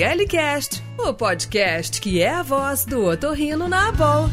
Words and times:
ORLcast, 0.00 0.82
o 0.98 1.12
podcast 1.12 2.00
que 2.00 2.22
é 2.22 2.30
a 2.30 2.42
voz 2.42 2.86
do 2.86 3.04
otorrino 3.04 3.68
na 3.68 3.88
Abol. 3.88 4.30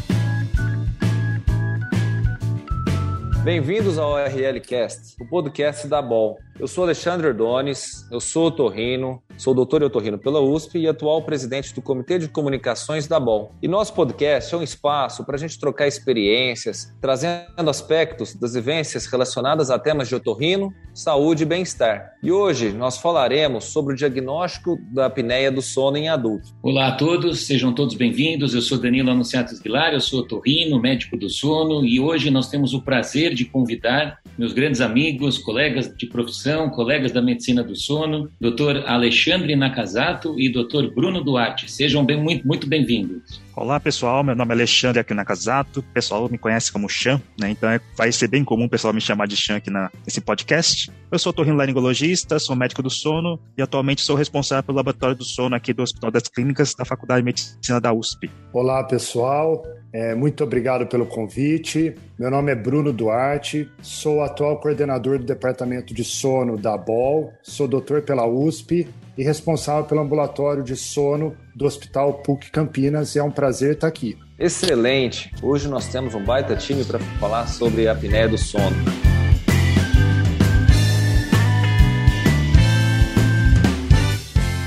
Bem-vindos 3.44 3.98
ao 3.98 4.12
ORLcast, 4.12 5.16
o 5.20 5.28
podcast 5.28 5.86
da 5.86 6.00
Bol. 6.00 6.38
Eu 6.60 6.68
sou 6.68 6.84
Alexandre 6.84 7.26
Ordones, 7.26 8.06
eu 8.12 8.20
sou 8.20 8.48
otorrino, 8.48 9.22
sou 9.38 9.54
doutor 9.54 9.80
em 9.80 9.86
otorrino 9.86 10.18
pela 10.18 10.42
USP 10.42 10.78
e 10.78 10.86
atual 10.86 11.22
presidente 11.22 11.74
do 11.74 11.80
Comitê 11.80 12.18
de 12.18 12.28
Comunicações 12.28 13.06
da 13.06 13.18
BOL. 13.18 13.54
E 13.62 13.66
nosso 13.66 13.94
podcast 13.94 14.54
é 14.54 14.58
um 14.58 14.62
espaço 14.62 15.24
para 15.24 15.36
a 15.36 15.38
gente 15.38 15.58
trocar 15.58 15.88
experiências, 15.88 16.94
trazendo 17.00 17.70
aspectos 17.70 18.34
das 18.34 18.52
vivências 18.52 19.06
relacionadas 19.06 19.70
a 19.70 19.78
temas 19.78 20.06
de 20.06 20.14
otorrino, 20.14 20.70
saúde 20.92 21.44
e 21.44 21.46
bem-estar. 21.46 22.12
E 22.22 22.30
hoje 22.30 22.74
nós 22.74 22.98
falaremos 22.98 23.64
sobre 23.64 23.94
o 23.94 23.96
diagnóstico 23.96 24.78
da 24.92 25.06
apneia 25.06 25.50
do 25.50 25.62
sono 25.62 25.96
em 25.96 26.10
adulto. 26.10 26.50
Olá 26.62 26.88
a 26.88 26.92
todos, 26.92 27.46
sejam 27.46 27.72
todos 27.72 27.94
bem-vindos. 27.94 28.54
Eu 28.54 28.60
sou 28.60 28.76
Danilo 28.76 29.10
Anunciato 29.10 29.54
Aguilar, 29.54 29.94
eu 29.94 30.00
sou 30.00 30.20
otorrino, 30.20 30.78
médico 30.78 31.16
do 31.16 31.30
sono 31.30 31.86
e 31.86 31.98
hoje 31.98 32.30
nós 32.30 32.50
temos 32.50 32.74
o 32.74 32.82
prazer 32.82 33.32
de 33.32 33.46
convidar 33.46 34.18
meus 34.40 34.54
grandes 34.54 34.80
amigos, 34.80 35.36
colegas 35.36 35.94
de 35.94 36.06
profissão, 36.06 36.70
colegas 36.70 37.12
da 37.12 37.20
medicina 37.20 37.62
do 37.62 37.76
sono, 37.76 38.30
Dr. 38.40 38.86
Alexandre 38.86 39.54
Nakazato 39.54 40.34
e 40.40 40.50
Dr. 40.50 40.94
Bruno 40.94 41.22
Duarte. 41.22 41.70
Sejam 41.70 42.02
bem, 42.02 42.16
muito, 42.16 42.48
muito 42.48 42.66
bem-vindos. 42.66 43.38
Olá 43.54 43.78
pessoal, 43.78 44.24
meu 44.24 44.34
nome 44.34 44.52
é 44.52 44.54
Alexandre 44.54 45.00
aqui 45.00 45.12
na 45.12 45.26
Casato, 45.26 45.80
o 45.80 45.82
pessoal 45.82 46.26
me 46.30 46.38
conhece 46.38 46.72
como 46.72 46.88
Chan, 46.88 47.20
né? 47.38 47.50
Então 47.50 47.68
é, 47.68 47.78
vai 47.94 48.10
ser 48.10 48.28
bem 48.28 48.42
comum 48.42 48.64
o 48.64 48.70
pessoal 48.70 48.94
me 48.94 49.00
chamar 49.02 49.26
de 49.26 49.36
Chan 49.36 49.56
aqui 49.56 49.68
na, 49.68 49.90
nesse 50.06 50.22
podcast. 50.22 50.90
Eu 51.12 51.18
sou 51.18 51.28
otorrinolaringologista, 51.28 52.38
sou 52.38 52.56
médico 52.56 52.82
do 52.82 52.88
sono 52.88 53.38
e 53.58 53.60
atualmente 53.60 54.00
sou 54.00 54.16
responsável 54.16 54.62
pelo 54.62 54.76
laboratório 54.76 55.14
do 55.14 55.24
sono 55.24 55.54
aqui 55.54 55.74
do 55.74 55.82
Hospital 55.82 56.10
das 56.10 56.22
Clínicas 56.22 56.74
da 56.74 56.86
Faculdade 56.86 57.20
de 57.20 57.26
Medicina 57.26 57.78
da 57.78 57.92
USP. 57.92 58.30
Olá 58.54 58.82
pessoal, 58.84 59.62
é, 59.92 60.14
muito 60.14 60.44
obrigado 60.44 60.86
pelo 60.86 61.04
convite. 61.04 61.94
Meu 62.18 62.30
nome 62.30 62.52
é 62.52 62.54
Bruno 62.54 62.92
Duarte, 62.92 63.70
sou 63.82 64.22
atual 64.22 64.60
coordenador 64.60 65.18
do 65.18 65.24
Departamento 65.24 65.92
de 65.92 66.04
Sono 66.04 66.56
da 66.56 66.76
BOL, 66.76 67.32
sou 67.42 67.66
doutor 67.66 68.02
pela 68.02 68.26
USP 68.26 68.88
e 69.18 69.22
responsável 69.24 69.84
pelo 69.84 70.00
ambulatório 70.00 70.62
de 70.62 70.76
sono 70.76 71.36
do 71.54 71.66
Hospital 71.66 72.22
PUC 72.22 72.50
Campinas. 72.50 73.14
E 73.14 73.18
é 73.18 73.22
um 73.22 73.30
prazer 73.30 73.74
estar 73.74 73.88
aqui. 73.88 74.16
Excelente! 74.38 75.30
Hoje 75.42 75.68
nós 75.68 75.88
temos 75.88 76.14
um 76.14 76.24
baita 76.24 76.54
time 76.56 76.84
para 76.84 76.98
falar 76.98 77.46
sobre 77.46 77.88
a 77.88 77.92
apneia 77.92 78.28
do 78.28 78.38
sono. 78.38 78.76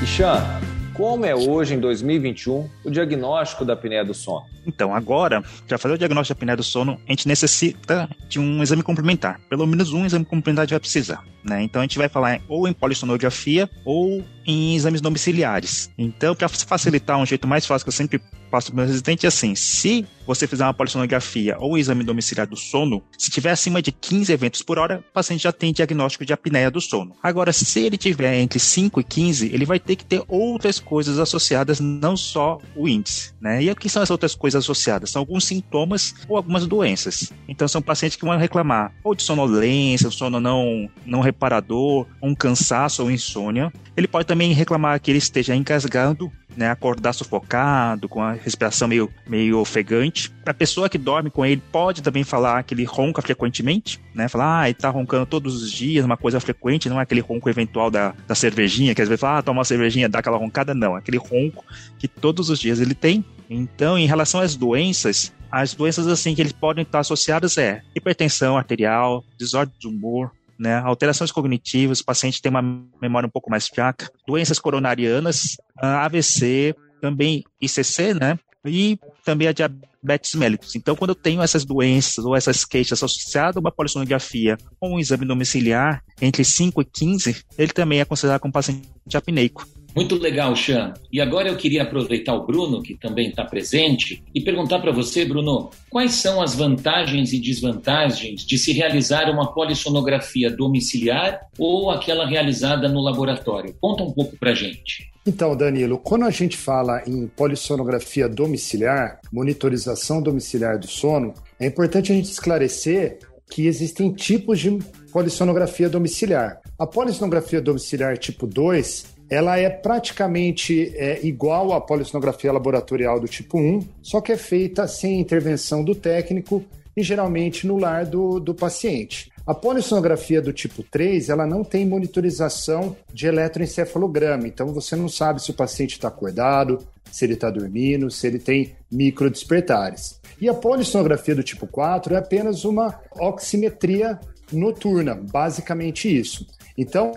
Ixan, 0.04 0.63
como 0.94 1.26
é 1.26 1.36
hoje, 1.36 1.74
em 1.74 1.80
2021, 1.80 2.70
o 2.84 2.92
diagnóstico 2.92 3.66
da 3.66 3.74
apneia 3.74 4.06
do 4.06 4.14
sono? 4.14 4.46
Então, 4.66 4.96
agora, 4.96 5.44
para 5.68 5.78
fazer 5.78 5.96
o 5.96 5.98
diagnóstico 5.98 6.36
da 6.36 6.40
apneia 6.40 6.58
do 6.58 6.64
sono, 6.64 7.00
a 7.08 7.12
gente 7.12 7.28
necessita 7.28 8.10
de 8.28 8.40
um 8.40 8.62
exame 8.62 8.84
complementar. 8.84 9.40
Pelo 9.50 9.66
menos 9.66 9.92
um 9.92 10.06
exame 10.06 10.24
complementar 10.24 10.64
a 10.64 10.66
gente 10.66 10.74
vai 10.74 10.80
precisar. 10.80 11.24
Né? 11.44 11.64
Então, 11.64 11.82
a 11.82 11.84
gente 11.84 11.98
vai 11.98 12.08
falar 12.08 12.42
ou 12.48 12.68
em 12.68 12.74
polissonografia 12.74 13.70
ou 13.86 14.24
em 14.46 14.76
exames 14.76 15.02
domiciliares. 15.02 15.92
Então, 15.98 16.36
para 16.36 16.48
facilitar, 16.48 17.18
um 17.18 17.26
jeito 17.26 17.48
mais 17.48 17.66
fácil 17.66 17.86
que 17.86 17.90
eu 17.90 17.94
sempre 17.94 18.22
passo 18.54 18.68
para 18.68 18.74
o 18.74 18.78
meu 18.78 18.86
residente 18.86 19.26
é 19.26 19.30
assim: 19.30 19.56
se 19.56 20.06
você 20.28 20.48
fizer 20.48 20.64
uma 20.64 20.74
polissonografia 20.74 21.58
ou 21.60 21.74
um 21.74 21.78
exame 21.78 22.04
domiciliar 22.04 22.48
do 22.48 22.56
sono, 22.56 23.04
se 23.18 23.32
tiver 23.32 23.50
acima 23.50 23.82
de 23.82 23.92
15 23.92 24.32
eventos 24.32 24.62
por 24.62 24.78
hora, 24.78 25.04
o 25.10 25.14
paciente 25.14 25.44
já 25.44 25.52
tem 25.52 25.74
diagnóstico 25.74 26.26
de 26.26 26.32
apneia 26.32 26.70
do 26.70 26.80
sono. 26.80 27.16
Agora, 27.22 27.52
se 27.52 27.80
ele 27.80 27.98
tiver 27.98 28.40
entre 28.40 28.60
5 28.60 29.00
e 29.00 29.04
15, 29.04 29.48
ele 29.54 29.66
vai 29.66 29.80
ter 29.80 29.96
que 29.96 30.06
ter 30.06 30.24
outras 30.28 30.80
coisas 30.80 31.20
associadas, 31.20 31.80
não 31.80 32.16
só 32.16 32.60
o 32.76 32.88
índice. 32.88 33.34
Né? 33.42 33.64
E 33.64 33.72
o 33.72 33.76
que 33.76 33.90
são 33.90 34.02
as 34.02 34.12
outras 34.12 34.36
coisas 34.36 34.64
associadas? 34.64 35.10
São 35.10 35.22
alguns 35.22 35.46
sintomas 35.46 36.14
ou 36.30 36.38
algumas 36.38 36.66
doenças. 36.68 37.34
Então, 37.48 37.68
são 37.68 37.82
pacientes 37.82 38.18
que 38.18 38.26
vão 38.26 38.38
reclamar 38.38 38.94
ou 39.04 39.16
de 39.16 39.24
sonolência, 39.24 40.10
sono 40.10 40.40
não, 40.40 40.90
não 41.06 41.22
reparador, 41.34 42.08
um 42.22 42.34
cansaço 42.34 43.04
ou 43.04 43.12
insônia. 43.12 43.74
Ele 43.98 44.08
pode 44.08 44.26
também 44.26 44.54
reclamar 44.54 45.00
que 45.00 45.12
ele 45.12 45.18
esteja 45.18 45.56
encasgando 45.56 46.32
né, 46.56 46.70
acordar 46.70 47.14
sufocado, 47.14 48.08
com 48.08 48.22
a 48.22 48.34
respiração 48.34 48.88
meio, 48.88 49.10
meio 49.28 49.60
ofegante. 49.60 50.32
A 50.46 50.54
pessoa 50.54 50.90
que 50.90 50.98
dorme 50.98 51.30
com 51.30 51.46
ele, 51.46 51.62
pode 51.72 52.02
também 52.02 52.24
falar 52.24 52.64
que 52.64 52.74
ele 52.74 52.84
ronca 52.84 53.22
frequentemente, 53.22 54.00
né? 54.14 54.28
Falar, 54.28 54.62
ah, 54.62 54.70
ele 54.70 54.78
tá 54.78 54.90
roncando 54.90 55.26
todos 55.26 55.62
os 55.62 55.72
dias, 55.72 56.06
uma 56.06 56.18
coisa 56.18 56.40
frequente, 56.40 56.90
não 56.90 57.00
é 57.00 57.04
aquele 57.04 57.22
ronco 57.22 57.50
eventual 57.50 57.90
da, 57.90 58.14
da 58.28 58.36
cervejinha, 58.36 58.94
que 58.94 59.02
às 59.02 59.08
vezes 59.08 59.22
fala, 59.22 59.40
ah, 59.40 59.42
toma 59.42 59.60
uma 59.60 59.66
cervejinha, 59.66 60.10
dá 60.10 60.20
aquela 60.20 60.38
roncada, 60.38 60.74
não. 60.74 60.96
É 60.96 61.00
aquele 61.00 61.18
ronco 61.18 61.66
que 61.98 62.08
todos 62.08 62.50
os 62.50 62.60
dias 62.60 62.80
ele 62.80 62.94
tem. 62.94 63.24
Então, 63.50 63.98
em 63.98 64.08
relação 64.08 64.40
às 64.40 64.56
doenças, 64.56 65.34
as 65.52 65.74
doenças 65.74 66.08
assim 66.08 66.34
que 66.34 66.42
eles 66.42 66.52
podem 66.52 66.84
estar 66.84 67.00
associadas 67.00 67.58
é 67.58 67.82
hipertensão 67.96 68.58
arterial, 68.58 69.24
desordem 69.38 69.76
de 69.80 69.88
humor, 69.88 70.32
né? 70.60 70.76
Alterações 70.78 71.32
cognitivas, 71.32 72.00
o 72.00 72.06
paciente 72.06 72.42
tem 72.42 72.50
uma 72.50 72.62
memória 73.02 73.28
um 73.28 73.32
pouco 73.32 73.50
mais 73.50 73.68
fraca, 73.68 74.10
doenças 74.28 74.60
coronarianas, 74.60 75.58
AVC, 75.78 76.76
também 77.02 77.44
ICC, 77.62 78.14
né? 78.14 78.40
E 78.66 78.98
também 79.26 79.48
a 79.48 79.52
diabetes 79.52 80.34
mellitus. 80.36 80.76
Então, 80.76 80.96
quando 80.96 81.10
eu 81.10 81.16
tenho 81.16 81.42
essas 81.42 81.66
doenças 81.66 82.24
ou 82.24 82.36
essas 82.36 82.64
queixas 82.64 83.04
associadas 83.04 83.58
a 83.58 83.60
uma 83.60 83.72
polissonografia 83.72 84.58
ou 84.80 84.94
um 84.94 85.00
exame 85.00 85.26
domiciliar 85.26 86.02
entre 86.22 86.46
5 86.46 86.82
e 86.82 86.86
15, 86.86 87.44
ele 87.58 87.74
também 87.74 88.00
é 88.00 88.06
considerado 88.06 88.40
como 88.40 88.54
paciente 88.54 88.88
apneico. 89.14 89.68
Muito 89.96 90.16
legal, 90.16 90.56
Chan. 90.56 90.94
E 91.12 91.22
agora 91.22 91.50
eu 91.50 91.56
queria 91.56 91.84
aproveitar 91.84 92.34
o 92.34 92.46
Bruno, 92.46 92.82
que 92.82 92.96
também 92.96 93.30
está 93.30 93.46
presente, 93.46 94.24
e 94.34 94.42
perguntar 94.42 94.80
para 94.80 94.92
você, 94.92 95.24
Bruno, 95.24 95.70
quais 95.90 96.14
são 96.14 96.42
as 96.42 96.56
vantagens 96.56 97.32
e 97.32 97.40
desvantagens 97.40 98.46
de 98.46 98.58
se 98.58 98.74
realizar 98.74 99.30
uma 99.30 99.54
polissonografia 99.54 100.50
domiciliar 100.50 101.42
ou 101.58 101.92
aquela 101.92 102.26
realizada 102.26 102.90
no 102.90 103.02
laboratório? 103.02 103.76
Conta 103.80 104.04
um 104.04 104.12
pouco 104.12 104.36
para 104.38 104.56
gente. 104.56 105.12
Então, 105.26 105.56
Danilo, 105.56 105.98
quando 106.00 106.26
a 106.26 106.32
gente 106.32 106.58
fala 106.58 107.02
em 107.08 107.28
polissonografia 107.28 108.28
domiciliar, 108.28 109.22
monitorização 109.32 110.22
domiciliar 110.22 110.78
do 110.78 110.88
sono, 110.88 111.34
é 111.60 111.68
importante 111.68 112.12
a 112.12 112.16
gente 112.16 112.30
esclarecer 112.30 113.20
que 113.50 113.68
existem 113.68 114.12
tipos 114.12 114.60
de 114.60 114.80
polissonografia 115.12 115.88
domiciliar. 115.88 116.60
A 116.78 116.88
polissonografia 116.88 117.62
domiciliar 117.62 118.18
tipo 118.18 118.48
2 118.48 119.13
ela 119.30 119.58
é 119.58 119.70
praticamente 119.70 120.94
é, 120.96 121.26
igual 121.26 121.74
à 121.74 121.82
polissonografia 121.82 122.52
laboratorial 122.52 123.20
do 123.20 123.28
tipo 123.28 123.58
1, 123.58 123.82
só 124.02 124.22
que 124.22 124.32
é 124.32 124.38
feita 124.38 124.88
sem 124.88 125.20
intervenção 125.20 125.84
do 125.84 125.96
técnico 125.96 126.64
e 126.96 127.02
geralmente 127.02 127.66
no 127.66 127.78
lar 127.78 128.06
do, 128.06 128.40
do 128.40 128.54
paciente. 128.54 129.32
A 129.46 129.54
polissonografia 129.54 130.42
do 130.42 130.54
tipo 130.54 130.84
3, 130.84 131.30
ela 131.30 131.46
não 131.46 131.64
tem 131.64 131.86
monitorização 131.86 132.96
de 133.14 133.28
eletroencefalograma, 133.28 134.48
então 134.48 134.68
você 134.68 134.96
não 134.96 135.10
sabe 135.10 135.42
se 135.42 135.52
o 135.52 135.56
paciente 135.56 135.94
está 135.94 136.08
acordado, 136.08 136.80
se 137.12 137.26
ele 137.26 137.34
está 137.34 137.50
dormindo, 137.50 138.10
se 138.10 138.26
ele 138.26 138.40
tem 138.40 138.76
microdespertares. 138.92 140.20
E 140.40 140.48
a 140.48 140.54
polissonografia 140.54 141.36
do 141.36 141.44
tipo 141.44 141.68
4 141.68 142.16
é 142.16 142.18
apenas 142.18 142.64
uma 142.64 143.00
oximetria 143.20 144.20
noturna, 144.52 145.16
basicamente 145.16 146.08
isso. 146.08 146.48
Então, 146.78 147.12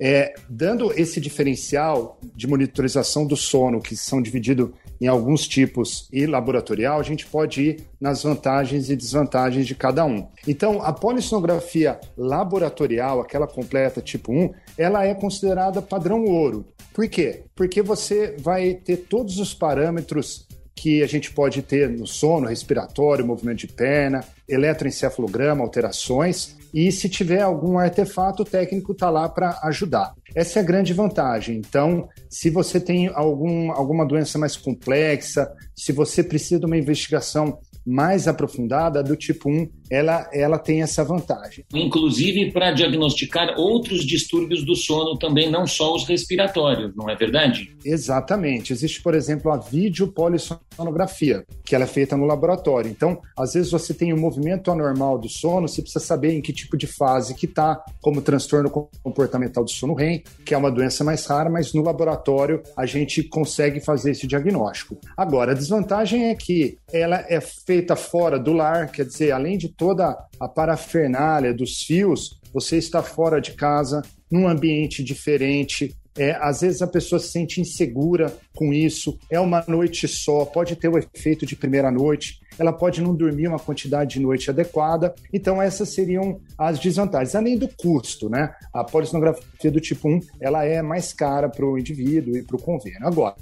é, 0.00 0.34
dando 0.48 0.92
esse 0.92 1.20
diferencial 1.20 2.18
de 2.34 2.46
monitorização 2.46 3.26
do 3.26 3.36
sono, 3.36 3.80
que 3.80 3.96
são 3.96 4.20
divididos 4.20 4.70
em 5.00 5.06
alguns 5.06 5.48
tipos 5.48 6.08
e 6.12 6.26
laboratorial, 6.26 7.00
a 7.00 7.02
gente 7.02 7.26
pode 7.26 7.62
ir 7.62 7.86
nas 7.98 8.22
vantagens 8.22 8.90
e 8.90 8.96
desvantagens 8.96 9.66
de 9.66 9.74
cada 9.74 10.04
um. 10.04 10.28
Então, 10.46 10.82
a 10.82 10.92
polissonografia 10.92 11.98
laboratorial, 12.16 13.20
aquela 13.20 13.46
completa 13.46 14.02
tipo 14.02 14.30
1, 14.32 14.52
ela 14.76 15.06
é 15.06 15.14
considerada 15.14 15.80
padrão 15.80 16.24
ouro. 16.24 16.66
Por 16.92 17.08
quê? 17.08 17.44
Porque 17.54 17.80
você 17.80 18.36
vai 18.38 18.74
ter 18.74 18.98
todos 18.98 19.38
os 19.38 19.54
parâmetros 19.54 20.46
que 20.74 21.02
a 21.02 21.06
gente 21.06 21.30
pode 21.32 21.62
ter 21.62 21.88
no 21.88 22.06
sono, 22.06 22.48
respiratório, 22.48 23.26
movimento 23.26 23.58
de 23.58 23.68
perna, 23.68 24.24
eletroencefalograma, 24.48 25.62
alterações, 25.62 26.56
e 26.72 26.90
se 26.92 27.08
tiver 27.08 27.40
algum 27.40 27.78
artefato, 27.78 28.42
o 28.42 28.46
técnico 28.46 28.92
está 28.92 29.10
lá 29.10 29.28
para 29.28 29.58
ajudar. 29.64 30.14
Essa 30.34 30.58
é 30.58 30.62
a 30.62 30.64
grande 30.64 30.92
vantagem. 30.92 31.56
Então, 31.58 32.08
se 32.28 32.50
você 32.50 32.80
tem 32.80 33.08
algum, 33.08 33.72
alguma 33.72 34.06
doença 34.06 34.38
mais 34.38 34.56
complexa, 34.56 35.50
se 35.74 35.92
você 35.92 36.22
precisa 36.22 36.60
de 36.60 36.66
uma 36.66 36.76
investigação 36.76 37.58
mais 37.84 38.28
aprofundada, 38.28 39.02
do 39.02 39.16
tipo 39.16 39.50
1 39.50 39.68
ela, 39.90 40.28
ela 40.32 40.58
tem 40.58 40.82
essa 40.82 41.04
vantagem. 41.04 41.64
Inclusive 41.74 42.52
para 42.52 42.70
diagnosticar 42.70 43.58
outros 43.58 44.06
distúrbios 44.06 44.64
do 44.64 44.76
sono 44.76 45.18
também, 45.18 45.50
não 45.50 45.66
só 45.66 45.94
os 45.94 46.06
respiratórios, 46.06 46.94
não 46.94 47.10
é 47.10 47.16
verdade? 47.16 47.74
Exatamente. 47.84 48.72
Existe, 48.72 49.02
por 49.02 49.14
exemplo, 49.14 49.50
a 49.50 49.56
videopolissonografia, 49.56 51.44
que 51.64 51.74
ela 51.74 51.84
é 51.84 51.88
feita 51.88 52.16
no 52.16 52.24
laboratório. 52.24 52.90
Então, 52.90 53.20
às 53.36 53.54
vezes 53.54 53.72
você 53.72 53.92
tem 53.92 54.12
um 54.12 54.18
movimento 54.18 54.70
anormal 54.70 55.18
do 55.18 55.28
sono, 55.28 55.66
você 55.66 55.82
precisa 55.82 56.04
saber 56.04 56.32
em 56.34 56.40
que 56.40 56.52
tipo 56.52 56.76
de 56.76 56.86
fase 56.86 57.34
que 57.34 57.46
está, 57.46 57.82
como 58.00 58.22
transtorno 58.22 58.70
comportamental 59.02 59.64
do 59.64 59.70
sono 59.70 59.94
REM, 59.94 60.22
que 60.44 60.54
é 60.54 60.56
uma 60.56 60.70
doença 60.70 61.02
mais 61.02 61.26
rara, 61.26 61.50
mas 61.50 61.72
no 61.72 61.82
laboratório 61.82 62.62
a 62.76 62.86
gente 62.86 63.22
consegue 63.22 63.80
fazer 63.80 64.12
esse 64.12 64.26
diagnóstico. 64.26 64.96
Agora, 65.16 65.52
a 65.52 65.54
desvantagem 65.54 66.28
é 66.28 66.34
que 66.34 66.78
ela 66.92 67.24
é 67.28 67.40
feita 67.40 67.96
fora 67.96 68.38
do 68.38 68.52
lar, 68.52 68.90
quer 68.90 69.04
dizer, 69.04 69.32
além 69.32 69.58
de 69.58 69.68
toda 69.80 70.14
a 70.38 70.46
parafernália 70.46 71.54
dos 71.54 71.78
fios, 71.82 72.38
você 72.52 72.76
está 72.76 73.02
fora 73.02 73.40
de 73.40 73.52
casa, 73.52 74.02
num 74.30 74.46
ambiente 74.46 75.02
diferente, 75.02 75.96
é, 76.18 76.32
às 76.32 76.60
vezes 76.60 76.82
a 76.82 76.86
pessoa 76.86 77.18
se 77.18 77.28
sente 77.28 77.62
insegura 77.62 78.30
com 78.54 78.74
isso, 78.74 79.18
é 79.30 79.40
uma 79.40 79.64
noite 79.66 80.06
só, 80.06 80.44
pode 80.44 80.76
ter 80.76 80.88
o 80.88 80.98
efeito 80.98 81.46
de 81.46 81.56
primeira 81.56 81.90
noite, 81.90 82.40
ela 82.58 82.74
pode 82.74 83.00
não 83.00 83.14
dormir 83.14 83.48
uma 83.48 83.58
quantidade 83.58 84.18
de 84.18 84.20
noite 84.20 84.50
adequada. 84.50 85.14
Então, 85.32 85.62
essas 85.62 85.88
seriam 85.94 86.38
as 86.58 86.78
desvantagens, 86.78 87.34
além 87.34 87.56
do 87.56 87.66
custo, 87.68 88.28
né? 88.28 88.52
A 88.74 88.84
polissonografia 88.84 89.70
do 89.70 89.80
tipo 89.80 90.10
1 90.10 90.20
ela 90.42 90.62
é 90.62 90.82
mais 90.82 91.14
cara 91.14 91.48
para 91.48 91.64
o 91.64 91.78
indivíduo 91.78 92.36
e 92.36 92.42
para 92.42 92.56
o 92.56 92.60
convênio. 92.60 93.06
Agora, 93.06 93.34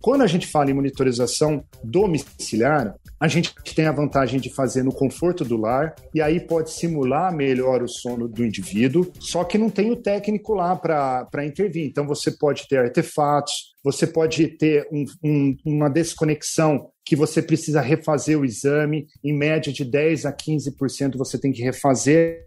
quando 0.00 0.22
a 0.22 0.26
gente 0.26 0.46
fala 0.46 0.70
em 0.70 0.74
monitorização 0.74 1.62
domiciliar, 1.84 2.94
a 3.18 3.28
gente 3.28 3.54
tem 3.74 3.86
a 3.86 3.92
vantagem 3.92 4.38
de 4.38 4.52
fazer 4.52 4.82
no 4.82 4.92
conforto 4.92 5.44
do 5.44 5.56
lar 5.56 5.94
e 6.14 6.20
aí 6.20 6.38
pode 6.38 6.70
simular 6.70 7.34
melhor 7.34 7.82
o 7.82 7.88
sono 7.88 8.28
do 8.28 8.44
indivíduo, 8.44 9.10
só 9.18 9.42
que 9.42 9.56
não 9.56 9.70
tem 9.70 9.90
o 9.90 9.96
técnico 9.96 10.54
lá 10.54 10.76
para 10.76 11.44
intervir. 11.44 11.86
Então 11.86 12.06
você 12.06 12.30
pode 12.30 12.68
ter 12.68 12.78
artefatos, 12.78 13.74
você 13.82 14.06
pode 14.06 14.46
ter 14.58 14.86
um, 14.92 15.04
um, 15.24 15.56
uma 15.64 15.88
desconexão 15.88 16.90
que 17.04 17.16
você 17.16 17.40
precisa 17.40 17.80
refazer 17.80 18.38
o 18.38 18.44
exame, 18.44 19.06
em 19.24 19.32
média 19.32 19.72
de 19.72 19.84
10 19.84 20.26
a 20.26 20.32
15% 20.32 21.16
você 21.16 21.38
tem 21.38 21.52
que 21.52 21.62
refazer 21.62 22.44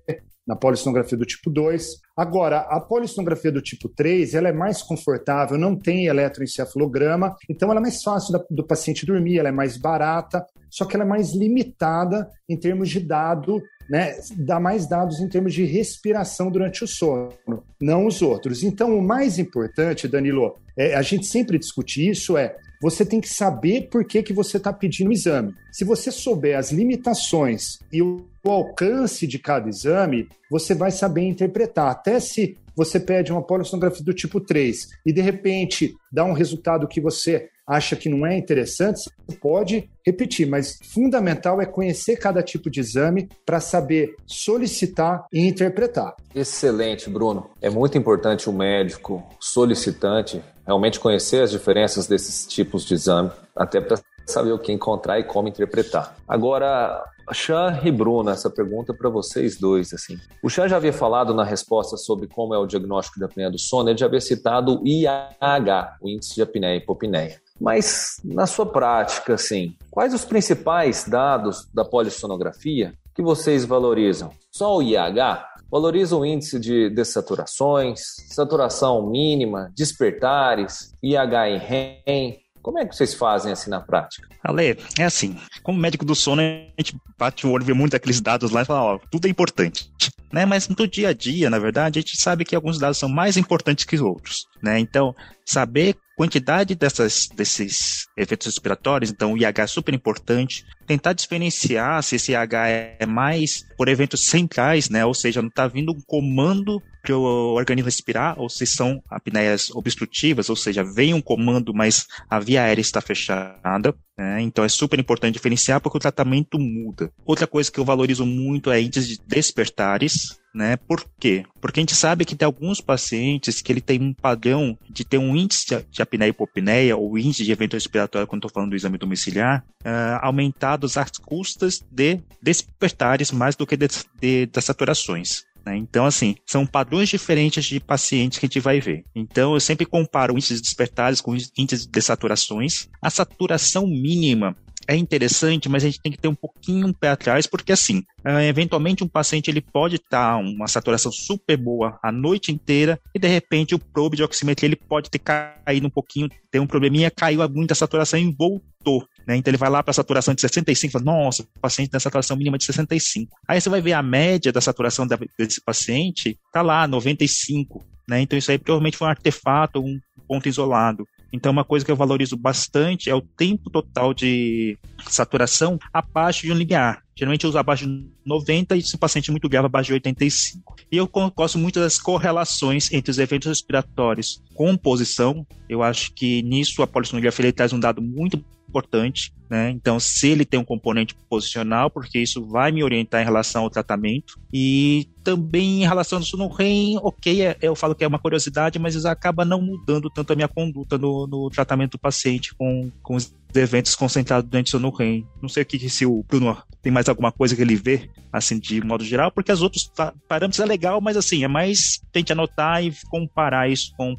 na 0.50 0.56
polissonografia 0.56 1.16
do 1.16 1.26
tipo 1.26 1.50
2. 1.50 1.98
Agora, 2.18 2.62
a 2.62 2.80
polissonografia 2.82 3.52
do 3.52 3.62
tipo 3.62 3.88
3, 3.88 4.34
ela 4.34 4.50
é 4.50 4.52
mais 4.52 4.82
confortável, 4.82 5.60
não 5.60 5.76
tem 5.76 6.08
eletroencefalograma, 6.08 7.36
então 7.48 7.70
ela 7.70 7.80
é 7.80 7.84
mais 7.84 8.02
fácil 8.02 8.34
do 8.50 8.66
paciente 8.66 9.06
dormir, 9.06 9.38
ela 9.38 9.50
é 9.50 9.52
mais 9.52 9.78
barata, 9.78 10.44
só 10.70 10.86
que 10.86 10.96
ela 10.96 11.06
é 11.06 11.08
mais 11.08 11.34
limitada 11.34 12.30
em 12.48 12.58
termos 12.58 12.90
de 12.90 13.00
dado, 13.00 13.62
né? 13.90 14.16
Dá 14.38 14.60
mais 14.60 14.88
dados 14.88 15.20
em 15.20 15.28
termos 15.28 15.54
de 15.54 15.66
respiração 15.66 16.52
durante 16.52 16.84
o 16.84 16.88
sono, 16.88 17.34
não 17.82 18.06
os 18.06 18.22
outros. 18.22 18.64
Então, 18.64 18.98
o 18.98 19.02
mais 19.02 19.40
importante, 19.40 20.08
Danilo, 20.08 20.56
é, 20.78 20.96
a 20.96 21.02
gente 21.02 21.26
sempre 21.26 21.58
discute 21.58 22.08
isso, 22.08 22.38
é 22.38 22.56
você 22.82 23.06
tem 23.06 23.20
que 23.20 23.28
saber 23.28 23.90
por 23.90 24.06
que, 24.06 24.24
que 24.24 24.32
você 24.32 24.58
está 24.58 24.72
pedindo 24.72 25.10
o 25.10 25.14
exame. 25.14 25.54
Se 25.72 25.84
você 25.84 26.12
souber 26.12 26.58
as 26.58 26.72
limitações 26.72 27.80
e 27.92 28.02
o 28.02 28.26
alcance 28.46 29.28
de 29.28 29.38
cada 29.38 29.68
exame, 29.68 30.30
você 30.50 30.74
vai 30.74 30.92
saber 30.92 31.24
interpretar. 31.24 31.92
Até 31.92 32.20
se 32.20 32.58
você 32.76 32.98
pede 32.98 33.34
uma 33.34 33.42
polissonografia 33.42 34.06
do 34.06 34.14
tipo 34.14 34.40
3 34.40 34.88
e 35.06 35.12
de 35.12 35.20
repente 35.20 35.94
dá 36.10 36.24
um 36.24 36.32
resultado 36.32 36.88
que 36.88 37.02
você 37.02 37.50
acha 37.70 37.96
que 37.96 38.10
não 38.10 38.26
é 38.26 38.36
interessante, 38.36 39.12
você 39.28 39.38
pode 39.38 39.90
repetir, 40.04 40.48
mas 40.48 40.80
fundamental 40.92 41.62
é 41.62 41.68
conhecer 41.68 42.18
cada 42.18 42.42
tipo 42.42 42.68
de 42.68 42.80
exame 42.80 43.30
para 43.46 43.60
saber 43.60 44.16
solicitar 44.26 45.28
e 45.32 45.48
interpretar. 45.48 46.16
Excelente, 46.34 47.10
Bruno. 47.12 47.52
É 47.62 47.70
muito 47.70 47.96
importante 47.96 48.50
o 48.50 48.54
médico 48.54 49.24
solicitante 49.40 50.42
realmente 50.66 51.00
conhecer 51.00 51.44
as 51.44 51.52
diferenças 51.52 52.08
desses 52.08 52.48
tipos 52.48 52.86
de 52.86 52.96
exame, 52.96 53.32
até 53.56 53.80
para 53.80 54.00
saber 54.26 54.52
o 54.52 54.60
que 54.60 54.72
encontrar 54.72 55.20
e 55.20 55.24
como 55.24 55.48
interpretar. 55.48 56.16
Agora, 56.28 57.04
Chan 57.34 57.82
e 57.84 57.92
Bruno, 57.92 58.30
essa 58.30 58.50
pergunta 58.50 58.94
para 58.94 59.10
vocês 59.10 59.60
dois. 59.60 59.94
assim. 59.94 60.18
O 60.44 60.50
Chan 60.50 60.68
já 60.68 60.78
havia 60.78 60.94
falado 60.94 61.34
na 61.34 61.44
resposta 61.44 61.98
sobre 61.98 62.28
como 62.28 62.54
é 62.54 62.58
o 62.58 62.66
diagnóstico 62.66 63.20
da 63.20 63.26
apneia 63.26 63.50
do 63.50 63.60
sono, 63.60 63.90
ele 63.90 63.98
já 63.98 64.06
havia 64.06 64.22
citado 64.22 64.82
o 64.82 64.88
IAH, 64.88 65.98
o 66.02 66.10
índice 66.10 66.36
de 66.36 66.42
apneia 66.42 66.76
e 66.76 66.78
hipopneia. 66.78 67.42
Mas 67.60 68.22
na 68.24 68.48
sua 68.48 68.66
prática, 68.66 69.34
assim, 69.34 69.76
quais 69.92 70.14
os 70.14 70.24
principais 70.24 71.06
dados 71.08 71.68
da 71.74 71.84
polissonografia 71.84 72.94
que 73.14 73.22
vocês 73.22 73.66
valorizam? 73.66 74.32
Só 74.52 74.78
o 74.78 74.82
IH? 74.82 75.46
Valoriza 75.72 76.16
o 76.16 76.26
índice 76.26 76.60
de 76.60 76.90
dessaturações, 76.90 78.00
saturação 78.30 79.08
mínima, 79.08 79.72
despertares, 79.76 80.94
IH 81.04 81.50
em 81.50 81.58
REM, 81.60 82.40
como 82.62 82.80
é 82.80 82.86
que 82.86 82.96
vocês 82.96 83.14
fazem 83.14 83.52
assim 83.52 83.70
na 83.70 83.80
prática? 83.80 84.28
Ale, 84.44 84.78
é 84.98 85.04
assim, 85.04 85.38
como 85.64 85.80
médico 85.80 86.06
do 86.06 86.16
sono, 86.16 86.42
a 86.42 86.82
gente 86.82 86.96
bate 87.18 87.46
o 87.46 87.52
olho, 87.52 87.66
vê 87.66 87.74
muito 87.74 87.96
aqueles 87.96 88.22
dados 88.22 88.52
lá 88.52 88.62
e 88.62 88.66
fala, 88.66 88.96
ó, 88.96 89.00
tudo 89.12 89.28
é 89.28 89.30
importante. 89.30 89.92
Né? 90.32 90.46
Mas 90.46 90.68
no 90.68 90.88
dia 90.88 91.10
a 91.10 91.14
dia, 91.14 91.50
na 91.50 91.60
verdade, 91.60 92.00
a 92.00 92.02
gente 92.02 92.18
sabe 92.18 92.46
que 92.46 92.56
alguns 92.56 92.78
dados 92.78 92.98
são 92.98 93.10
mais 93.10 93.38
importantes 93.38 93.86
que 93.86 94.00
outros. 94.00 94.46
Né? 94.62 94.80
Então, 94.80 95.16
saber 95.46 95.96
quantidade 96.16 96.76
dessas, 96.76 97.30
desses 97.34 98.06
efeitos 98.18 98.48
respiratórios, 98.48 99.10
então 99.10 99.34
o 99.34 99.38
IH 99.38 99.64
é 99.64 99.68
super 99.68 99.94
importante. 99.94 100.66
Tentar 100.86 101.14
diferenciar 101.14 102.04
se 102.04 102.18
esse 102.18 102.34
IH 102.34 102.68
é 103.00 103.06
mais 103.06 103.64
por 103.78 103.88
eventos 103.88 104.26
centrais, 104.26 104.90
né? 104.90 105.06
Ou 105.06 105.14
seja, 105.14 105.42
não 105.42 105.48
está 105.50 105.66
vindo 105.68 105.94
um 105.94 106.02
comando 106.06 106.82
para 107.02 107.16
o 107.16 107.56
organismo 107.56 107.86
respirar, 107.86 108.40
ou 108.40 108.50
se 108.50 108.66
são 108.66 109.02
apneias 109.10 109.70
obstrutivas, 109.72 110.50
ou 110.50 110.56
seja, 110.56 110.84
vem 110.84 111.14
um 111.14 111.22
comando, 111.22 111.74
mas 111.74 112.08
a 112.30 112.40
via 112.40 112.64
aérea 112.64 112.82
está 112.82 113.02
fechada. 113.02 113.96
Né? 114.18 114.42
Então 114.42 114.66
é 114.66 114.70
super 114.70 115.00
importante 115.00 115.34
diferenciar 115.34 115.80
porque 115.80 115.98
o 115.98 116.02
tratamento 116.02 116.60
muda. 116.60 117.12
Outra 117.26 117.48
coisa 117.48 117.72
que 117.72 117.80
eu 117.80 117.86
valorizo 117.86 118.26
muito 118.26 118.70
é 118.70 118.82
índice 118.82 119.08
de 119.08 119.20
despertares, 119.26 120.40
né? 120.54 120.76
Por 120.76 121.06
quê? 121.20 121.46
Porque 121.62 121.80
a 121.80 121.84
gente 121.84 121.96
sabe 121.96 122.26
que 122.26 122.36
tem 122.36 122.46
alguns 122.46 122.82
pacientes 122.82 123.62
que 123.62 123.72
ele 123.72 123.82
tem 123.82 124.02
um 124.02 124.14
padrão 124.14 124.78
de 124.90 125.06
ter 125.06 125.18
um 125.18 125.36
índice 125.36 125.86
de 125.90 126.02
apneia 126.02 126.30
e 126.30 126.32
hipopneia, 126.32 126.98
ou 126.98 127.18
índice 127.18 127.44
de 127.44 127.52
evento 127.52 127.74
respiratório, 127.74 128.28
quando 128.28 128.40
estou 128.40 128.52
falando 128.52 128.72
do 128.72 128.76
exame 128.76 128.98
domiciliar, 128.98 129.64
uh, 129.84 130.20
aumentados 130.22 130.98
às 130.98 131.12
custas 131.12 131.82
de 131.92 132.20
despertares 132.42 133.32
mais 133.32 133.56
do 133.56 133.66
que 133.66 133.78
de, 133.78 133.88
de, 134.20 134.46
das 134.48 134.66
saturações. 134.66 135.44
Né? 135.70 135.78
Então, 135.78 136.06
assim, 136.06 136.36
são 136.46 136.66
padrões 136.66 137.10
diferentes 137.10 137.64
de 137.66 137.80
pacientes 137.80 138.40
que 138.40 138.46
a 138.46 138.48
gente 138.48 138.60
vai 138.60 138.80
ver. 138.80 139.04
Então, 139.16 139.54
eu 139.54 139.60
sempre 139.60 139.86
comparo 139.86 140.34
o 140.34 140.38
índice 140.38 140.56
de 140.56 140.62
despertares 140.62 141.22
com 141.22 141.32
o 141.32 141.38
índice 141.58 141.88
de 141.88 142.02
saturações. 142.02 142.88
A 143.02 143.10
saturação 143.10 143.86
mínima 143.86 144.56
é 144.90 144.96
interessante, 144.96 145.70
mas 145.70 145.84
a 145.84 145.86
gente 145.86 146.02
tem 146.02 146.12
que 146.12 146.18
ter 146.18 146.28
um 146.28 146.34
pouquinho 146.34 146.88
um 146.88 146.94
pé 146.94 147.10
atrás, 147.10 147.46
porque 147.46 147.72
assim, 147.72 148.00
uh, 148.26 148.40
eventualmente 148.40 149.04
um 149.04 149.08
paciente 149.08 149.48
ele 149.48 149.62
pode 149.62 149.98
estar 149.98 150.34
tá 150.34 150.38
uma 150.38 150.68
saturação 150.68 151.12
super 151.12 151.56
boa 151.56 152.00
a 152.02 152.12
noite 152.12 152.52
inteira 152.52 153.00
e 153.14 153.20
de 153.20 153.28
repente 153.28 153.76
o 153.76 153.80
probe 153.80 154.18
de 154.18 154.24
oximetria 154.24 154.68
ele 154.68 154.76
pode 154.76 155.12
ter 155.12 155.20
caído 155.20 155.86
um 155.86 155.92
pouquinho, 155.92 156.28
ter 156.50 156.60
um 156.60 156.66
probleminha, 156.66 157.12
caiu 157.12 157.48
muito 157.50 157.72
a 157.72 157.76
saturação 157.76 158.20
e 158.20 158.36
voltou. 158.36 159.08
Né? 159.28 159.36
Então 159.36 159.52
ele 159.52 159.58
vai 159.60 159.70
lá 159.70 159.84
para 159.84 159.92
a 159.92 159.94
saturação 159.94 160.34
de 160.34 160.42
65, 160.42 160.92
fala, 160.92 161.06
nossa, 161.06 161.44
o 161.44 161.60
paciente 161.62 161.92
tem 161.92 162.00
saturação 162.00 162.36
mínima 162.36 162.58
de 162.58 162.66
65. 162.66 163.38
Aí 163.48 163.62
você 163.62 163.70
vai 163.70 163.82
ver 163.82 163.94
a 163.94 164.02
média 164.02 164.52
da 164.52 164.60
saturação 164.60 165.06
desse 165.38 165.62
paciente, 165.64 166.36
tá 166.52 166.64
lá, 166.64 166.88
95. 166.88 167.86
Né? 168.10 168.22
Então 168.22 168.40
isso 168.40 168.50
aí 168.50 168.58
provavelmente 168.58 168.98
foi 168.98 169.08
um 169.08 169.12
artefato, 169.12 169.80
um 169.80 170.00
ponto 170.28 170.50
isolado. 170.50 171.06
Então, 171.32 171.52
uma 171.52 171.64
coisa 171.64 171.86
que 171.86 171.92
eu 171.92 171.96
valorizo 171.96 172.36
bastante 172.36 173.10
é 173.10 173.16
o 173.16 173.22
tempo 173.22 173.70
total 173.70 174.14
de 174.14 174.78
saturação 175.08 175.78
abaixo 175.94 176.42
de 176.42 176.52
um 176.52 176.56
limiar. 176.56 177.04
Geralmente 177.16 177.44
eu 177.44 177.50
uso 177.50 177.58
abaixo 177.58 177.86
de 177.86 178.08
90 178.26 178.78
e 178.78 178.82
se 178.82 178.96
o 178.96 178.98
paciente 178.98 179.30
é 179.30 179.32
muito 179.32 179.50
grave, 179.50 179.66
abaixo 179.66 179.88
de 179.88 179.94
85. 179.94 180.76
E 180.92 180.98
eu 180.98 181.08
gosto 181.08 181.58
muito 181.58 181.80
das 181.80 182.00
correlações 182.00 182.92
entre 182.94 183.12
os 183.12 183.20
eventos 183.20 183.48
respiratórios 183.48 184.42
com 184.54 184.78
posição. 184.78 185.46
Eu 185.68 185.84
acho 185.84 186.14
que 186.14 186.42
nisso 186.44 186.82
a 186.82 186.88
polissonografia 186.88 187.52
traz 187.52 187.74
um 187.74 187.80
dado 187.80 188.02
muito 188.02 188.44
importante, 188.70 189.34
né? 189.50 189.72
Então, 189.72 190.00
se 190.00 190.28
ele 190.28 190.46
tem 190.46 190.60
um 190.60 190.66
componente 190.66 191.16
posicional, 191.28 191.90
porque 191.90 192.20
isso 192.20 192.46
vai 192.46 192.72
me 192.72 192.84
orientar 192.84 193.22
em 193.22 193.26
relação 193.26 193.64
ao 193.64 193.70
tratamento. 193.70 194.40
E 194.54 195.10
também 195.24 195.84
em 195.84 195.88
relação 195.88 196.20
ao 196.20 196.24
sono 196.24 196.48
REM, 196.48 196.98
ok, 197.02 197.42
é, 197.42 197.58
eu 197.62 197.76
falo 197.76 197.96
que 197.96 198.04
é 198.04 198.08
uma 198.08 198.20
curiosidade, 198.20 198.78
mas 198.78 198.96
isso 198.96 199.08
acaba 199.08 199.44
não 199.44 199.62
mudando 199.62 200.10
tanto 200.10 200.34
a 200.34 200.36
minha 200.36 200.48
conduta 200.48 200.98
no, 200.98 201.26
no 201.26 201.50
tratamento 201.50 201.94
do 201.94 202.00
paciente 202.00 202.54
com, 202.56 202.92
com 203.02 203.16
os 203.16 203.34
eventos 203.56 203.96
concentrados 203.96 204.50
dentro 204.50 204.66
do 204.66 204.70
sono 204.72 204.96
REM. 204.96 205.26
Não 205.42 205.50
sei 205.50 205.64
o 205.64 205.66
que 205.66 205.90
se 205.90 206.06
o 206.06 206.24
Bruno 206.28 206.56
tem 206.82 206.92
mais 206.92 207.10
alguma 207.10 207.32
coisa 207.32 207.56
que 207.56 207.62
ele 207.62 207.76
vê, 207.76 208.10
assim, 208.32 208.60
de 208.60 208.82
modo 208.82 209.04
geral, 209.04 209.32
porque 209.32 209.52
os 209.52 209.62
outros 209.62 209.92
parâmetros 210.28 210.60
é 210.60 210.66
legal, 210.66 211.02
mas 211.02 211.18
assim, 211.18 211.44
é 211.44 211.48
mais 211.48 212.00
tente 212.12 212.32
anotar 212.32 212.84
e 212.84 212.94
comparar 213.10 213.70
isso 213.70 213.92
com 213.98 214.14
o 214.14 214.18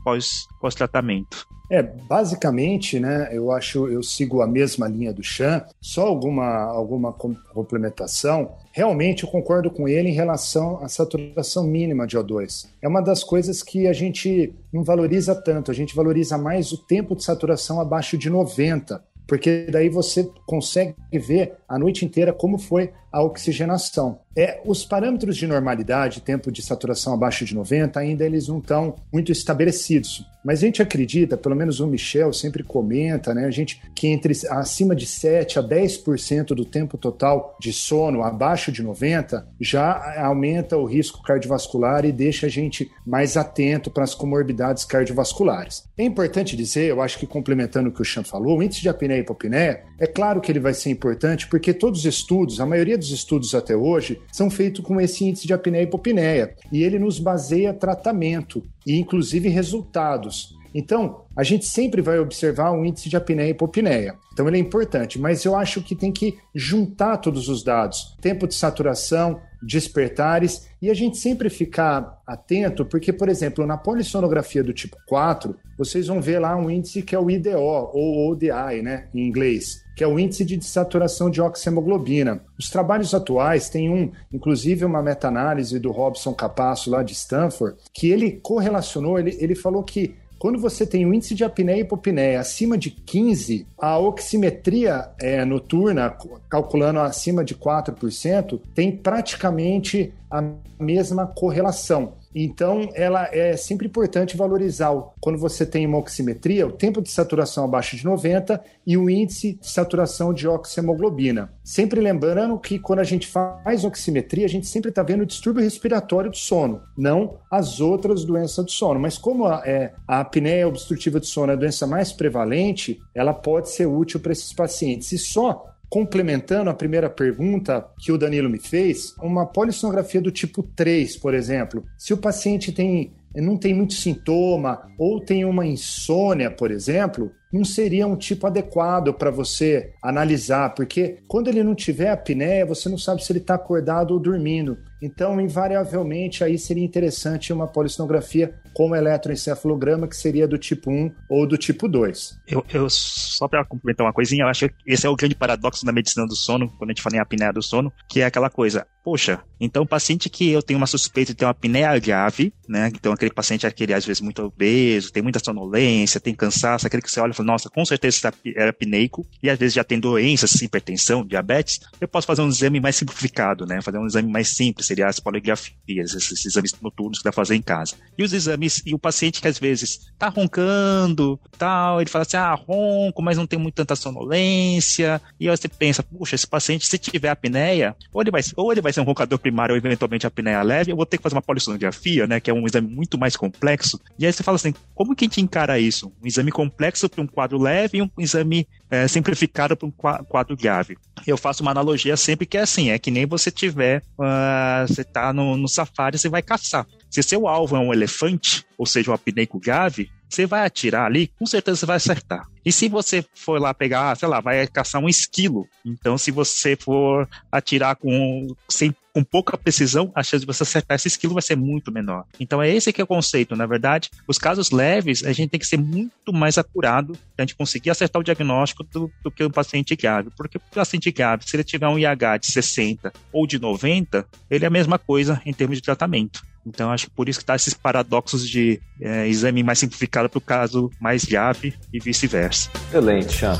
pós-tratamento. 0.60 1.46
É, 1.70 1.82
basicamente, 1.82 2.98
né, 2.98 3.28
eu 3.32 3.52
acho, 3.52 3.86
eu 3.86 4.02
sigo 4.02 4.42
a 4.42 4.46
mesma 4.46 4.88
linha 4.88 5.12
do 5.12 5.22
Chan, 5.22 5.64
só 5.80 6.06
alguma, 6.06 6.64
alguma 6.64 7.12
complementação. 7.12 8.56
Realmente 8.72 9.22
eu 9.22 9.30
concordo 9.30 9.70
com 9.70 9.86
ele 9.86 10.08
em 10.08 10.14
relação 10.14 10.82
à 10.82 10.88
saturação 10.88 11.64
mínima 11.64 12.08
de 12.08 12.18
O2. 12.18 12.66
É 12.82 12.88
uma 12.88 13.00
das 13.00 13.22
coisas 13.22 13.62
que 13.62 13.86
a 13.86 13.92
gente 13.92 14.52
não 14.72 14.82
valoriza 14.82 15.32
tanto, 15.34 15.70
a 15.70 15.74
gente 15.74 15.94
valoriza 15.94 16.36
mais 16.36 16.72
o 16.72 16.76
tempo 16.76 17.14
de 17.14 17.22
saturação 17.22 17.80
abaixo 17.80 18.18
de 18.18 18.28
90 18.28 19.08
porque 19.30 19.68
daí 19.70 19.88
você 19.88 20.28
consegue 20.44 20.96
ver 21.12 21.52
a 21.68 21.78
noite 21.78 22.04
inteira 22.04 22.32
como 22.32 22.58
foi 22.58 22.90
a 23.12 23.22
oxigenação. 23.22 24.20
É, 24.36 24.60
os 24.64 24.84
parâmetros 24.84 25.36
de 25.36 25.46
normalidade, 25.46 26.20
tempo 26.20 26.52
de 26.52 26.62
saturação 26.62 27.12
abaixo 27.12 27.44
de 27.44 27.54
90, 27.54 27.98
ainda 27.98 28.24
eles 28.24 28.46
não 28.46 28.58
estão 28.58 28.94
muito 29.12 29.32
estabelecidos. 29.32 30.24
Mas 30.44 30.60
a 30.62 30.66
gente 30.66 30.80
acredita, 30.80 31.36
pelo 31.36 31.54
menos 31.54 31.80
o 31.80 31.86
Michel 31.86 32.32
sempre 32.32 32.62
comenta, 32.62 33.34
né, 33.34 33.44
a 33.44 33.50
gente 33.50 33.82
que 33.94 34.06
entre 34.06 34.32
acima 34.48 34.94
de 34.96 35.04
7 35.04 35.58
a 35.58 35.62
10% 35.62 36.54
do 36.54 36.64
tempo 36.64 36.96
total 36.96 37.56
de 37.60 37.72
sono 37.72 38.22
abaixo 38.22 38.72
de 38.72 38.82
90 38.82 39.46
já 39.60 40.24
aumenta 40.24 40.78
o 40.78 40.86
risco 40.86 41.22
cardiovascular 41.22 42.04
e 42.04 42.12
deixa 42.12 42.46
a 42.46 42.48
gente 42.48 42.90
mais 43.04 43.36
atento 43.36 43.90
para 43.90 44.04
as 44.04 44.14
comorbidades 44.14 44.84
cardiovasculares. 44.84 45.84
É 45.98 46.04
importante 46.04 46.56
dizer, 46.56 46.86
eu 46.86 47.02
acho 47.02 47.18
que 47.18 47.26
complementando 47.26 47.90
o 47.90 47.92
que 47.92 48.00
o 48.00 48.04
Chan 48.04 48.24
falou, 48.24 48.58
o 48.58 48.62
índice 48.62 48.80
de 48.80 48.88
apneia 48.88 49.18
e 49.18 49.22
hipopneia, 49.22 49.82
é 49.98 50.06
claro 50.06 50.40
que 50.40 50.50
ele 50.50 50.60
vai 50.60 50.72
ser 50.72 50.88
importante 50.88 51.46
porque 51.48 51.74
todos 51.74 52.00
os 52.00 52.06
estudos, 52.06 52.60
a 52.60 52.66
maioria 52.66 52.96
dos 53.00 53.10
estudos 53.10 53.54
até 53.54 53.74
hoje, 53.76 54.20
são 54.30 54.48
feitos 54.48 54.84
com 54.84 55.00
esse 55.00 55.24
índice 55.24 55.46
de 55.46 55.52
apneia 55.52 55.82
e 55.82 55.84
hipopneia 55.84 56.54
e 56.70 56.82
ele 56.82 56.98
nos 56.98 57.18
baseia 57.18 57.74
tratamento 57.74 58.62
e 58.86 58.98
inclusive 58.98 59.48
resultados. 59.48 60.56
Então, 60.74 61.22
a 61.36 61.42
gente 61.42 61.66
sempre 61.66 62.00
vai 62.00 62.18
observar 62.18 62.70
o 62.70 62.84
índice 62.84 63.08
de 63.08 63.16
apneia 63.16 63.48
e 63.48 63.50
hipopneia. 63.50 64.14
Então, 64.32 64.46
ele 64.46 64.56
é 64.56 64.60
importante, 64.60 65.18
mas 65.18 65.44
eu 65.44 65.56
acho 65.56 65.82
que 65.82 65.96
tem 65.96 66.12
que 66.12 66.38
juntar 66.54 67.16
todos 67.16 67.48
os 67.48 67.64
dados: 67.64 68.16
tempo 68.20 68.46
de 68.46 68.54
saturação, 68.54 69.40
despertares, 69.62 70.68
e 70.80 70.90
a 70.90 70.94
gente 70.94 71.18
sempre 71.18 71.50
ficar 71.50 72.20
atento, 72.26 72.84
porque, 72.84 73.12
por 73.12 73.28
exemplo, 73.28 73.66
na 73.66 73.76
polissonografia 73.76 74.62
do 74.62 74.72
tipo 74.72 74.96
4, 75.06 75.54
vocês 75.76 76.06
vão 76.06 76.20
ver 76.20 76.38
lá 76.38 76.56
um 76.56 76.70
índice 76.70 77.02
que 77.02 77.14
é 77.14 77.18
o 77.18 77.30
IDO, 77.30 77.58
ou 77.58 78.30
ODI, 78.30 78.82
né, 78.82 79.08
em 79.14 79.26
inglês, 79.26 79.84
que 79.96 80.02
é 80.02 80.06
o 80.06 80.18
índice 80.18 80.44
de 80.44 80.64
saturação 80.64 81.30
de 81.30 81.42
oxihemoglobina. 81.42 82.42
Os 82.58 82.70
trabalhos 82.70 83.14
atuais 83.14 83.68
têm 83.68 83.90
um, 83.90 84.10
inclusive 84.32 84.84
uma 84.84 85.02
meta-análise 85.02 85.78
do 85.78 85.90
Robson 85.90 86.32
Capasso 86.32 86.90
lá 86.90 87.02
de 87.02 87.12
Stanford, 87.12 87.76
que 87.92 88.10
ele 88.10 88.32
correlacionou, 88.32 89.18
ele, 89.18 89.36
ele 89.40 89.54
falou 89.54 89.82
que 89.82 90.14
quando 90.40 90.58
você 90.58 90.86
tem 90.86 91.04
um 91.04 91.12
índice 91.12 91.34
de 91.34 91.44
apneia 91.44 91.76
e 91.76 91.80
hipopneia 91.82 92.40
acima 92.40 92.78
de 92.78 92.90
15, 92.90 93.66
a 93.78 93.98
oximetria 93.98 95.10
é, 95.20 95.44
noturna, 95.44 96.16
calculando 96.48 96.98
acima 96.98 97.44
de 97.44 97.54
4%, 97.54 98.58
tem 98.74 98.90
praticamente 98.90 100.14
a 100.30 100.42
mesma 100.80 101.26
correlação. 101.26 102.14
Então, 102.34 102.88
ela 102.94 103.28
é 103.32 103.56
sempre 103.56 103.86
importante 103.86 104.36
valorizar 104.36 104.90
quando 105.20 105.38
você 105.38 105.66
tem 105.66 105.86
uma 105.86 105.98
oximetria, 105.98 106.66
o 106.66 106.72
tempo 106.72 107.02
de 107.02 107.10
saturação 107.10 107.64
abaixo 107.64 107.96
de 107.96 108.04
90 108.04 108.62
e 108.86 108.96
o 108.96 109.10
índice 109.10 109.54
de 109.54 109.68
saturação 109.68 110.32
de 110.32 110.46
oxihemoglobina. 110.46 111.52
Sempre 111.64 112.00
lembrando 112.00 112.58
que 112.58 112.78
quando 112.78 113.00
a 113.00 113.04
gente 113.04 113.26
faz 113.26 113.84
oximetria, 113.84 114.46
a 114.46 114.48
gente 114.48 114.66
sempre 114.66 114.90
está 114.90 115.02
vendo 115.02 115.22
o 115.22 115.26
distúrbio 115.26 115.62
respiratório 115.62 116.30
do 116.30 116.36
sono, 116.36 116.80
não 116.96 117.38
as 117.50 117.80
outras 117.80 118.24
doenças 118.24 118.64
do 118.64 118.70
sono. 118.70 119.00
Mas 119.00 119.18
como 119.18 119.46
a, 119.46 119.62
é, 119.64 119.92
a 120.06 120.20
apneia 120.20 120.68
obstrutiva 120.68 121.18
do 121.18 121.26
sono 121.26 121.52
é 121.52 121.54
a 121.54 121.58
doença 121.58 121.86
mais 121.86 122.12
prevalente, 122.12 123.00
ela 123.14 123.34
pode 123.34 123.70
ser 123.70 123.86
útil 123.86 124.20
para 124.20 124.32
esses 124.32 124.52
pacientes. 124.52 125.12
E 125.12 125.18
só 125.18 125.69
complementando 125.90 126.70
a 126.70 126.74
primeira 126.74 127.10
pergunta 127.10 127.84
que 127.98 128.12
o 128.12 128.16
Danilo 128.16 128.48
me 128.48 128.60
fez, 128.60 129.12
uma 129.20 129.44
polissonografia 129.44 130.20
do 130.20 130.30
tipo 130.30 130.62
3, 130.62 131.16
por 131.16 131.34
exemplo, 131.34 131.84
se 131.98 132.14
o 132.14 132.16
paciente 132.16 132.72
tem 132.72 133.12
não 133.34 133.56
tem 133.56 133.72
muito 133.72 133.94
sintoma 133.94 134.90
ou 134.98 135.20
tem 135.20 135.44
uma 135.44 135.64
insônia, 135.64 136.50
por 136.50 136.70
exemplo, 136.70 137.30
não 137.52 137.64
seria 137.64 138.06
um 138.06 138.16
tipo 138.16 138.46
adequado 138.46 139.14
para 139.14 139.30
você 139.30 139.92
analisar, 140.02 140.74
porque 140.74 141.18
quando 141.28 141.46
ele 141.46 141.62
não 141.62 141.74
tiver 141.74 142.10
apneia, 142.10 142.66
você 142.66 142.88
não 142.88 142.98
sabe 142.98 143.24
se 143.24 143.30
ele 143.30 143.38
está 143.38 143.54
acordado 143.54 144.12
ou 144.12 144.18
dormindo. 144.18 144.78
Então, 145.02 145.40
invariavelmente, 145.40 146.44
aí 146.44 146.58
seria 146.58 146.84
interessante 146.84 147.52
uma 147.52 147.66
polissonografia 147.66 148.54
com 148.74 148.94
eletroencefalograma, 148.94 150.06
que 150.06 150.16
seria 150.16 150.46
do 150.46 150.58
tipo 150.58 150.90
1 150.90 151.12
ou 151.28 151.46
do 151.46 151.56
tipo 151.56 151.88
2. 151.88 152.38
Eu, 152.46 152.64
eu 152.72 152.88
só 152.88 153.48
para 153.48 153.64
complementar 153.64 154.06
uma 154.06 154.12
coisinha, 154.12 154.44
eu 154.44 154.48
acho 154.48 154.68
que 154.68 154.74
esse 154.86 155.06
é 155.06 155.10
o 155.10 155.16
grande 155.16 155.34
paradoxo 155.34 155.84
da 155.84 155.92
medicina 155.92 156.26
do 156.26 156.36
sono, 156.36 156.68
quando 156.78 156.90
a 156.90 156.92
gente 156.92 157.02
fala 157.02 157.16
em 157.16 157.20
apneia 157.20 157.52
do 157.52 157.62
sono, 157.62 157.92
que 158.08 158.20
é 158.20 158.24
aquela 158.24 158.50
coisa, 158.50 158.86
poxa, 159.02 159.40
então 159.58 159.82
o 159.82 159.86
paciente 159.86 160.28
que 160.28 160.50
eu 160.50 160.62
tenho 160.62 160.78
uma 160.78 160.86
suspeita 160.86 161.32
de 161.32 161.38
ter 161.38 161.44
uma 161.44 161.50
apneia 161.50 161.98
grave, 161.98 162.52
né, 162.68 162.90
então 162.94 163.12
aquele 163.12 163.32
paciente 163.32 163.66
é 163.66 163.68
aquele 163.68 163.94
às 163.94 164.04
vezes 164.04 164.20
muito 164.20 164.42
obeso, 164.42 165.12
tem 165.12 165.22
muita 165.22 165.38
sonolência, 165.42 166.20
tem 166.20 166.34
cansaço, 166.34 166.86
aquele 166.86 167.02
que 167.02 167.10
você 167.10 167.20
olha 167.20 167.32
e 167.32 167.34
fala, 167.34 167.46
nossa, 167.48 167.70
com 167.70 167.84
certeza 167.84 168.32
é 168.56 168.68
apneico, 168.68 169.26
e 169.42 169.50
às 169.50 169.58
vezes 169.58 169.74
já 169.74 169.84
tem 169.84 169.98
doenças, 169.98 170.60
hipertensão, 170.62 171.24
diabetes, 171.24 171.80
eu 172.00 172.08
posso 172.08 172.26
fazer 172.26 172.42
um 172.42 172.48
exame 172.48 172.80
mais 172.80 172.96
simplificado, 172.96 173.66
né, 173.66 173.80
fazer 173.80 173.98
um 173.98 174.06
exame 174.06 174.30
mais 174.30 174.48
simples, 174.48 174.89
seria 174.90 175.06
as 175.06 175.20
poligrafias, 175.20 176.14
esses 176.14 176.44
exames 176.44 176.74
noturnos 176.82 177.18
que 177.18 177.24
dá 177.24 177.30
pra 177.30 177.36
fazer 177.36 177.54
em 177.54 177.62
casa. 177.62 177.94
E 178.18 178.24
os 178.24 178.32
exames, 178.32 178.82
e 178.84 178.92
o 178.92 178.98
paciente 178.98 179.40
que 179.40 179.46
às 179.46 179.58
vezes 179.58 180.12
tá 180.18 180.28
roncando, 180.28 181.38
tal, 181.56 182.00
ele 182.00 182.10
fala 182.10 182.22
assim, 182.22 182.36
ah, 182.36 182.54
ronco, 182.54 183.22
mas 183.22 183.36
não 183.36 183.46
tem 183.46 183.58
muito 183.58 183.76
tanta 183.76 183.94
sonolência, 183.94 185.20
e 185.38 185.48
aí 185.48 185.56
você 185.56 185.68
pensa, 185.68 186.02
puxa, 186.02 186.34
esse 186.34 186.46
paciente, 186.46 186.86
se 186.86 186.98
tiver 186.98 187.28
apneia, 187.28 187.94
ou 188.12 188.20
ele 188.20 188.30
vai, 188.30 188.42
ou 188.56 188.72
ele 188.72 188.80
vai 188.80 188.92
ser 188.92 189.00
um 189.00 189.04
roncador 189.04 189.38
primário, 189.38 189.74
ou 189.74 189.76
eventualmente 189.76 190.26
apneia 190.26 190.62
leve, 190.62 190.90
eu 190.90 190.96
vou 190.96 191.06
ter 191.06 191.16
que 191.16 191.22
fazer 191.22 191.36
uma 191.36 191.42
polissonografia, 191.42 192.26
né, 192.26 192.40
que 192.40 192.50
é 192.50 192.54
um 192.54 192.66
exame 192.66 192.88
muito 192.88 193.16
mais 193.16 193.36
complexo, 193.36 194.00
e 194.18 194.26
aí 194.26 194.32
você 194.32 194.42
fala 194.42 194.56
assim, 194.56 194.74
como 194.94 195.14
que 195.14 195.24
a 195.24 195.26
gente 195.26 195.40
encara 195.40 195.78
isso? 195.78 196.12
Um 196.22 196.26
exame 196.26 196.50
complexo 196.50 197.08
para 197.08 197.22
um 197.22 197.26
quadro 197.26 197.58
leve 197.58 197.98
e 197.98 198.02
um 198.02 198.10
exame 198.18 198.66
é, 198.90 199.06
simplificado 199.06 199.76
para 199.76 199.86
um 199.86 199.90
quadro 199.90 200.56
grave. 200.56 200.98
Eu 201.26 201.36
faço 201.36 201.62
uma 201.62 201.70
analogia 201.70 202.16
sempre 202.16 202.46
que 202.46 202.56
é 202.56 202.62
assim, 202.62 202.90
é 202.90 202.98
que 202.98 203.10
nem 203.10 203.26
você 203.26 203.50
tiver, 203.50 204.02
uh, 204.18 204.86
você 204.86 205.04
tá 205.04 205.32
no, 205.32 205.56
no 205.56 205.68
safari, 205.68 206.18
você 206.18 206.28
vai 206.28 206.42
caçar. 206.42 206.86
Se 207.08 207.22
seu 207.22 207.46
alvo 207.46 207.76
é 207.76 207.78
um 207.78 207.92
elefante, 207.92 208.64
ou 208.76 208.86
seja, 208.86 209.10
um 209.10 209.14
apneico 209.14 209.60
grave, 209.60 210.10
você 210.30 210.46
vai 210.46 210.64
atirar 210.64 211.06
ali, 211.06 211.28
com 211.38 211.46
certeza 211.46 211.78
você 211.78 211.86
vai 211.86 211.96
acertar. 211.96 212.46
E 212.64 212.70
se 212.70 212.88
você 212.88 213.24
for 213.34 213.60
lá 213.60 213.72
pegar, 213.72 214.16
sei 214.16 214.28
lá, 214.28 214.40
vai 214.40 214.66
caçar 214.66 215.02
um 215.02 215.08
esquilo, 215.08 215.66
então 215.84 216.18
se 216.18 216.30
você 216.30 216.76
for 216.76 217.28
atirar 217.50 217.96
com, 217.96 218.54
sem, 218.68 218.94
com 219.14 219.24
pouca 219.24 219.56
precisão, 219.56 220.12
a 220.14 220.22
chance 220.22 220.40
de 220.40 220.46
você 220.46 220.62
acertar 220.62 220.96
esse 220.96 221.08
esquilo 221.08 221.34
vai 221.34 221.42
ser 221.42 221.56
muito 221.56 221.90
menor. 221.90 222.24
Então 222.38 222.62
é 222.62 222.68
esse 222.68 222.92
que 222.92 223.00
é 223.00 223.04
o 223.04 223.06
conceito. 223.06 223.56
Na 223.56 223.66
verdade, 223.66 224.10
os 224.28 224.38
casos 224.38 224.70
leves, 224.70 225.24
a 225.24 225.32
gente 225.32 225.50
tem 225.50 225.60
que 225.60 225.66
ser 225.66 225.78
muito 225.78 226.32
mais 226.32 226.58
acurado 226.58 227.14
para 227.34 227.42
a 227.42 227.46
gente 227.46 227.56
conseguir 227.56 227.90
acertar 227.90 228.20
o 228.20 228.24
diagnóstico 228.24 228.84
do, 228.84 229.10
do 229.22 229.30
que 229.30 229.42
o 229.42 229.50
paciente 229.50 229.96
grave. 229.96 230.30
Porque 230.36 230.58
o 230.58 230.60
paciente 230.74 231.10
grave, 231.10 231.44
se 231.46 231.56
ele 231.56 231.64
tiver 231.64 231.88
um 231.88 231.98
IH 231.98 232.38
de 232.38 232.52
60 232.52 233.12
ou 233.32 233.46
de 233.46 233.58
90, 233.58 234.26
ele 234.50 234.64
é 234.64 234.68
a 234.68 234.70
mesma 234.70 234.98
coisa 234.98 235.40
em 235.46 235.52
termos 235.52 235.78
de 235.78 235.82
tratamento. 235.82 236.42
Então, 236.66 236.90
acho 236.90 237.06
que 237.06 237.12
por 237.12 237.28
isso 237.28 237.38
que 237.38 237.44
tá 237.44 237.56
esses 237.56 237.74
paradoxos 237.74 238.48
de 238.48 238.80
é, 239.00 239.26
exame 239.26 239.62
mais 239.62 239.78
simplificado 239.78 240.28
para 240.28 240.38
o 240.38 240.40
caso 240.40 240.90
mais 241.00 241.24
grave 241.24 241.74
e 241.92 241.98
vice-versa. 241.98 242.70
Excelente, 242.88 243.32
Chan. 243.32 243.58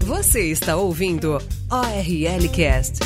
Você 0.00 0.50
está 0.50 0.76
ouvindo 0.76 1.38
ORL 1.70 2.48
Cast. 2.50 3.00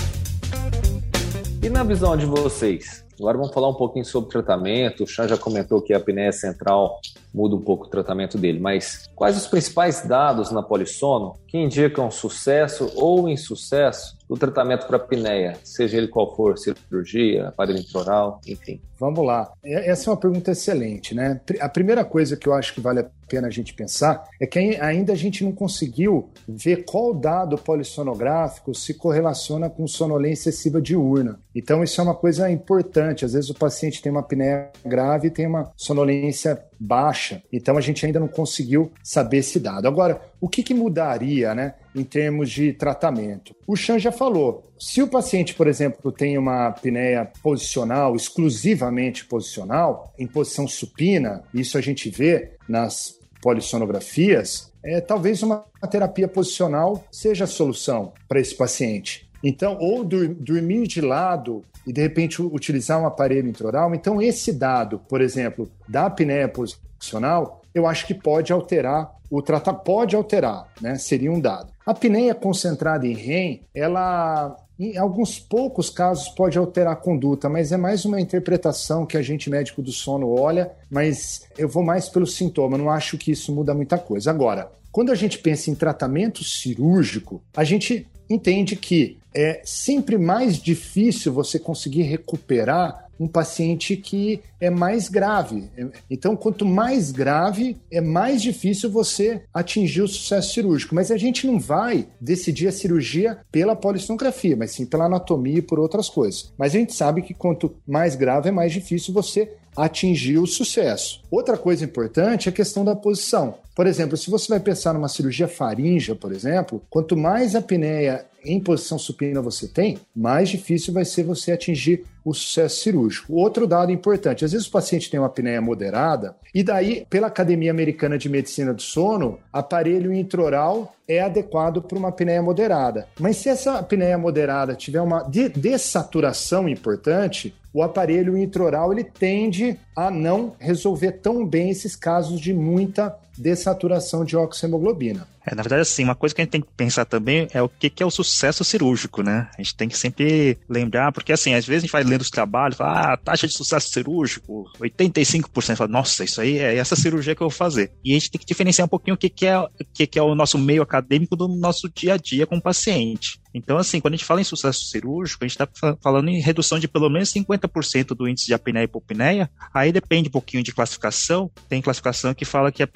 E 1.60 1.68
na 1.68 1.82
visão 1.82 2.16
de 2.16 2.26
vocês? 2.26 3.04
Agora 3.18 3.38
vamos 3.38 3.52
falar 3.52 3.68
um 3.68 3.74
pouquinho 3.74 4.04
sobre 4.04 4.30
tratamento. 4.30 5.04
O 5.04 5.06
Chan 5.06 5.28
já 5.28 5.36
comentou 5.36 5.82
que 5.82 5.92
a 5.92 5.96
apneia 5.96 6.32
central 6.32 7.00
muda 7.34 7.56
um 7.56 7.60
pouco 7.60 7.86
o 7.86 7.88
tratamento 7.88 8.36
dele, 8.38 8.60
mas 8.60 9.08
quais 9.14 9.36
os 9.36 9.46
principais 9.46 10.06
dados 10.06 10.50
na 10.50 10.62
polissono 10.62 11.34
que 11.46 11.58
indicam 11.58 12.10
sucesso 12.10 12.90
ou 12.96 13.28
insucesso 13.28 14.16
do 14.28 14.38
tratamento 14.38 14.86
para 14.86 14.96
apneia, 14.96 15.58
seja 15.62 15.98
ele 15.98 16.08
qual 16.08 16.34
for, 16.34 16.56
cirurgia, 16.56 17.48
aparelho 17.48 17.78
intraoral, 17.78 18.40
enfim? 18.46 18.80
Vamos 18.98 19.26
lá. 19.26 19.52
É, 19.62 19.90
essa 19.90 20.08
é 20.08 20.10
uma 20.10 20.16
pergunta 20.16 20.52
excelente, 20.52 21.14
né? 21.14 21.40
A 21.60 21.68
primeira 21.68 22.04
coisa 22.04 22.36
que 22.36 22.48
eu 22.48 22.54
acho 22.54 22.72
que 22.72 22.80
vale 22.80 23.00
a 23.00 23.06
pena 23.28 23.48
a 23.48 23.50
gente 23.50 23.74
pensar 23.74 24.24
é 24.40 24.46
que 24.46 24.58
ainda 24.58 25.12
a 25.12 25.16
gente 25.16 25.44
não 25.44 25.52
conseguiu 25.52 26.30
ver 26.48 26.84
qual 26.84 27.12
dado 27.12 27.58
polissonográfico 27.58 28.74
se 28.74 28.94
correlaciona 28.94 29.68
com 29.68 29.86
sonolência 29.86 30.48
excessiva 30.48 30.80
diurna. 30.80 31.38
Então 31.54 31.82
isso 31.82 32.00
é 32.00 32.04
uma 32.04 32.14
coisa 32.14 32.50
importante. 32.50 33.24
Às 33.24 33.34
vezes 33.34 33.50
o 33.50 33.54
paciente 33.54 34.00
tem 34.00 34.10
uma 34.10 34.20
apneia 34.20 34.70
grave 34.84 35.28
e 35.28 35.30
tem 35.30 35.46
uma 35.46 35.70
sonolência 35.76 36.62
baixa. 36.78 37.42
Então 37.52 37.76
a 37.76 37.80
gente 37.80 38.04
ainda 38.04 38.20
não 38.20 38.28
conseguiu 38.28 38.92
saber 39.02 39.38
esse 39.38 39.58
dado. 39.60 39.86
Agora, 39.86 40.20
o 40.40 40.48
que, 40.48 40.62
que 40.62 40.74
mudaria, 40.74 41.54
né, 41.54 41.74
em 41.94 42.04
termos 42.04 42.50
de 42.50 42.72
tratamento? 42.72 43.54
O 43.66 43.76
Chan 43.76 43.98
já 43.98 44.12
falou. 44.12 44.64
Se 44.78 45.02
o 45.02 45.08
paciente, 45.08 45.54
por 45.54 45.66
exemplo, 45.66 46.10
tem 46.10 46.36
uma 46.36 46.66
apneia 46.66 47.30
posicional, 47.42 48.16
exclusivamente 48.16 49.24
posicional, 49.24 50.12
em 50.18 50.26
posição 50.26 50.66
supina, 50.66 51.44
isso 51.54 51.78
a 51.78 51.80
gente 51.80 52.10
vê 52.10 52.52
nas 52.68 53.18
polissonografias, 53.40 54.72
é, 54.84 55.00
talvez 55.00 55.42
uma 55.42 55.64
terapia 55.90 56.28
posicional 56.28 57.04
seja 57.10 57.44
a 57.44 57.48
solução 57.48 58.12
para 58.28 58.40
esse 58.40 58.54
paciente. 58.54 59.30
Então, 59.42 59.76
ou 59.80 60.04
dormir 60.04 60.86
de 60.86 61.00
lado 61.00 61.62
e 61.86 61.92
de 61.92 62.00
repente 62.00 62.40
utilizar 62.40 63.00
um 63.00 63.06
aparelho 63.06 63.48
intraoral. 63.48 63.94
Então, 63.94 64.22
esse 64.22 64.52
dado, 64.52 65.00
por 65.08 65.20
exemplo, 65.20 65.68
da 65.88 66.06
apneia 66.06 66.48
posicional, 66.48 67.62
eu 67.74 67.86
acho 67.86 68.06
que 68.06 68.14
pode 68.14 68.52
alterar 68.52 69.10
o 69.30 69.40
tratamento, 69.40 69.82
pode 69.82 70.14
alterar, 70.14 70.68
né? 70.80 70.96
Seria 70.96 71.32
um 71.32 71.40
dado. 71.40 71.72
A 71.86 71.92
apneia 71.92 72.34
concentrada 72.34 73.06
em 73.06 73.14
REM, 73.14 73.62
ela 73.74 74.56
em 74.78 74.96
alguns 74.96 75.38
poucos 75.38 75.88
casos 75.88 76.28
pode 76.30 76.58
alterar 76.58 76.94
a 76.94 76.96
conduta, 76.96 77.48
mas 77.48 77.72
é 77.72 77.76
mais 77.76 78.04
uma 78.04 78.20
interpretação 78.20 79.06
que 79.06 79.16
a 79.16 79.22
gente 79.22 79.48
médico 79.48 79.80
do 79.80 79.92
sono 79.92 80.28
olha, 80.28 80.72
mas 80.90 81.46
eu 81.56 81.68
vou 81.68 81.84
mais 81.84 82.08
pelo 82.08 82.26
sintoma, 82.26 82.76
não 82.76 82.90
acho 82.90 83.16
que 83.16 83.30
isso 83.30 83.54
muda 83.54 83.74
muita 83.74 83.96
coisa. 83.96 84.30
Agora, 84.30 84.70
quando 84.90 85.12
a 85.12 85.14
gente 85.14 85.38
pensa 85.38 85.70
em 85.70 85.74
tratamento 85.74 86.42
cirúrgico, 86.44 87.42
a 87.56 87.64
gente 87.64 88.06
entende 88.32 88.76
que 88.76 89.18
é 89.34 89.62
sempre 89.64 90.18
mais 90.18 90.56
difícil 90.56 91.32
você 91.32 91.58
conseguir 91.58 92.02
recuperar 92.02 93.08
um 93.22 93.28
paciente 93.28 93.96
que 93.96 94.40
é 94.60 94.68
mais 94.68 95.08
grave. 95.08 95.70
Então, 96.10 96.34
quanto 96.34 96.66
mais 96.66 97.12
grave, 97.12 97.76
é 97.90 98.00
mais 98.00 98.42
difícil 98.42 98.90
você 98.90 99.42
atingir 99.54 100.02
o 100.02 100.08
sucesso 100.08 100.52
cirúrgico. 100.52 100.94
Mas 100.94 101.10
a 101.10 101.16
gente 101.16 101.46
não 101.46 101.58
vai 101.58 102.08
decidir 102.20 102.66
a 102.66 102.72
cirurgia 102.72 103.38
pela 103.52 103.76
polissonografia, 103.76 104.56
mas 104.56 104.72
sim 104.72 104.84
pela 104.84 105.04
anatomia 105.04 105.58
e 105.58 105.62
por 105.62 105.78
outras 105.78 106.08
coisas. 106.08 106.52
Mas 106.58 106.74
a 106.74 106.78
gente 106.78 106.94
sabe 106.94 107.22
que 107.22 107.32
quanto 107.32 107.74
mais 107.86 108.16
grave, 108.16 108.48
é 108.48 108.52
mais 108.52 108.72
difícil 108.72 109.14
você 109.14 109.52
atingir 109.76 110.38
o 110.38 110.46
sucesso. 110.46 111.20
Outra 111.30 111.56
coisa 111.56 111.84
importante 111.84 112.48
é 112.48 112.50
a 112.50 112.54
questão 112.54 112.84
da 112.84 112.94
posição. 112.94 113.54
Por 113.74 113.86
exemplo, 113.86 114.16
se 114.16 114.30
você 114.30 114.48
vai 114.48 114.60
pensar 114.60 114.92
numa 114.92 115.08
cirurgia 115.08 115.48
faríngea, 115.48 116.14
por 116.14 116.32
exemplo, 116.32 116.82
quanto 116.90 117.16
mais 117.16 117.54
apneia 117.54 118.26
em 118.44 118.60
posição 118.60 118.98
supina 118.98 119.40
você 119.40 119.68
tem, 119.68 119.98
mais 120.14 120.48
difícil 120.48 120.92
vai 120.92 121.04
ser 121.04 121.22
você 121.22 121.52
atingir 121.52 122.04
o 122.24 122.34
sucesso 122.34 122.82
cirúrgico. 122.82 123.32
Outro 123.34 123.66
dado 123.66 123.92
importante: 123.92 124.44
às 124.44 124.52
vezes 124.52 124.66
o 124.66 124.70
paciente 124.70 125.10
tem 125.10 125.18
uma 125.18 125.26
apneia 125.26 125.60
moderada, 125.60 126.36
e 126.54 126.62
daí, 126.62 127.06
pela 127.08 127.28
Academia 127.28 127.70
Americana 127.70 128.18
de 128.18 128.28
Medicina 128.28 128.74
do 128.74 128.82
Sono, 128.82 129.38
aparelho 129.52 130.12
intraoral 130.12 130.94
é 131.08 131.20
adequado 131.20 131.82
para 131.82 131.98
uma 131.98 132.08
apneia 132.08 132.42
moderada. 132.42 133.06
Mas 133.18 133.36
se 133.38 133.48
essa 133.48 133.78
apneia 133.78 134.18
moderada 134.18 134.74
tiver 134.74 135.00
uma 135.00 135.22
dessaturação 135.22 136.68
importante, 136.68 137.54
o 137.72 137.82
aparelho 137.82 138.36
intraoral 138.36 138.92
ele 138.92 139.04
tende 139.04 139.78
a 139.96 140.10
não 140.10 140.52
resolver 140.58 141.12
tão 141.12 141.46
bem 141.46 141.70
esses 141.70 141.96
casos 141.96 142.40
de 142.40 142.52
muita 142.52 143.16
dessaturação 143.36 144.24
de 144.24 144.36
oxemoglobina. 144.36 145.26
É, 145.44 145.54
na 145.54 145.62
verdade, 145.62 145.82
assim, 145.82 146.04
uma 146.04 146.14
coisa 146.14 146.34
que 146.34 146.40
a 146.40 146.44
gente 146.44 146.52
tem 146.52 146.60
que 146.60 146.68
pensar 146.76 147.04
também 147.04 147.48
é 147.52 147.60
o 147.60 147.68
que, 147.68 147.90
que 147.90 148.02
é 148.02 148.06
o 148.06 148.10
sucesso 148.10 148.62
cirúrgico, 148.62 149.22
né? 149.22 149.48
A 149.58 149.62
gente 149.62 149.74
tem 149.74 149.88
que 149.88 149.98
sempre 149.98 150.56
lembrar, 150.68 151.10
porque 151.10 151.32
assim, 151.32 151.54
às 151.54 151.66
vezes 151.66 151.82
a 151.82 151.86
gente 151.86 151.92
vai 151.92 152.04
lendo 152.04 152.20
os 152.20 152.30
trabalhos, 152.30 152.76
fala, 152.76 153.12
ah, 153.12 153.16
taxa 153.16 153.46
de 153.46 153.52
sucesso 153.52 153.90
cirúrgico, 153.90 154.70
85%, 154.80 155.76
fala, 155.76 155.90
nossa, 155.90 156.24
isso 156.24 156.40
aí 156.40 156.58
é 156.58 156.76
essa 156.76 156.94
cirurgia 156.94 157.34
que 157.34 157.42
eu 157.42 157.48
vou 157.48 157.56
fazer. 157.56 157.90
E 158.04 158.12
a 158.12 158.14
gente 158.14 158.30
tem 158.30 158.40
que 158.40 158.46
diferenciar 158.46 158.86
um 158.86 158.88
pouquinho 158.88 159.14
o 159.14 159.18
que, 159.18 159.28
que, 159.28 159.46
é, 159.46 159.58
o 159.58 159.68
que, 159.92 160.06
que 160.06 160.18
é 160.18 160.22
o 160.22 160.34
nosso 160.34 160.58
meio 160.58 160.82
acadêmico 160.82 161.34
do 161.34 161.48
nosso 161.48 161.88
dia 161.88 162.14
a 162.14 162.16
dia 162.16 162.46
com 162.46 162.56
o 162.56 162.62
paciente. 162.62 163.42
Então, 163.54 163.76
assim, 163.76 164.00
quando 164.00 164.14
a 164.14 164.16
gente 164.16 164.26
fala 164.26 164.40
em 164.40 164.44
sucesso 164.44 164.86
cirúrgico, 164.86 165.44
a 165.44 165.48
gente 165.48 165.60
está 165.60 165.96
falando 166.00 166.28
em 166.28 166.40
redução 166.40 166.78
de 166.78 166.88
pelo 166.88 167.10
menos 167.10 167.32
50% 167.32 168.14
do 168.14 168.26
índice 168.26 168.46
de 168.46 168.54
apneia 168.54 168.84
e 168.84 168.86
hipopneia. 168.86 169.50
Aí 169.74 169.92
depende 169.92 170.28
um 170.28 170.32
pouquinho 170.32 170.62
de 170.62 170.72
classificação. 170.72 171.50
Tem 171.68 171.82
classificação 171.82 172.32
que 172.32 172.44
fala 172.44 172.72
que 172.72 172.82
a, 172.82 172.88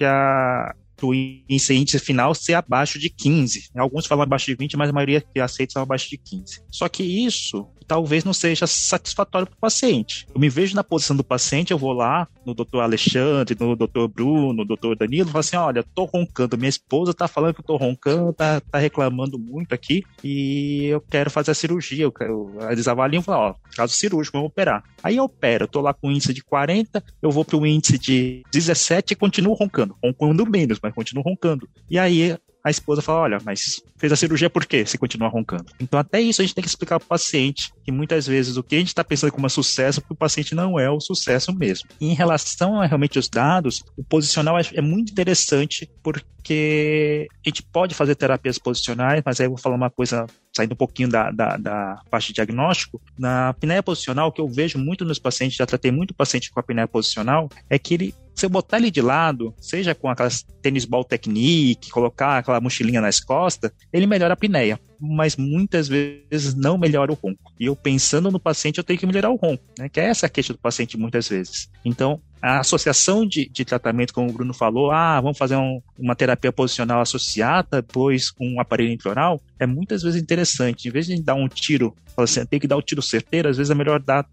o 1.03 1.15
índice 1.15 1.99
final 1.99 2.35
ser 2.35 2.55
abaixo 2.55 2.99
de 2.99 3.11
15. 3.11 3.71
Alguns 3.77 4.07
falam 4.07 4.23
abaixo 4.23 4.47
de 4.47 4.55
20, 4.55 4.77
mas 4.77 4.89
a 4.89 4.93
maioria 4.93 5.21
que 5.21 5.41
aceita 5.41 5.75
são 5.75 5.83
abaixo 5.83 6.09
de 6.09 6.17
15. 6.17 6.63
Só 6.71 6.89
que 6.89 7.03
isso 7.03 7.69
talvez 7.87 8.25
não 8.25 8.33
seja 8.33 8.67
satisfatório 8.67 9.47
para 9.47 9.57
o 9.57 9.61
paciente. 9.61 10.27
Eu 10.35 10.41
me 10.41 10.49
vejo 10.49 10.75
na 10.75 10.85
posição 10.85 11.17
do 11.17 11.25
paciente, 11.25 11.71
eu 11.73 11.79
vou 11.79 11.93
lá 11.93 12.29
no 12.45 12.55
doutor 12.55 12.81
Alexandre, 12.81 13.57
no 13.59 13.77
doutor 13.77 14.09
Bruno, 14.09 14.53
no 14.53 14.65
doutor 14.65 14.97
Danilo, 14.97 15.29
falo 15.29 15.41
assim: 15.41 15.57
olha, 15.57 15.83
tô 15.83 16.05
roncando, 16.05 16.57
minha 16.57 16.69
esposa 16.69 17.15
tá 17.15 17.29
falando 17.29 17.55
que 17.55 17.61
eu 17.61 17.65
tô 17.65 17.77
roncando, 17.77 18.33
tá, 18.33 18.61
tá 18.61 18.79
reclamando 18.79 19.39
muito 19.39 19.75
aqui 19.75 20.05
e 20.23 20.87
eu 20.87 21.01
quero 21.01 21.31
fazer 21.31 21.51
a 21.51 21.55
cirurgia. 21.55 22.05
Eu 22.05 22.13
quero, 22.13 22.53
eles 22.71 22.89
avaliam 22.89 23.21
e 23.21 23.25
falam: 23.25 23.51
ó, 23.51 23.55
caso 23.75 23.95
cirúrgico, 23.95 24.39
vamos 24.39 24.51
operar. 24.51 24.85
Aí 25.03 25.17
eu 25.17 25.25
opero, 25.25 25.65
eu 25.65 25.69
tô 25.69 25.81
lá 25.81 25.93
com 25.95 26.11
índice 26.11 26.33
de 26.33 26.43
40, 26.43 27.03
eu 27.23 27.31
vou 27.31 27.45
para 27.45 27.57
o 27.57 27.67
índice 27.67 27.99
de 27.99 28.43
17 28.53 29.13
e 29.13 29.17
continuo 29.17 29.55
roncando, 29.55 29.97
roncando 30.03 30.47
menos, 30.47 30.79
mas 30.83 30.95
continuo 30.95 31.25
roncando. 31.25 31.69
E 31.91 31.99
aí 31.99 32.37
a 32.67 32.71
esposa 32.71 33.01
fala: 33.01 33.21
olha, 33.21 33.39
mas 33.45 33.81
fez 33.97 34.13
a 34.13 34.17
cirurgia 34.17 34.51
por 34.51 34.67
quê? 34.67 34.85
Se 34.85 34.99
continua 34.99 35.29
roncando. 35.29 35.67
Então, 35.79 36.01
até 36.01 36.21
isso 36.21 36.43
a 36.43 36.45
gente 36.45 36.55
tem 36.55 36.63
que 36.63 36.69
explicar 36.69 36.99
para 36.99 37.07
o 37.07 37.09
paciente 37.09 37.73
que 37.85 37.93
muitas 37.93 38.27
vezes 38.27 38.57
o 38.57 38.63
que 38.63 38.75
a 38.75 38.79
gente 38.81 38.89
está 38.89 39.05
pensando 39.05 39.31
como 39.31 39.47
um 39.47 39.49
sucesso, 39.49 40.03
para 40.03 40.13
o 40.13 40.17
paciente 40.17 40.53
não 40.53 40.79
é 40.79 40.91
o 40.91 40.99
sucesso 40.99 41.55
mesmo. 41.55 41.89
E 42.01 42.09
em 42.09 42.15
relação 42.15 42.81
a 42.81 42.87
realmente 42.87 43.21
os 43.21 43.29
dados, 43.29 43.85
o 43.97 44.03
posicional 44.03 44.57
é 44.59 44.81
muito 44.81 45.13
interessante 45.13 45.89
porque 46.03 47.29
a 47.45 47.49
gente 47.49 47.63
pode 47.63 47.95
fazer 47.95 48.17
terapias 48.17 48.59
posicionais, 48.59 49.23
mas 49.25 49.39
aí 49.39 49.47
eu 49.47 49.51
vou 49.51 49.59
falar 49.59 49.77
uma 49.77 49.91
coisa 49.91 50.27
saindo 50.53 50.73
um 50.73 50.77
pouquinho 50.77 51.09
da, 51.09 51.31
da, 51.31 51.57
da, 51.57 52.01
parte 52.11 52.29
de 52.29 52.35
diagnóstico, 52.35 53.01
na 53.17 53.51
apneia 53.51 53.83
posicional, 53.83 54.29
o 54.29 54.33
que 54.33 54.41
eu 54.41 54.49
vejo 54.49 54.79
muito 54.79 55.05
nos 55.05 55.19
pacientes, 55.19 55.57
já 55.57 55.67
tratei 55.67 55.93
muito 55.93 56.15
paciente 56.15 56.51
com 56.51 56.59
apneia 56.59 56.89
posicional, 56.89 57.49
é 57.69 57.79
que 57.79 57.95
ele 57.95 58.15
eu 58.45 58.51
botar 58.51 58.77
ele 58.77 58.91
de 58.91 59.01
lado, 59.01 59.55
seja 59.59 59.95
com 59.95 60.11
aquelas 60.11 60.43
tênis 60.61 60.85
ball 60.85 61.05
technique, 61.05 61.91
colocar 61.91 62.39
aquela 62.39 62.61
mochilinha 62.61 63.01
nas 63.01 63.19
costas, 63.19 63.71
ele 63.93 64.07
melhora 64.07 64.33
a 64.33 64.37
apneia, 64.37 64.79
mas 65.01 65.37
muitas 65.37 65.89
vezes 65.89 66.55
não 66.55 66.77
melhora 66.77 67.13
o 67.13 67.15
ronco. 67.15 67.53
E 67.59 67.67
eu 67.67 67.75
pensando 67.75 68.31
no 68.31 68.39
paciente, 68.39 68.79
eu 68.79 68.85
tenho 68.85 68.99
que 68.99 69.07
melhorar 69.07 69.31
o 69.31 69.37
ronco, 69.37 69.65
né? 69.79 69.89
Que 69.89 70.01
é 70.01 70.05
essa 70.05 70.27
a 70.27 70.29
queixa 70.29 70.53
do 70.53 70.59
paciente 70.59 70.99
muitas 70.99 71.29
vezes. 71.29 71.71
Então, 71.85 72.21
a 72.43 72.61
associação 72.61 73.27
de, 73.27 73.49
de 73.49 73.65
tratamento, 73.65 74.13
como 74.13 74.29
o 74.29 74.33
Bruno 74.33 74.53
falou, 74.53 74.91
ah, 74.91 75.21
vamos 75.21 75.39
fazer 75.39 75.57
um, 75.57 75.81
uma 75.99 76.15
terapia 76.15 76.53
posicional 76.53 77.01
associada, 77.01 77.83
depois 77.83 78.31
com 78.31 78.47
um 78.47 78.61
aparelho 78.61 78.93
intraoral, 78.93 79.41
é 79.59 79.67
muitas 79.67 80.03
vezes 80.03 80.21
interessante. 80.21 80.89
Em 80.89 80.91
vez 80.91 81.07
de 81.07 81.21
dar 81.23 81.35
um 81.35 81.49
tiro, 81.49 81.95
assim, 82.17 82.45
tem 82.45 82.61
que 82.61 82.69
dar 82.69 82.77
um 82.77 82.83
tiro 82.83 83.03
certeiro, 83.03 83.49
às 83.49 83.57
vezes 83.57 83.71
é 83.71 83.75
melhor 83.75 84.01
dar 84.01 84.27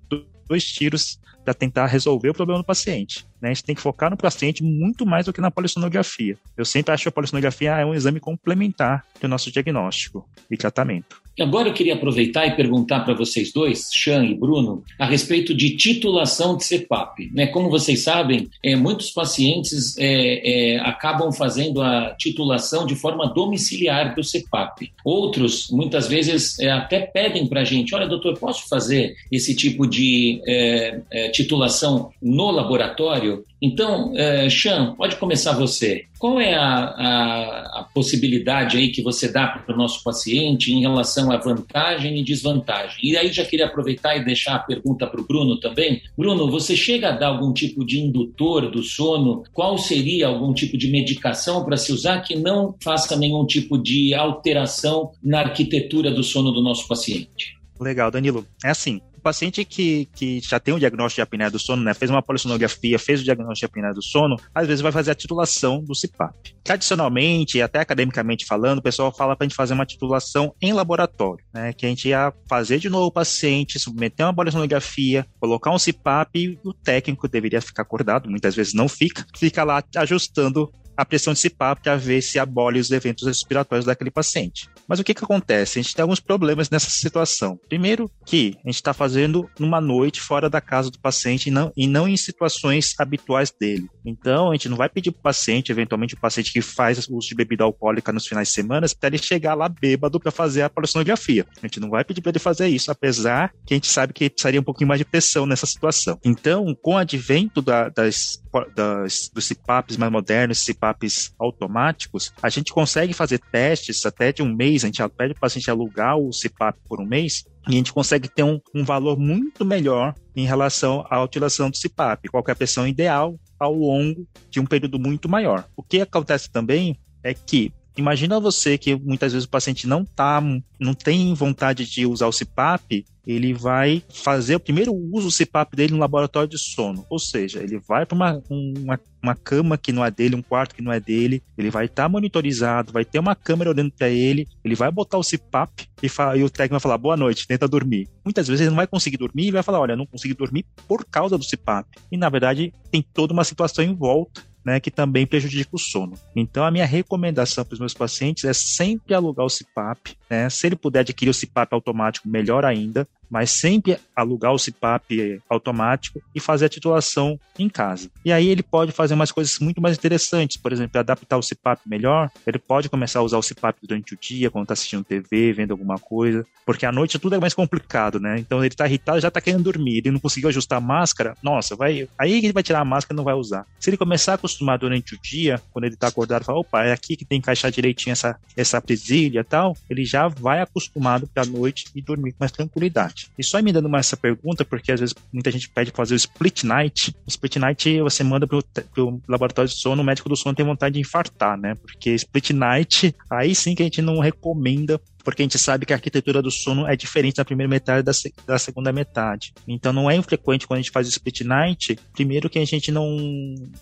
dois 0.47 0.63
tiros 0.65 1.19
para 1.43 1.53
tentar 1.53 1.87
resolver 1.87 2.29
o 2.29 2.33
problema 2.33 2.61
do 2.61 2.65
paciente. 2.65 3.25
Né? 3.41 3.49
A 3.49 3.53
gente 3.53 3.63
tem 3.63 3.75
que 3.75 3.81
focar 3.81 4.09
no 4.09 4.17
paciente 4.17 4.63
muito 4.63 5.05
mais 5.05 5.25
do 5.25 5.33
que 5.33 5.41
na 5.41 5.51
polissonografia. 5.51 6.37
Eu 6.55 6.65
sempre 6.65 6.93
acho 6.93 7.03
que 7.03 7.09
a 7.09 7.11
polissonografia 7.11 7.77
é 7.77 7.85
um 7.85 7.93
exame 7.93 8.19
complementar 8.19 9.05
do 9.19 9.27
nosso 9.27 9.51
diagnóstico 9.51 10.27
e 10.49 10.57
tratamento. 10.57 11.22
Agora 11.39 11.69
eu 11.69 11.73
queria 11.73 11.95
aproveitar 11.95 12.45
e 12.45 12.55
perguntar 12.55 13.01
para 13.01 13.13
vocês 13.13 13.51
dois, 13.51 13.89
Chan 13.91 14.23
e 14.25 14.35
Bruno, 14.35 14.83
a 14.99 15.05
respeito 15.05 15.53
de 15.53 15.75
titulação 15.75 16.55
de 16.55 16.63
CPAP. 16.63 17.31
Né? 17.33 17.47
Como 17.47 17.69
vocês 17.69 18.03
sabem, 18.03 18.49
é, 18.63 18.75
muitos 18.75 19.09
pacientes 19.11 19.97
é, 19.97 20.75
é, 20.75 20.79
acabam 20.79 21.31
fazendo 21.31 21.81
a 21.81 22.15
titulação 22.17 22.85
de 22.85 22.95
forma 22.95 23.27
domiciliar 23.33 24.15
do 24.15 24.21
CPAP. 24.21 24.91
Outros, 25.03 25.69
muitas 25.71 26.07
vezes, 26.07 26.59
é, 26.59 26.71
até 26.71 26.99
pedem 26.99 27.47
para 27.47 27.61
a 27.61 27.65
gente: 27.65 27.95
olha, 27.95 28.07
doutor, 28.07 28.37
posso 28.37 28.67
fazer 28.69 29.15
esse 29.31 29.55
tipo 29.55 29.87
de 29.87 30.41
é, 30.47 31.01
é, 31.11 31.29
titulação 31.29 32.11
no 32.21 32.51
laboratório? 32.51 33.43
Então, 33.65 34.11
Sean, 34.49 34.93
pode 34.95 35.15
começar 35.15 35.53
você. 35.53 36.03
Qual 36.19 36.37
é 36.37 36.53
a, 36.53 36.65
a, 36.65 37.79
a 37.79 37.87
possibilidade 37.93 38.75
aí 38.75 38.89
que 38.89 39.01
você 39.01 39.31
dá 39.31 39.47
para 39.47 39.73
o 39.73 39.77
nosso 39.77 40.03
paciente 40.03 40.73
em 40.73 40.81
relação 40.81 41.31
à 41.31 41.37
vantagem 41.37 42.19
e 42.19 42.23
desvantagem? 42.23 42.97
E 43.01 43.15
aí 43.15 43.31
já 43.31 43.45
queria 43.45 43.67
aproveitar 43.67 44.17
e 44.17 44.25
deixar 44.25 44.55
a 44.55 44.59
pergunta 44.59 45.07
para 45.07 45.21
o 45.21 45.25
Bruno 45.25 45.61
também. 45.61 46.01
Bruno, 46.17 46.51
você 46.51 46.75
chega 46.75 47.07
a 47.07 47.11
dar 47.13 47.27
algum 47.27 47.53
tipo 47.53 47.85
de 47.85 48.01
indutor 48.01 48.69
do 48.69 48.83
sono? 48.83 49.43
Qual 49.53 49.77
seria 49.77 50.27
algum 50.27 50.53
tipo 50.53 50.77
de 50.77 50.89
medicação 50.89 51.63
para 51.63 51.77
se 51.77 51.93
usar 51.93 52.19
que 52.19 52.35
não 52.35 52.75
faça 52.83 53.15
nenhum 53.15 53.45
tipo 53.45 53.77
de 53.77 54.13
alteração 54.13 55.11
na 55.23 55.39
arquitetura 55.39 56.11
do 56.11 56.21
sono 56.21 56.51
do 56.51 56.61
nosso 56.61 56.85
paciente? 56.85 57.57
Legal, 57.79 58.11
Danilo. 58.11 58.45
É 58.61 58.69
assim, 58.69 58.99
paciente 59.23 59.65
que, 59.65 60.05
que 60.15 60.39
já 60.41 60.59
tem 60.59 60.73
um 60.73 60.79
diagnóstico 60.79 61.17
de 61.17 61.21
apneia 61.21 61.49
do 61.49 61.59
sono, 61.59 61.83
né, 61.83 61.93
fez 61.93 62.11
uma 62.11 62.21
polissonografia, 62.21 62.99
fez 62.99 63.21
o 63.21 63.23
diagnóstico 63.23 63.59
de 63.59 63.65
apneia 63.65 63.93
do 63.93 64.03
sono, 64.03 64.35
às 64.53 64.67
vezes 64.67 64.81
vai 64.81 64.91
fazer 64.91 65.11
a 65.11 65.15
titulação 65.15 65.83
do 65.83 65.93
CPAP. 65.93 66.55
Tradicionalmente, 66.63 67.61
até 67.61 67.79
academicamente 67.79 68.45
falando, 68.45 68.79
o 68.79 68.83
pessoal 68.83 69.11
fala 69.11 69.35
para 69.35 69.45
a 69.45 69.47
gente 69.47 69.55
fazer 69.55 69.73
uma 69.73 69.85
titulação 69.85 70.53
em 70.61 70.73
laboratório, 70.73 71.43
né, 71.53 71.73
que 71.73 71.85
a 71.85 71.89
gente 71.89 72.09
ia 72.09 72.33
fazer 72.47 72.79
de 72.79 72.89
novo 72.89 73.07
o 73.07 73.11
paciente, 73.11 73.79
submeter 73.79 74.25
uma 74.25 74.35
polissonografia, 74.35 75.25
colocar 75.39 75.71
um 75.71 75.79
CPAP 75.79 76.35
e 76.35 76.59
o 76.63 76.73
técnico 76.73 77.27
deveria 77.27 77.61
ficar 77.61 77.83
acordado, 77.83 78.29
muitas 78.29 78.55
vezes 78.55 78.73
não 78.73 78.87
fica, 78.87 79.25
fica 79.35 79.63
lá 79.63 79.83
ajustando 79.95 80.71
a 80.95 81.05
pressão 81.05 81.33
de 81.33 81.39
CPAP 81.39 81.81
para 81.81 81.95
ver 81.95 82.21
se 82.21 82.39
abole 82.39 82.79
os 82.79 82.91
eventos 82.91 83.25
respiratórios 83.25 83.85
daquele 83.85 84.11
paciente. 84.11 84.69
Mas 84.87 84.99
o 84.99 85.03
que, 85.03 85.13
que 85.13 85.23
acontece? 85.23 85.79
A 85.79 85.81
gente 85.81 85.95
tem 85.95 86.03
alguns 86.03 86.19
problemas 86.19 86.69
nessa 86.69 86.89
situação. 86.89 87.59
Primeiro, 87.67 88.09
que 88.25 88.57
a 88.63 88.69
gente 88.69 88.75
está 88.75 88.93
fazendo 88.93 89.49
numa 89.59 89.81
noite 89.81 90.21
fora 90.21 90.49
da 90.49 90.61
casa 90.61 90.91
do 90.91 90.99
paciente 90.99 91.47
e 91.47 91.51
não, 91.51 91.71
e 91.75 91.87
não 91.87 92.07
em 92.07 92.17
situações 92.17 92.93
habituais 92.97 93.51
dele. 93.51 93.87
Então, 94.05 94.51
a 94.51 94.53
gente 94.53 94.69
não 94.69 94.77
vai 94.77 94.89
pedir 94.89 95.11
para 95.11 95.19
o 95.19 95.23
paciente, 95.23 95.71
eventualmente 95.71 96.13
o 96.13 96.19
paciente 96.19 96.51
que 96.51 96.61
faz 96.61 97.07
uso 97.07 97.27
de 97.27 97.35
bebida 97.35 97.63
alcoólica 97.63 98.11
nos 98.11 98.27
finais 98.27 98.49
de 98.49 98.53
semana, 98.53 98.87
para 98.99 99.07
ele 99.07 99.17
chegar 99.17 99.53
lá 99.53 99.69
bêbado 99.69 100.19
para 100.19 100.31
fazer 100.31 100.61
a 100.61 100.69
polissonografia. 100.69 101.45
A 101.61 101.65
gente 101.65 101.79
não 101.79 101.89
vai 101.89 102.03
pedir 102.03 102.21
para 102.21 102.31
ele 102.31 102.39
fazer 102.39 102.67
isso, 102.67 102.91
apesar 102.91 103.53
que 103.65 103.73
a 103.73 103.77
gente 103.77 103.87
sabe 103.87 104.13
que 104.13 104.29
precisaria 104.29 104.59
um 104.59 104.63
pouquinho 104.63 104.87
mais 104.87 104.99
de 104.99 105.05
pressão 105.05 105.45
nessa 105.45 105.65
situação. 105.65 106.19
Então, 106.23 106.75
com 106.81 106.93
o 106.93 106.97
advento 106.97 107.61
da, 107.61 107.89
das, 107.89 108.42
das, 108.75 109.29
dos 109.33 109.47
CPAPs 109.47 109.97
mais 109.97 110.11
modernos, 110.11 110.63
CPAPs 110.63 111.33
automáticos, 111.39 112.31
a 112.41 112.49
gente 112.49 112.71
consegue 112.71 113.13
fazer 113.13 113.39
testes 113.39 114.05
até 114.05 114.31
de 114.31 114.41
um 114.41 114.53
mês, 114.53 114.83
a 114.83 114.87
gente 114.87 115.01
pede 115.09 115.33
para 115.33 115.39
o 115.39 115.41
paciente 115.41 115.69
alugar 115.69 116.17
o 116.17 116.29
CPAP 116.29 116.77
por 116.87 117.01
um 117.01 117.05
mês, 117.05 117.45
e 117.67 117.73
a 117.73 117.77
gente 117.77 117.93
consegue 117.93 118.27
ter 118.27 118.43
um, 118.43 118.59
um 118.75 118.83
valor 118.83 119.17
muito 119.17 119.63
melhor 119.63 120.13
em 120.35 120.45
relação 120.45 121.05
à 121.09 121.21
utilização 121.23 121.69
do 121.69 121.77
CPAP, 121.77 122.27
qual 122.29 122.43
a 122.45 122.55
pressão 122.55 122.87
ideal 122.87 123.39
ao 123.59 123.73
longo 123.73 124.27
de 124.49 124.59
um 124.59 124.65
período 124.65 124.99
muito 124.99 125.29
maior. 125.29 125.65
O 125.75 125.81
que 125.81 126.01
acontece 126.01 126.51
também 126.51 126.99
é 127.23 127.33
que 127.33 127.71
Imagina 127.95 128.39
você 128.39 128.77
que 128.77 128.95
muitas 128.95 129.33
vezes 129.33 129.45
o 129.45 129.49
paciente 129.49 129.87
não 129.87 130.03
tá, 130.03 130.41
não 130.79 130.93
tem 130.93 131.33
vontade 131.33 131.85
de 131.85 132.05
usar 132.05 132.27
o 132.27 132.31
CPAP, 132.31 133.05
ele 133.25 133.53
vai 133.53 134.03
fazer 134.09 134.55
o 134.55 134.59
primeiro 134.59 134.93
uso 134.93 135.27
do 135.27 135.45
CPAP 135.45 135.75
dele 135.75 135.93
no 135.93 135.99
laboratório 135.99 136.49
de 136.49 136.57
sono. 136.57 137.05
Ou 137.09 137.17
seja, 137.17 137.61
ele 137.63 137.79
vai 137.79 138.05
para 138.05 138.15
uma, 138.15 138.43
uma, 138.49 138.99
uma, 139.21 139.35
cama 139.35 139.77
que 139.77 139.93
não 139.93 140.03
é 140.03 140.11
dele, 140.11 140.35
um 140.35 140.41
quarto 140.41 140.75
que 140.75 140.81
não 140.81 140.91
é 140.91 140.99
dele, 140.99 141.41
ele 141.57 141.69
vai 141.69 141.85
estar 141.85 142.03
tá 142.03 142.09
monitorizado, 142.09 142.91
vai 142.91 143.05
ter 143.05 143.19
uma 143.19 143.35
câmera 143.35 143.69
olhando 143.69 143.91
para 143.91 144.09
ele, 144.09 144.47
ele 144.63 144.75
vai 144.75 144.91
botar 144.91 145.17
o 145.17 145.23
CPAP 145.23 145.87
e, 146.01 146.07
e 146.37 146.43
o 146.43 146.49
técnico 146.49 146.73
vai 146.73 146.79
falar, 146.79 146.97
boa 146.97 147.15
noite, 147.15 147.47
tenta 147.47 147.67
dormir. 147.67 148.09
Muitas 148.25 148.47
vezes 148.47 148.61
ele 148.61 148.71
não 148.71 148.77
vai 148.77 148.87
conseguir 148.87 149.17
dormir 149.17 149.47
e 149.47 149.51
vai 149.51 149.63
falar, 149.63 149.79
olha, 149.79 149.95
não 149.95 150.05
consegui 150.05 150.33
dormir 150.33 150.65
por 150.87 151.05
causa 151.05 151.37
do 151.37 151.45
CPAP. 151.45 151.87
E 152.11 152.17
na 152.17 152.27
verdade 152.27 152.73
tem 152.91 153.01
toda 153.01 153.33
uma 153.33 153.43
situação 153.43 153.85
em 153.85 153.95
volta 153.95 154.41
né, 154.65 154.79
que 154.79 154.91
também 154.91 155.25
prejudica 155.25 155.69
o 155.73 155.79
sono. 155.79 156.13
Então, 156.35 156.63
a 156.63 156.71
minha 156.71 156.85
recomendação 156.85 157.65
para 157.65 157.73
os 157.73 157.79
meus 157.79 157.93
pacientes 157.93 158.45
é 158.45 158.53
sempre 158.53 159.13
alugar 159.13 159.45
o 159.45 159.49
CPAP. 159.49 160.15
Né? 160.29 160.49
Se 160.49 160.67
ele 160.67 160.75
puder 160.75 161.01
adquirir 161.01 161.31
o 161.31 161.33
CPAP 161.33 161.73
automático, 161.73 162.27
melhor 162.27 162.65
ainda 162.65 163.07
mas 163.33 163.49
sempre 163.49 163.97
alugar 164.15 164.53
o 164.53 164.59
CPAP 164.59 165.41
automático 165.49 166.21
e 166.35 166.39
fazer 166.39 166.65
a 166.67 166.69
titulação 166.69 167.39
em 167.57 167.67
casa. 167.67 168.11
E 168.23 168.31
aí 168.31 168.47
ele 168.47 168.61
pode 168.61 168.91
fazer 168.91 169.15
umas 169.15 169.31
coisas 169.31 169.57
muito 169.57 169.81
mais 169.81 169.97
interessantes, 169.97 170.55
por 170.55 170.71
exemplo, 170.71 170.99
adaptar 170.99 171.37
o 171.37 171.41
CPAP 171.41 171.81
melhor, 171.87 172.29
ele 172.45 172.59
pode 172.59 172.89
começar 172.89 173.19
a 173.19 173.23
usar 173.23 173.39
o 173.39 173.41
CPAP 173.41 173.77
durante 173.81 174.13
o 174.13 174.17
dia, 174.17 174.51
quando 174.51 174.65
está 174.65 174.73
assistindo 174.73 175.03
TV, 175.03 175.51
vendo 175.53 175.71
alguma 175.71 175.97
coisa, 175.97 176.45
porque 176.63 176.85
à 176.85 176.91
noite 176.91 177.17
tudo 177.17 177.33
é 177.33 177.39
mais 177.39 177.55
complicado, 177.55 178.19
né? 178.19 178.37
Então 178.37 178.59
ele 178.59 178.67
está 178.67 178.85
irritado, 178.85 179.19
já 179.19 179.29
está 179.29 179.41
querendo 179.41 179.63
dormir, 179.63 179.97
ele 179.97 180.11
não 180.11 180.19
conseguiu 180.19 180.49
ajustar 180.49 180.77
a 180.77 180.81
máscara, 180.81 181.35
nossa, 181.41 181.75
vai, 181.75 182.07
aí 182.19 182.33
ele 182.33 182.53
vai 182.53 182.61
tirar 182.61 182.81
a 182.81 182.85
máscara 182.85 183.15
e 183.15 183.17
não 183.17 183.23
vai 183.23 183.33
usar. 183.33 183.65
Se 183.79 183.89
ele 183.89 183.97
começar 183.97 184.33
a 184.33 184.35
acostumar 184.35 184.77
durante 184.77 185.15
o 185.15 185.19
dia, 185.19 185.59
quando 185.71 185.85
ele 185.85 185.95
está 185.95 186.07
acordado, 186.07 186.45
falar, 186.45 186.59
opa, 186.59 186.83
é 186.83 186.91
aqui 186.91 187.15
que 187.15 187.25
tem 187.25 187.39
que 187.39 187.43
encaixar 187.43 187.71
direitinho 187.71 188.11
essa, 188.11 188.37
essa 188.55 188.79
presilha 188.79 189.39
e 189.39 189.43
tal, 189.43 189.75
ele 189.89 190.05
já 190.05 190.27
vai 190.27 190.61
acostumado 190.61 191.27
para 191.27 191.41
a 191.41 191.45
noite 191.45 191.85
e 191.95 192.01
dormir 192.01 192.31
com 192.31 192.37
mais 192.39 192.51
tranquilidade. 192.51 193.22
E 193.37 193.43
só 193.43 193.61
me 193.61 193.71
dando 193.71 193.89
mais 193.89 194.07
essa 194.07 194.17
pergunta, 194.17 194.65
porque 194.65 194.91
às 194.91 194.99
vezes 194.99 195.15
muita 195.31 195.51
gente 195.51 195.69
pede 195.69 195.91
para 195.91 195.97
fazer 195.97 196.13
o 196.13 196.17
split 196.17 196.63
night. 196.63 197.15
O 197.25 197.29
split 197.29 197.57
night 197.57 198.01
você 198.01 198.23
manda 198.23 198.47
pro, 198.47 198.63
pro 198.93 199.21
laboratório 199.27 199.69
de 199.69 199.75
sono, 199.75 200.01
o 200.01 200.05
médico 200.05 200.29
do 200.29 200.35
sono 200.35 200.55
tem 200.55 200.65
vontade 200.65 200.95
de 200.95 201.01
infartar, 201.01 201.57
né? 201.57 201.75
Porque 201.75 202.11
split 202.11 202.51
night, 202.51 203.15
aí 203.29 203.53
sim 203.55 203.75
que 203.75 203.83
a 203.83 203.85
gente 203.85 204.01
não 204.01 204.19
recomenda 204.19 204.99
porque 205.23 205.41
a 205.41 205.45
gente 205.45 205.57
sabe 205.57 205.85
que 205.85 205.93
a 205.93 205.95
arquitetura 205.95 206.41
do 206.41 206.51
sono 206.51 206.85
é 206.85 206.95
diferente 206.95 207.37
da 207.37 207.45
primeira 207.45 207.69
metade 207.69 208.03
da, 208.03 208.11
da 208.45 208.59
segunda 208.59 208.91
metade. 208.91 209.53
Então 209.67 209.93
não 209.93 210.11
é 210.11 210.15
infrequente 210.15 210.67
quando 210.67 210.79
a 210.79 210.81
gente 210.81 210.91
faz 210.91 211.07
o 211.07 211.09
split 211.09 211.41
night, 211.41 211.97
primeiro 212.11 212.49
que 212.49 212.59
a 212.59 212.65
gente 212.65 212.91
não, 212.91 213.17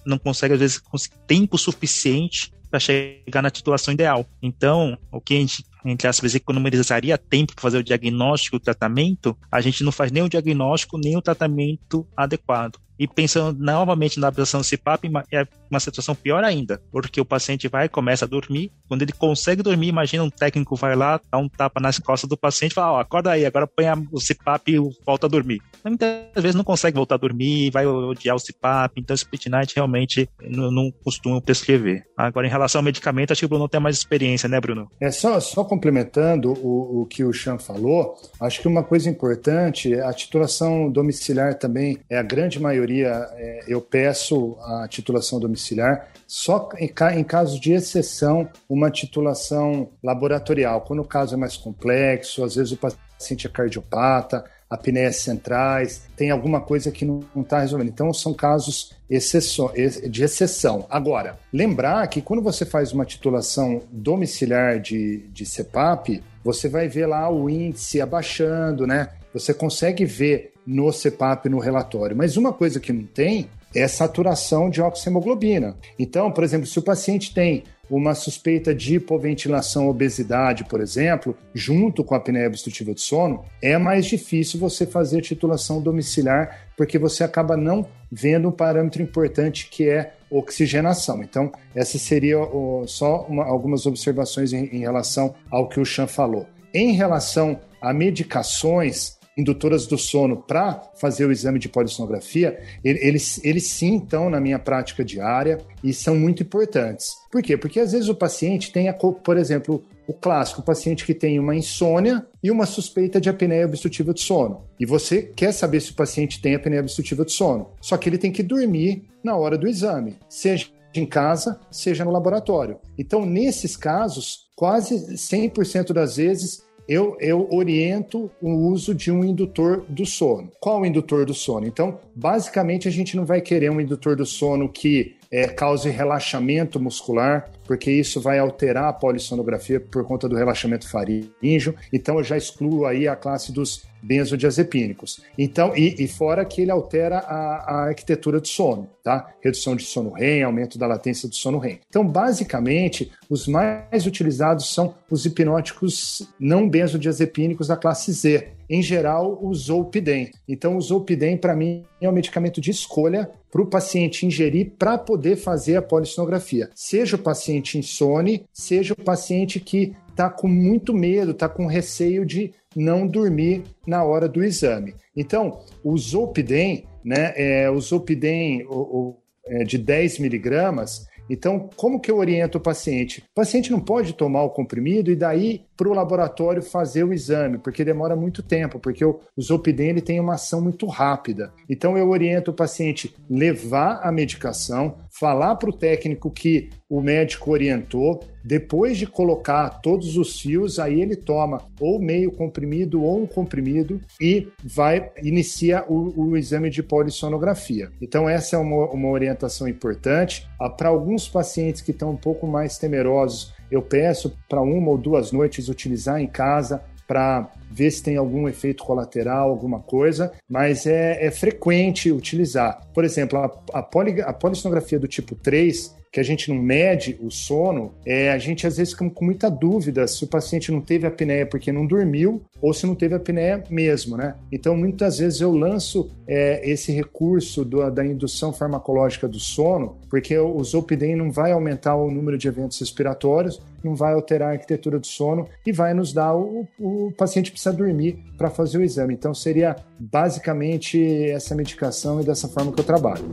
não 0.06 0.19
consegue, 0.19 0.54
às 0.54 0.60
vezes, 0.60 0.82
tempo 1.25 1.58
suficiente 1.58 2.54
para 2.69 2.80
chegar 2.80 3.41
na 3.41 3.49
titulação 3.49 3.93
ideal. 3.93 4.25
Então, 4.41 4.97
o 5.12 5.19
que 5.19 5.36
a 5.36 5.39
gente 5.39 5.65
entre 5.86 6.08
aspas, 6.08 6.36
economizaria 6.36 7.17
tempo 7.17 7.54
para 7.54 7.62
fazer 7.62 7.78
o 7.78 7.84
diagnóstico 7.84 8.56
e 8.56 8.58
o 8.58 8.60
tratamento, 8.60 9.38
a 9.52 9.62
gente 9.62 9.84
não 9.84 9.91
faz 9.91 10.12
nem 10.12 10.24
o 10.24 10.30
diagnóstico 10.30 10.98
nem 10.98 11.17
o 11.17 11.22
tratamento 11.22 12.08
adequado. 12.15 12.80
E 12.99 13.08
pensando 13.08 13.58
novamente 13.60 14.19
na 14.19 14.27
aplicação 14.27 14.62
do 14.62 14.67
CPAP, 14.67 15.10
é 15.32 15.47
uma 15.69 15.80
situação 15.80 16.13
pior 16.13 16.43
ainda, 16.43 16.82
porque 16.91 17.19
o 17.19 17.25
paciente 17.25 17.67
vai 17.67 17.89
começa 17.89 18.25
a 18.25 18.27
dormir. 18.27 18.71
Quando 18.88 19.01
ele 19.01 19.12
consegue 19.12 19.63
dormir, 19.63 19.88
imagina 19.88 20.23
um 20.23 20.30
técnico 20.30 20.75
vai 20.75 20.95
lá, 20.95 21.19
dá 21.32 21.38
um 21.38 21.49
tapa 21.49 21.80
nas 21.80 21.97
costas 21.97 22.30
do 22.30 22.38
paciente 22.38 22.71
e 22.71 22.75
fala: 22.75 22.93
Ó, 22.93 22.97
oh, 22.97 22.99
acorda 22.99 23.32
aí, 23.32 23.45
agora 23.45 23.67
põe 23.67 23.86
o 24.12 24.19
CPAP 24.19 24.71
e 24.71 24.80
volta 25.06 25.25
a 25.25 25.30
dormir. 25.30 25.62
Muitas 25.84 26.27
vezes 26.36 26.56
não 26.56 26.63
consegue 26.63 26.95
voltar 26.95 27.15
a 27.15 27.17
dormir, 27.17 27.71
vai 27.71 27.86
odiar 27.86 28.36
o 28.36 28.39
CPAP, 28.39 28.99
então 28.99 29.15
split 29.15 29.47
night 29.47 29.73
realmente 29.75 30.30
não, 30.41 30.71
não 30.71 31.41
prescrever. 31.41 32.06
Agora, 32.15 32.45
em 32.45 32.49
relação 32.49 32.80
ao 32.80 32.86
medicamento, 32.86 33.32
acho 33.32 33.39
que 33.39 33.45
o 33.45 33.49
Bruno 33.49 33.67
tem 33.67 33.80
mais 33.80 33.97
experiência, 33.97 34.47
né, 34.47 34.60
Bruno? 34.60 34.88
É 34.99 35.10
só, 35.10 35.39
só 35.39 35.63
complementando 35.63 36.54
o, 36.54 37.01
o 37.01 37.06
que 37.06 37.23
o 37.23 37.34
Chan 37.34 37.58
falou, 37.58 38.15
acho 38.39 38.62
que 38.62 38.67
uma 38.67 38.84
coisa 38.84 39.10
importante, 39.10 39.93
a 39.95 40.13
titulação 40.13 40.91
domiciliar 40.91 41.56
também 41.56 41.97
é 42.10 42.17
a 42.17 42.23
grande 42.23 42.60
maioria 42.60 42.81
maioria, 42.82 43.30
é, 43.36 43.63
eu 43.67 43.80
peço 43.80 44.58
a 44.62 44.88
titulação 44.88 45.39
domiciliar, 45.39 46.08
só 46.28 46.70
em, 46.78 46.91
em 47.17 47.24
casos 47.24 47.60
de 47.60 47.74
exceção, 47.74 48.50
uma 48.67 48.89
titulação 48.89 49.89
laboratorial. 50.04 50.82
Quando 50.82 51.02
o 51.02 51.08
caso 51.08 51.36
é 51.36 51.38
mais 51.38 51.56
complexo, 51.56 52.44
às 52.44 52.56
vezes 52.56 52.72
o 52.72 52.78
paciente 52.78 53.46
é 53.46 53.50
cardiopata, 53.50 54.44
apneias 54.70 55.17
centrais, 55.17 56.04
tem 56.15 56.32
alguma 56.32 56.62
coisa 56.62 56.91
que 56.91 57.04
não 57.04 57.20
está 57.36 57.60
resolvendo. 57.60 57.89
Então, 57.89 58.13
são 58.13 58.34
casos 58.34 58.94
de 59.10 60.24
exceção. 60.24 60.86
Agora, 60.89 61.38
lembrar 61.52 62.08
que 62.08 62.22
quando 62.22 62.41
você 62.41 62.65
faz 62.65 62.94
uma 62.94 63.06
titulação 63.06 63.82
domiciliar 63.91 64.80
de, 64.80 65.28
de 65.34 65.46
CEPAP, 65.46 66.24
você 66.41 66.70
vai 66.70 66.88
ver 66.88 67.06
lá 67.06 67.30
o 67.30 67.50
índice 67.50 68.00
abaixando, 68.00 68.88
né? 68.88 69.10
Você 69.34 69.54
consegue 69.54 70.06
ver 70.06 70.50
no 70.65 70.91
CPAP 70.91 71.47
no 71.50 71.60
relatório. 71.60 72.15
Mas 72.15 72.38
uma 72.38 72.54
coisa 72.54 72.80
que 72.80 72.93
não 72.93 73.06
tem 73.06 73.50
é 73.74 73.88
saturação 73.88 74.69
de 74.69 74.82
oxihemoglobina. 74.82 75.78
Então, 75.97 76.32
por 76.32 76.43
exemplo, 76.43 76.67
se 76.67 76.78
o 76.78 76.82
paciente 76.82 77.34
tem 77.34 77.63
uma 77.89 78.15
suspeita 78.15 78.74
de 78.74 78.95
hipoventilação, 78.95 79.89
obesidade, 79.89 80.63
por 80.63 80.80
exemplo, 80.80 81.36
junto 81.54 82.04
com 82.04 82.13
a 82.13 82.17
apneia 82.17 82.47
obstrutiva 82.47 82.93
de 82.93 83.02
sono, 83.02 83.43
é 83.62 83.78
mais 83.78 84.06
difícil 84.06 84.60
você 84.60 84.86
fazer 84.86 85.21
titulação 85.21 85.82
domiciliar, 85.82 86.67
porque 86.78 86.97
você 86.97 87.24
acaba 87.24 87.58
não 87.58 87.86
vendo 88.10 88.47
um 88.47 88.52
parâmetro 88.52 89.02
importante 89.02 89.67
que 89.69 89.89
é 89.89 90.13
oxigenação. 90.30 91.21
Então, 91.21 91.52
essas 91.76 92.02
seriam 92.02 92.84
só 92.88 93.26
uma, 93.28 93.43
algumas 93.43 93.86
observações 93.86 94.54
em, 94.54 94.65
em 94.67 94.80
relação 94.80 95.36
ao 95.50 95.67
que 95.67 95.80
o 95.80 95.86
Chan 95.86 96.08
falou. 96.08 96.47
Em 96.74 96.93
relação 96.93 97.60
a 97.82 97.93
medicações, 97.93 99.17
indutoras 99.38 99.88
do 99.88 99.98
sono 99.98 100.38
para 100.38 100.82
fazer 100.96 101.26
o 101.26 101.32
exame 101.32 101.60
de 101.60 101.70
polissonografia, 101.70 102.60
eles, 102.84 103.39
eles 103.44 103.67
sim 103.67 103.98
estão 103.98 104.30
na 104.30 104.39
minha 104.39 104.60
prática 104.60 105.04
diária 105.04 105.60
e 105.84 105.94
são 105.94 106.15
muito 106.15 106.44
importantes. 106.44 107.15
Por 107.32 107.41
quê? 107.41 107.58
Porque 107.58 107.80
às 107.80 107.91
vezes 107.91 108.10
o 108.10 108.15
paciente 108.15 108.72
tem, 108.72 108.89
a, 108.89 108.94
por 108.94 109.38
exemplo, 109.38 109.84
o 110.08 110.13
clássico, 110.13 110.62
o 110.62 110.63
paciente 110.63 111.06
que 111.06 111.13
tem 111.13 111.39
uma 111.39 111.56
insônia 111.56 112.26
e 112.44 112.52
uma 112.52 112.65
suspeita 112.65 113.22
de 113.22 113.30
apneia 113.30 113.65
obstrutiva 113.65 114.13
de 114.13 114.22
sono. 114.22 114.63
E 114.80 114.86
você 114.86 115.22
quer 115.22 115.54
saber 115.54 115.80
se 115.80 115.91
o 115.91 115.96
paciente 115.96 116.41
tem 116.41 116.56
apneia 116.56 116.82
obstrutiva 116.82 117.24
de 117.24 117.32
sono. 117.32 117.70
Só 117.80 117.98
que 117.98 118.10
ele 118.10 118.17
tem 118.17 118.32
que 118.32 118.44
dormir 118.44 119.06
na 119.24 119.36
hora 119.36 119.58
do 119.58 119.67
exame, 119.67 120.17
seja 120.28 120.67
em 120.94 121.06
casa, 121.06 121.60
seja 121.72 122.04
no 122.04 122.12
laboratório. 122.12 122.78
Então, 122.98 123.26
nesses 123.26 123.78
casos, 123.78 124.50
quase 124.56 125.15
100% 125.15 125.94
das 125.94 126.17
vezes 126.17 126.63
eu, 126.91 127.15
eu 127.21 127.47
oriento 127.49 128.30
o 128.41 128.51
uso 128.51 128.93
de 128.93 129.10
um 129.10 129.23
indutor 129.23 129.86
do 129.88 130.06
sono. 130.06 130.51
Qual 130.60 130.82
o 130.82 130.86
indutor 130.86 131.25
do 131.25 131.34
sono? 131.34 131.65
Então, 131.65 131.97
basicamente, 132.13 132.86
a 132.86 132.91
gente 132.91 133.15
não 133.15 133.25
vai 133.25 133.39
querer 133.39 133.71
um 133.71 133.80
indutor 133.80 134.17
do 134.17 134.25
sono 134.25 134.67
que 134.67 135.15
é, 135.32 135.48
cause 135.48 135.89
relaxamento 135.89 136.80
muscular, 136.80 137.50
porque 137.63 137.89
isso 137.89 138.20
vai 138.20 138.38
alterar 138.38 138.89
a 138.89 138.94
polissonografia 138.94 139.80
por 139.80 140.04
conta 140.06 140.28
do 140.28 140.36
relaxamento 140.36 140.89
faríngeo. 140.89 141.74
Então, 141.94 142.17
eu 142.17 142.24
já 142.24 142.36
excluo 142.36 142.86
aí 142.86 143.08
a 143.08 143.15
classe 143.15 143.52
dos 143.52 143.84
benzodiazepínicos. 144.02 145.22
Então, 145.38 145.76
e, 145.76 146.04
e 146.04 146.08
fora 146.08 146.44
que 146.44 146.62
ele 146.62 146.72
altera 146.72 147.20
a, 147.20 147.56
a, 147.58 147.88
arquitetura 147.88 148.39
do 148.39 148.48
sono, 148.48 148.89
tá? 149.04 149.32
Redução 149.41 149.76
de 149.76 149.84
sono 149.84 150.12
REM, 150.12 150.44
aumento 150.44 150.78
da 150.78 150.88
latência 150.88 151.30
do 151.30 151.36
sono 151.36 151.60
REM. 151.60 151.80
Então, 151.88 152.06
basicamente, 152.06 153.12
os 153.30 153.48
mais 153.48 154.06
utilizados 154.06 154.74
são 154.74 154.96
os 155.10 155.26
hipnóticos 155.26 156.28
não 156.39 156.67
benzodiazepínicos 156.67 157.67
da 157.67 157.78
classe 157.78 158.12
Z. 158.12 158.50
em 158.71 158.81
geral, 158.81 159.38
o 159.43 159.53
Zolpidem. 159.53 160.31
Então, 160.47 160.77
o 160.77 160.81
Zolpidem, 160.81 161.36
para 161.36 161.53
mim, 161.53 161.84
é 161.99 162.07
um 162.07 162.13
medicamento 162.13 162.62
de 162.62 162.71
escolha 162.71 163.29
para 163.51 163.62
o 163.62 163.69
paciente 163.69 164.25
ingerir 164.25 164.71
para 164.79 164.97
poder 164.97 165.36
fazer 165.36 165.75
a 165.75 165.81
polissonografia. 165.81 166.69
Seja 166.73 167.17
o 167.17 167.19
paciente 167.19 167.77
insone, 167.77 168.45
seja 168.53 168.93
o 168.93 169.03
paciente 169.03 169.60
que 169.60 169.93
está 170.10 170.29
com 170.29 170.47
muito 170.47 170.93
medo, 170.93 171.31
está 171.31 171.49
com 171.49 171.65
receio 171.65 172.25
de 172.25 172.53
não 172.73 173.05
dormir 173.05 173.63
na 173.86 174.05
hora 174.05 174.29
do 174.29 174.41
exame. 174.41 174.95
Então, 175.13 175.60
o 175.84 175.97
Zolpidem, 175.97 176.86
né, 177.03 177.34
é, 177.36 177.69
o 177.69 177.77
Zolpidem 177.81 178.65
o, 178.69 178.77
o, 178.79 179.17
é, 179.47 179.65
de 179.65 179.77
10 179.77 180.19
miligramas, 180.19 181.05
então, 181.34 181.70
como 181.78 181.98
que 181.98 182.12
eu 182.12 182.17
oriento 182.17 182.58
o 182.58 182.62
paciente? 182.62 183.24
O 183.32 183.34
paciente 183.34 183.72
não 183.72 183.80
pode 183.80 184.12
tomar 184.12 184.44
o 184.44 184.50
comprimido 184.50 185.10
e 185.10 185.15
daí 185.15 185.62
para 185.78 185.88
o 185.88 185.94
laboratório 185.94 186.62
fazer 186.62 187.06
o 187.06 187.13
exame, 187.13 187.58
porque 187.58 187.86
demora 187.86 188.17
muito 188.17 188.44
tempo, 188.44 188.80
porque 188.80 189.06
o, 189.06 189.17
o 189.38 189.62
ele 189.80 190.02
tem 190.02 190.20
uma 190.20 190.34
ação 190.34 190.60
muito 190.60 190.86
rápida. 190.86 191.54
Então, 191.70 191.98
eu 191.98 192.10
oriento 192.10 192.52
o 192.52 192.54
paciente 192.54 193.15
levar 193.30 194.02
a 194.04 194.12
medicação, 194.12 194.98
falar 195.10 195.56
para 195.56 195.70
o 195.70 195.74
técnico 195.74 196.30
que 196.30 196.70
o 196.91 196.99
médico 196.99 197.51
orientou, 197.51 198.19
depois 198.43 198.97
de 198.97 199.08
colocar 199.08 199.69
todos 199.82 200.17
os 200.17 200.41
fios, 200.41 200.77
aí 200.77 201.01
ele 201.01 201.15
toma 201.15 201.62
ou 201.80 202.01
meio 202.01 202.34
comprimido 202.34 203.01
ou 203.01 203.21
um 203.21 203.25
comprimido 203.25 204.01
e 204.19 204.49
vai 204.62 205.10
inicia 205.23 205.86
o, 205.88 206.12
o 206.19 206.36
exame 206.36 206.69
de 206.69 206.84
polissonografia. 206.84 207.89
Então 208.01 208.27
essa 208.27 208.58
é 208.58 208.60
uma, 208.60 208.89
uma 208.89 209.08
orientação 209.08 209.69
importante. 209.69 210.45
Ah, 210.60 210.69
para 210.69 210.89
alguns 210.89 211.30
pacientes 211.30 211.82
que 211.82 211.91
estão 211.91 212.12
um 212.12 212.17
pouco 212.17 212.45
mais 212.45 212.77
temerosos, 212.77 213.54
eu 213.71 213.82
peço 213.82 214.38
para 214.49 214.60
uma 214.60 214.89
ou 214.89 214.97
duas 214.97 215.32
noites 215.32 215.69
utilizar 215.69 216.19
em 216.19 216.27
casa 216.27 216.84
para 217.08 217.49
ver 217.69 217.89
se 217.91 218.04
tem 218.04 218.17
algum 218.17 218.49
efeito 218.49 218.84
colateral, 218.84 219.49
alguma 219.49 219.80
coisa, 219.80 220.34
mas 220.49 220.86
é, 220.86 221.25
é 221.25 221.32
frequente 221.32 222.12
utilizar. 222.12 222.86
Por 222.93 223.06
exemplo, 223.06 223.39
a, 223.39 223.80
a, 223.80 223.82
poli, 223.82 224.21
a 224.21 224.34
polissonografia 224.34 224.99
do 224.99 225.08
tipo 225.08 225.36
3, 225.36 226.00
que 226.12 226.19
a 226.19 226.24
gente 226.24 226.50
não 226.52 226.62
mede 226.62 227.17
o 227.21 227.32
sono, 227.32 227.93
é, 228.06 228.32
a 228.32 228.38
gente 228.38 228.67
às 228.67 228.76
vezes 228.78 228.93
fica 228.93 229.10
com 229.10 229.26
muita 229.26 229.50
dúvida 229.50 230.06
se 230.08 230.24
o 230.24 230.28
paciente 230.28 230.71
não 230.71 230.82
teve 230.82 231.08
apneia 231.08 231.45
porque 231.45 231.71
não 231.71 231.88
dormiu 231.88 232.41
ou 232.62 232.74
se 232.74 232.86
não 232.86 232.93
teve 232.93 233.15
apneia 233.15 233.63
mesmo, 233.69 234.17
né? 234.17 234.36
Então, 234.52 234.76
muitas 234.76 235.19
vezes 235.19 235.39
eu 235.39 235.52
lanço 235.52 236.12
é, 236.28 236.69
esse 236.69 236.91
recurso 236.91 237.63
do, 237.63 237.89
da 237.89 238.06
indução 238.06 238.52
farmacológica 238.52 239.28
do 239.28 239.39
sono, 239.39 239.97
porque 240.10 240.38
o 240.38 240.62
Zolpidem 240.63 241.15
não 241.15 241.32
vai 241.32 241.54
aumentar 241.54 241.95
o 241.95 242.12
número 242.12 242.38
de 242.38 242.47
eventos 242.47 242.80
respiratórios, 242.80 243.62
não 243.84 243.95
vai 243.95 244.13
alterar 244.13 244.50
a 244.50 244.52
arquitetura 244.52 245.00
do 245.00 245.08
sono 245.08 245.47
e 245.65 245.71
vai 245.71 245.93
nos 245.93 246.13
dar 246.13 246.36
o, 246.36 246.67
o 246.78 247.12
paciente 247.17 247.52
precisa 247.52 247.74
dormir 247.74 248.19
para 248.38 248.50
fazer 248.50 248.78
o 248.78 248.84
exame. 248.84 249.13
Então, 249.13 249.34
seria 249.34 249.78
basicamente 249.97 251.02
essa 251.30 251.56
medicação 251.56 252.21
e 252.21 252.26
dessa 252.26 252.47
forma 252.50 252.71
que 252.74 252.82
eu 252.82 252.86
trabalho. 252.86 253.24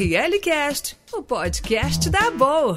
ORL 0.00 0.40
Cast, 0.40 0.96
o 1.12 1.22
podcast 1.22 2.08
da 2.08 2.30
Boa. 2.30 2.74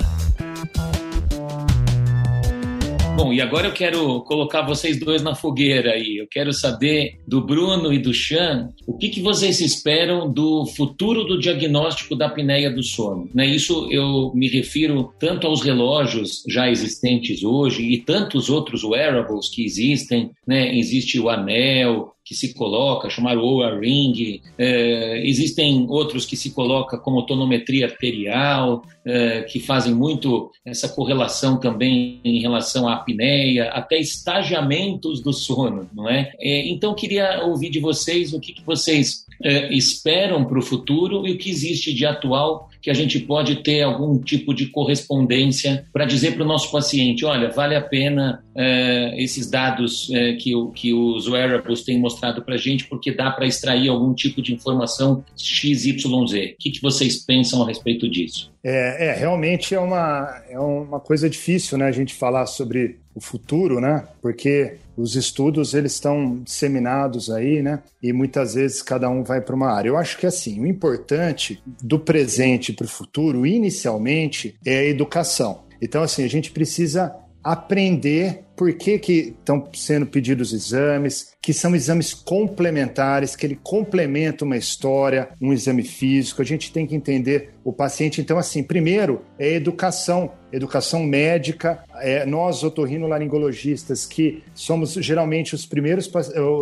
Bom, 3.15 3.31
e 3.31 3.39
agora 3.39 3.67
eu 3.67 3.71
quero 3.71 4.21
colocar 4.23 4.63
vocês 4.63 4.99
dois 4.99 5.21
na 5.21 5.33
fogueira 5.33 5.91
aí. 5.91 6.17
Eu 6.17 6.27
quero 6.29 6.51
saber 6.51 7.19
do 7.25 7.39
Bruno 7.39 7.93
e 7.93 7.99
do 7.99 8.13
Chan 8.13 8.69
o 8.86 8.97
que, 8.97 9.07
que 9.07 9.21
vocês 9.21 9.62
esperam 9.62 10.29
do 10.29 10.65
futuro 10.65 11.23
do 11.23 11.39
diagnóstico 11.39 12.13
da 12.15 12.25
apneia 12.25 12.69
do 12.69 12.83
sono. 12.83 13.29
Né? 13.33 13.45
Isso 13.45 13.88
eu 13.89 14.33
me 14.36 14.49
refiro 14.49 15.13
tanto 15.17 15.47
aos 15.47 15.62
relógios 15.62 16.43
já 16.49 16.69
existentes 16.69 17.43
hoje 17.43 17.83
e 17.83 17.99
tantos 17.99 18.49
outros 18.49 18.83
wearables 18.83 19.47
que 19.47 19.63
existem. 19.63 20.31
Né? 20.45 20.75
Existe 20.75 21.19
o 21.19 21.29
anel, 21.29 22.12
que 22.25 22.33
se 22.33 22.53
coloca, 22.53 23.09
chamado 23.09 23.41
Oura 23.41 23.77
Ring. 23.77 24.41
É, 24.57 25.21
existem 25.27 25.86
outros 25.89 26.25
que 26.25 26.38
se 26.38 26.51
coloca 26.51 26.97
como 26.97 27.25
tonometria 27.25 27.86
arterial, 27.86 28.83
é, 29.05 29.41
que 29.41 29.59
fazem 29.59 29.93
muito 29.93 30.49
essa 30.65 30.88
correlação 30.88 31.59
também 31.59 32.21
em 32.23 32.39
relação 32.39 32.88
à 32.88 32.95
apneia, 32.95 33.69
até 33.71 33.99
estagiamentos 33.99 35.21
do 35.21 35.33
sono, 35.33 35.89
não 35.93 36.09
é? 36.09 36.31
é 36.39 36.67
então, 36.69 36.95
queria 36.95 37.43
ouvir 37.43 37.69
de 37.69 37.79
vocês 37.79 38.33
o 38.33 38.39
que, 38.39 38.53
que 38.53 38.63
vocês 38.65 39.25
é, 39.43 39.73
esperam 39.73 40.45
para 40.45 40.59
o 40.59 40.62
futuro 40.62 41.27
e 41.27 41.31
o 41.31 41.38
que 41.38 41.49
existe 41.49 41.93
de 41.93 42.05
atual 42.05 42.69
que 42.84 42.91
a 42.91 42.93
gente 42.93 43.17
pode 43.17 43.63
ter 43.63 43.82
algum 43.82 44.19
tipo 44.19 44.54
de 44.54 44.67
correspondência 44.67 45.86
para 45.93 46.04
dizer 46.04 46.34
para 46.34 46.43
o 46.43 46.48
nosso 46.48 46.69
paciente, 46.69 47.24
olha, 47.24 47.50
vale 47.50 47.76
a 47.76 47.82
pena 47.82 48.43
é, 48.54 49.15
esses 49.24 49.50
dados 49.50 50.12
é, 50.12 50.34
que, 50.34 50.54
o, 50.54 50.67
que 50.67 50.93
os 50.93 51.26
wearables 51.30 51.84
têm 51.84 51.98
mostrado 51.98 52.43
para 52.43 52.56
a 52.56 52.58
gente, 52.58 52.86
porque 52.88 53.13
dá 53.13 53.32
para 53.32 53.48
extrair 53.48 53.88
algum 53.88 54.13
tipo 54.13 54.41
de 54.41 54.54
informação 54.54 55.24
XYZ. 55.38 56.04
O 56.13 56.26
que, 56.60 56.72
que 56.72 56.82
vocês 56.82 57.26
pensam 57.26 57.63
a 57.63 57.67
respeito 57.67 58.10
disso? 58.10 58.53
É, 58.63 59.08
é, 59.08 59.13
realmente 59.13 59.76
é 59.76 59.80
uma, 59.80 60.41
é 60.49 60.58
uma 60.58 60.99
coisa 60.99 61.30
difícil, 61.30 61.78
né, 61.78 61.86
a 61.86 61.91
gente 61.91 62.15
falar 62.15 62.45
sobre 62.45 62.99
o 63.13 63.19
futuro, 63.19 63.80
né? 63.80 64.08
Porque 64.21 64.78
os 64.97 65.15
estudos 65.15 65.73
eles 65.73 65.93
estão 65.93 66.39
disseminados 66.39 67.30
aí, 67.30 67.62
né? 67.62 67.84
E 68.02 68.12
muitas 68.13 68.56
vezes 68.56 68.82
cada 68.82 69.10
um 69.10 69.23
vai 69.23 69.41
para 69.41 69.56
uma 69.56 69.71
área. 69.71 69.89
Eu 69.89 69.97
acho 69.97 70.17
que 70.17 70.26
assim, 70.26 70.60
o 70.60 70.65
importante 70.65 71.62
do 71.84 71.99
presente 71.99 72.73
para 72.73 72.86
o 72.86 72.89
futuro, 72.89 73.45
inicialmente, 73.45 74.56
é 74.65 74.80
a 74.80 74.86
educação. 74.86 75.63
Então, 75.82 76.02
assim, 76.02 76.23
a 76.23 76.30
gente 76.30 76.52
precisa 76.52 77.13
aprender 77.43 78.43
por 78.56 78.71
que 78.73 78.93
estão 79.39 79.67
sendo 79.73 80.06
pedidos 80.06 80.53
exames, 80.53 81.34
que 81.41 81.51
são 81.51 81.75
exames 81.75 82.13
complementares, 82.13 83.36
que 83.36 83.45
ele 83.45 83.60
complementa 83.62 84.45
uma 84.45 84.56
história, 84.56 85.29
um 85.41 85.51
exame 85.51 85.84
físico. 85.84 86.41
A 86.41 86.45
gente 86.45 86.71
tem 86.71 86.86
que 86.86 86.95
entender 86.95 87.49
o 87.63 87.73
paciente. 87.73 88.21
Então, 88.21 88.38
assim, 88.38 88.63
primeiro 88.63 89.21
é 89.39 89.53
educação, 89.53 90.32
educação 90.51 91.03
médica. 91.03 91.84
É, 91.95 92.25
nós, 92.25 92.63
otorrinolaringologistas, 92.63 94.06
que 94.06 94.43
somos 94.53 94.93
geralmente 94.93 95.56
os 95.56 95.65
primeiros, 95.65 96.10